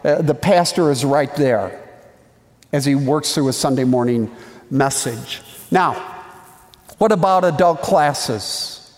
uh, 0.03 0.21
the 0.21 0.35
pastor 0.35 0.91
is 0.91 1.03
right 1.03 1.35
there 1.35 1.83
as 2.71 2.85
he 2.85 2.93
works 2.93 3.33
through 3.33 3.47
a 3.47 3.53
Sunday 3.53 3.83
morning 3.83 4.31
message. 4.69 5.41
Now, 5.71 5.93
what 6.99 7.11
about 7.11 7.45
adult 7.45 7.81
classes? 7.81 8.95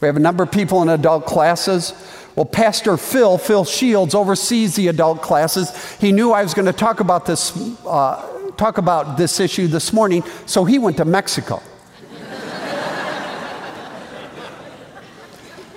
We 0.00 0.06
have 0.06 0.16
a 0.16 0.20
number 0.20 0.42
of 0.42 0.50
people 0.50 0.80
in 0.80 0.88
adult 0.88 1.26
classes. 1.26 1.92
Well, 2.34 2.46
Pastor 2.46 2.96
Phil, 2.96 3.36
Phil 3.36 3.66
Shields, 3.66 4.14
oversees 4.14 4.74
the 4.74 4.88
adult 4.88 5.20
classes. 5.20 5.98
He 6.00 6.12
knew 6.12 6.32
I 6.32 6.42
was 6.42 6.54
going 6.54 6.64
to 6.64 6.72
talk 6.72 7.00
about 7.00 7.26
this 7.26 7.52
uh, 7.84 8.39
talk 8.60 8.76
about 8.76 9.16
this 9.16 9.40
issue 9.40 9.66
this 9.66 9.90
morning, 9.90 10.22
so 10.44 10.66
he 10.66 10.78
went 10.78 10.98
to 10.98 11.04
Mexico. 11.06 11.62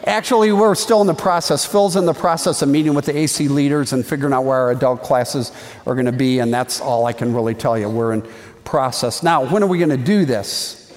Actually, 0.05 0.51
we're 0.51 0.75
still 0.75 0.99
in 0.99 1.07
the 1.07 1.13
process. 1.13 1.65
Phil's 1.65 1.95
in 1.95 2.05
the 2.05 2.13
process 2.13 2.61
of 2.61 2.67
meeting 2.67 2.93
with 2.93 3.05
the 3.05 3.17
AC 3.17 3.47
leaders 3.47 3.93
and 3.93 4.05
figuring 4.05 4.33
out 4.33 4.43
where 4.43 4.57
our 4.57 4.71
adult 4.71 5.01
classes 5.01 5.53
are 5.87 5.93
going 5.95 6.07
to 6.07 6.11
be, 6.11 6.39
and 6.39 6.53
that's 6.53 6.81
all 6.81 7.05
I 7.05 7.13
can 7.13 7.33
really 7.33 7.55
tell 7.55 7.79
you. 7.79 7.87
We're 7.87 8.11
in 8.11 8.21
process. 8.65 9.23
Now, 9.23 9.49
when 9.49 9.63
are 9.63 9.67
we 9.67 9.77
going 9.77 9.89
to 9.89 9.95
do 9.97 10.25
this? 10.25 10.93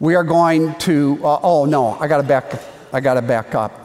We 0.00 0.16
are 0.16 0.24
going 0.24 0.74
to, 0.80 1.18
uh, 1.24 1.40
oh 1.42 1.64
no, 1.64 1.92
I 1.98 2.08
got 2.08 2.18
to 2.18 2.28
back, 2.28 2.60
I 2.92 3.00
got 3.00 3.14
to 3.14 3.22
back 3.22 3.54
up. 3.54 3.82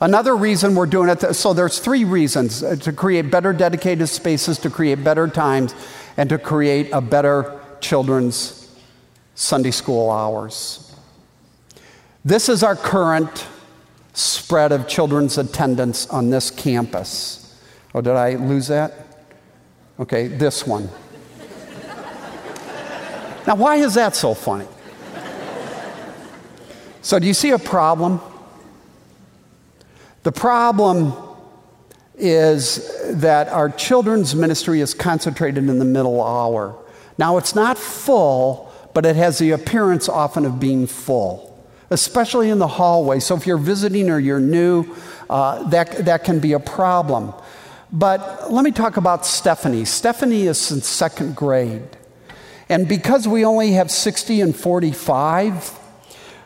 Another 0.00 0.36
reason 0.36 0.76
we're 0.76 0.86
doing 0.86 1.08
it, 1.08 1.34
so 1.34 1.52
there's 1.52 1.80
three 1.80 2.04
reasons 2.04 2.62
uh, 2.62 2.76
to 2.76 2.92
create 2.92 3.30
better 3.30 3.52
dedicated 3.52 4.08
spaces, 4.08 4.58
to 4.58 4.70
create 4.70 5.02
better 5.02 5.26
times, 5.26 5.74
and 6.16 6.28
to 6.30 6.38
create 6.38 6.90
a 6.92 7.00
better 7.00 7.60
children's 7.80 8.74
Sunday 9.34 9.70
school 9.70 10.10
hours. 10.10 10.94
This 12.24 12.48
is 12.48 12.62
our 12.62 12.74
current 12.74 13.46
spread 14.12 14.72
of 14.72 14.88
children's 14.88 15.38
attendance 15.38 16.06
on 16.08 16.30
this 16.30 16.50
campus. 16.50 17.60
Oh, 17.94 18.00
did 18.00 18.14
I 18.14 18.34
lose 18.34 18.68
that? 18.68 18.92
Okay, 20.00 20.26
this 20.26 20.66
one. 20.66 20.88
now, 23.46 23.54
why 23.54 23.76
is 23.76 23.94
that 23.94 24.16
so 24.16 24.34
funny? 24.34 24.66
So, 27.02 27.18
do 27.18 27.26
you 27.26 27.34
see 27.34 27.50
a 27.50 27.58
problem? 27.58 28.20
The 30.24 30.32
problem 30.32 31.12
is 32.16 32.90
that 33.10 33.48
our 33.48 33.68
children's 33.68 34.34
ministry 34.34 34.80
is 34.80 34.94
concentrated 34.94 35.68
in 35.68 35.78
the 35.78 35.84
middle 35.84 36.22
hour. 36.22 36.76
Now, 37.18 37.36
it's 37.36 37.54
not 37.54 37.78
full, 37.78 38.72
but 38.94 39.04
it 39.04 39.16
has 39.16 39.38
the 39.38 39.50
appearance 39.50 40.08
often 40.08 40.44
of 40.44 40.58
being 40.58 40.86
full, 40.86 41.64
especially 41.90 42.50
in 42.50 42.58
the 42.58 42.68
hallway. 42.68 43.20
So, 43.20 43.36
if 43.36 43.46
you're 43.46 43.58
visiting 43.58 44.10
or 44.10 44.18
you're 44.18 44.40
new, 44.40 44.94
uh, 45.28 45.68
that, 45.70 46.04
that 46.06 46.24
can 46.24 46.40
be 46.40 46.52
a 46.52 46.60
problem. 46.60 47.32
But 47.92 48.50
let 48.50 48.64
me 48.64 48.72
talk 48.72 48.96
about 48.96 49.24
Stephanie. 49.24 49.84
Stephanie 49.84 50.46
is 50.46 50.72
in 50.72 50.80
second 50.80 51.36
grade. 51.36 51.96
And 52.68 52.88
because 52.88 53.28
we 53.28 53.44
only 53.44 53.72
have 53.72 53.90
60 53.90 54.40
and 54.40 54.56
45, 54.56 55.78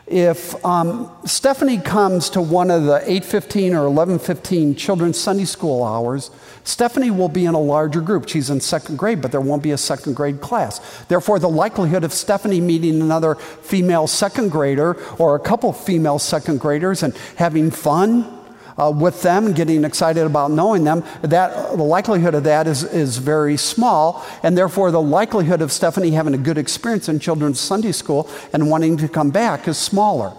if 0.07 0.63
um, 0.65 1.11
Stephanie 1.25 1.77
comes 1.77 2.29
to 2.31 2.41
one 2.41 2.69
of 2.71 2.83
the 2.83 2.99
8:15 2.99 3.73
or 3.73 3.87
11:15 3.87 4.75
children's 4.77 5.19
Sunday 5.19 5.45
school 5.45 5.83
hours, 5.83 6.31
Stephanie 6.63 7.11
will 7.11 7.29
be 7.29 7.45
in 7.45 7.53
a 7.53 7.59
larger 7.59 8.01
group. 8.01 8.27
She's 8.27 8.49
in 8.49 8.59
second 8.61 8.97
grade, 8.97 9.21
but 9.21 9.31
there 9.31 9.41
won't 9.41 9.63
be 9.63 9.71
a 9.71 9.77
second 9.77 10.15
grade 10.15 10.41
class. 10.41 10.79
Therefore, 11.07 11.39
the 11.39 11.49
likelihood 11.49 12.03
of 12.03 12.13
Stephanie 12.13 12.61
meeting 12.61 13.01
another 13.01 13.35
female 13.35 14.07
second 14.07 14.49
grader 14.49 14.97
or 15.17 15.35
a 15.35 15.39
couple 15.39 15.71
female 15.73 16.19
second 16.19 16.59
graders 16.59 17.03
and 17.03 17.15
having 17.35 17.71
fun 17.71 18.40
uh, 18.77 18.91
with 18.91 19.21
them 19.21 19.53
getting 19.53 19.83
excited 19.83 20.25
about 20.25 20.51
knowing 20.51 20.83
them, 20.83 21.03
that, 21.21 21.77
the 21.77 21.83
likelihood 21.83 22.35
of 22.35 22.43
that 22.43 22.67
is, 22.67 22.83
is 22.83 23.17
very 23.17 23.57
small. 23.57 24.25
And 24.43 24.57
therefore, 24.57 24.91
the 24.91 25.01
likelihood 25.01 25.61
of 25.61 25.71
Stephanie 25.71 26.11
having 26.11 26.33
a 26.33 26.37
good 26.37 26.57
experience 26.57 27.09
in 27.09 27.19
children's 27.19 27.59
Sunday 27.59 27.91
school 27.91 28.29
and 28.53 28.69
wanting 28.69 28.97
to 28.97 29.07
come 29.07 29.31
back 29.31 29.67
is 29.67 29.77
smaller. 29.77 30.33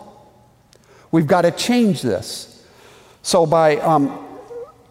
We've 1.10 1.26
got 1.26 1.42
to 1.42 1.50
change 1.50 2.02
this. 2.02 2.66
So, 3.22 3.46
by 3.46 3.76
um, 3.76 4.26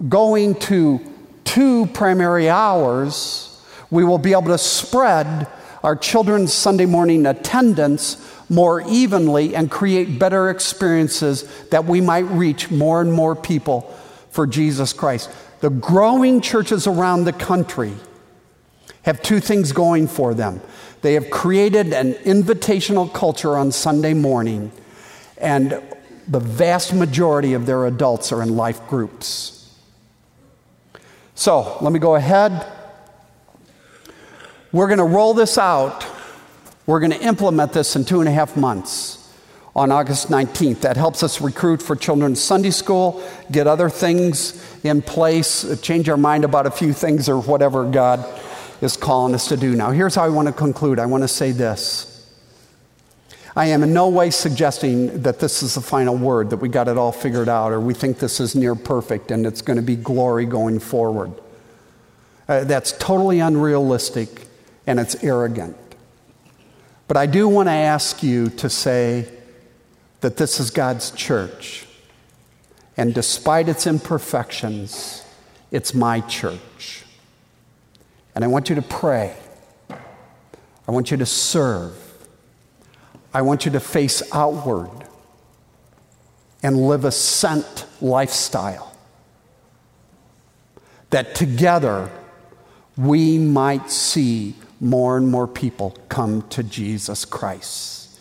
going 0.07 0.55
to 0.55 0.99
two 1.43 1.87
primary 1.87 2.49
hours, 2.49 3.61
we 3.89 4.03
will 4.03 4.17
be 4.17 4.31
able 4.31 4.43
to 4.43 4.57
spread 4.57 5.47
our 5.83 5.95
children's 5.95 6.53
Sunday 6.53 6.85
morning 6.85 7.25
attendance 7.25 8.15
more 8.51 8.81
evenly 8.81 9.55
and 9.55 9.71
create 9.71 10.19
better 10.19 10.49
experiences 10.49 11.43
that 11.69 11.85
we 11.85 12.01
might 12.01 12.25
reach 12.25 12.69
more 12.69 12.99
and 12.99 13.13
more 13.13 13.33
people 13.33 13.81
for 14.29 14.45
Jesus 14.45 14.91
Christ. 14.91 15.31
The 15.61 15.69
growing 15.69 16.41
churches 16.41 16.85
around 16.85 17.23
the 17.23 17.31
country 17.31 17.93
have 19.03 19.21
two 19.21 19.39
things 19.39 19.71
going 19.71 20.09
for 20.09 20.33
them. 20.33 20.59
They 21.01 21.13
have 21.13 21.29
created 21.29 21.93
an 21.93 22.11
invitational 22.25 23.11
culture 23.13 23.55
on 23.57 23.71
Sunday 23.71 24.13
morning, 24.13 24.73
and 25.37 25.81
the 26.27 26.41
vast 26.41 26.93
majority 26.93 27.53
of 27.53 27.65
their 27.65 27.85
adults 27.85 28.33
are 28.33 28.43
in 28.43 28.57
life 28.57 28.85
groups. 28.89 29.73
So 31.35 31.77
let 31.79 31.93
me 31.93 31.99
go 31.99 32.15
ahead. 32.15 32.67
We're 34.73 34.87
going 34.87 34.99
to 34.99 35.05
roll 35.05 35.33
this 35.33 35.57
out. 35.57 36.05
We're 36.85 36.99
going 36.99 37.11
to 37.11 37.21
implement 37.21 37.73
this 37.73 37.95
in 37.95 38.05
two 38.05 38.19
and 38.19 38.27
a 38.27 38.31
half 38.31 38.57
months 38.57 39.17
on 39.75 39.91
August 39.91 40.29
19th. 40.29 40.81
That 40.81 40.97
helps 40.97 41.23
us 41.23 41.39
recruit 41.39 41.81
for 41.81 41.95
children's 41.95 42.41
Sunday 42.41 42.71
school, 42.71 43.23
get 43.51 43.67
other 43.67 43.89
things 43.89 44.65
in 44.83 45.01
place, 45.01 45.79
change 45.81 46.09
our 46.09 46.17
mind 46.17 46.43
about 46.43 46.65
a 46.65 46.71
few 46.71 46.93
things 46.93 47.29
or 47.29 47.39
whatever 47.39 47.89
God 47.89 48.27
is 48.81 48.97
calling 48.97 49.35
us 49.35 49.47
to 49.49 49.57
do. 49.57 49.75
Now, 49.75 49.91
here's 49.91 50.15
how 50.15 50.23
I 50.23 50.29
want 50.29 50.47
to 50.47 50.53
conclude 50.53 50.99
I 50.99 51.05
want 51.05 51.23
to 51.23 51.27
say 51.27 51.51
this. 51.51 52.07
I 53.55 53.67
am 53.67 53.83
in 53.83 53.93
no 53.93 54.07
way 54.07 54.29
suggesting 54.29 55.23
that 55.23 55.39
this 55.39 55.61
is 55.61 55.75
the 55.75 55.81
final 55.81 56.17
word, 56.17 56.49
that 56.51 56.57
we 56.57 56.69
got 56.69 56.87
it 56.87 56.97
all 56.97 57.11
figured 57.11 57.49
out, 57.49 57.73
or 57.73 57.81
we 57.81 57.93
think 57.93 58.17
this 58.17 58.39
is 58.39 58.55
near 58.55 58.75
perfect 58.75 59.29
and 59.29 59.45
it's 59.45 59.61
going 59.61 59.75
to 59.75 59.83
be 59.83 59.97
glory 59.97 60.45
going 60.45 60.79
forward. 60.79 61.33
Uh, 62.47 62.63
that's 62.63 62.93
totally 62.93 63.39
unrealistic 63.39 64.47
and 64.87 64.99
it's 64.99 65.21
arrogant. 65.23 65.75
But 67.11 67.17
I 67.17 67.25
do 67.25 67.49
want 67.49 67.67
to 67.67 67.73
ask 67.73 68.23
you 68.23 68.47
to 68.51 68.69
say 68.69 69.27
that 70.21 70.37
this 70.37 70.61
is 70.61 70.69
God's 70.69 71.11
church. 71.11 71.85
And 72.95 73.13
despite 73.13 73.67
its 73.67 73.85
imperfections, 73.85 75.21
it's 75.71 75.93
my 75.93 76.21
church. 76.21 77.03
And 78.33 78.45
I 78.45 78.47
want 78.47 78.69
you 78.69 78.75
to 78.75 78.81
pray. 78.81 79.35
I 79.89 80.91
want 80.91 81.11
you 81.11 81.17
to 81.17 81.25
serve. 81.25 81.97
I 83.33 83.41
want 83.41 83.65
you 83.65 83.71
to 83.71 83.81
face 83.81 84.23
outward 84.31 84.91
and 86.63 86.87
live 86.87 87.03
a 87.03 87.11
sent 87.11 87.87
lifestyle. 87.99 88.95
That 91.09 91.35
together 91.35 92.09
we 92.95 93.37
might 93.37 93.91
see 93.91 94.55
more 94.81 95.15
and 95.15 95.29
more 95.29 95.47
people 95.47 95.95
come 96.09 96.41
to 96.49 96.63
Jesus 96.63 97.23
Christ. 97.23 98.19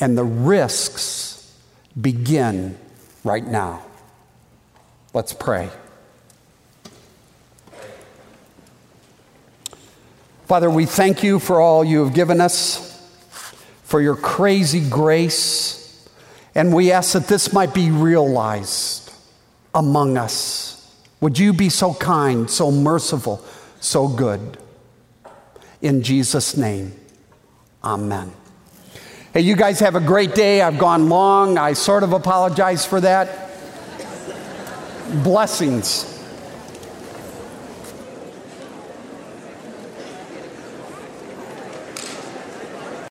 And 0.00 0.16
the 0.16 0.24
risks 0.24 1.54
begin 2.00 2.78
right 3.22 3.46
now. 3.46 3.84
Let's 5.12 5.34
pray. 5.34 5.68
Father, 10.46 10.70
we 10.70 10.86
thank 10.86 11.22
you 11.22 11.38
for 11.38 11.60
all 11.60 11.84
you 11.84 12.04
have 12.04 12.14
given 12.14 12.40
us, 12.40 12.88
for 13.84 14.00
your 14.00 14.16
crazy 14.16 14.80
grace, 14.88 16.08
and 16.54 16.74
we 16.74 16.90
ask 16.90 17.12
that 17.12 17.28
this 17.28 17.52
might 17.52 17.74
be 17.74 17.90
realized 17.90 19.12
among 19.74 20.16
us. 20.16 20.94
Would 21.20 21.38
you 21.38 21.52
be 21.52 21.68
so 21.68 21.94
kind, 21.94 22.50
so 22.50 22.70
merciful, 22.70 23.44
so 23.80 24.08
good? 24.08 24.58
In 25.82 26.02
Jesus' 26.02 26.56
name, 26.56 26.92
amen. 27.82 28.32
Hey, 29.34 29.40
you 29.40 29.56
guys 29.56 29.80
have 29.80 29.96
a 29.96 30.00
great 30.00 30.34
day. 30.34 30.62
I've 30.62 30.78
gone 30.78 31.08
long. 31.08 31.58
I 31.58 31.72
sort 31.72 32.04
of 32.04 32.12
apologize 32.12 32.86
for 32.86 33.00
that. 33.00 33.50
Blessings. 35.24 36.11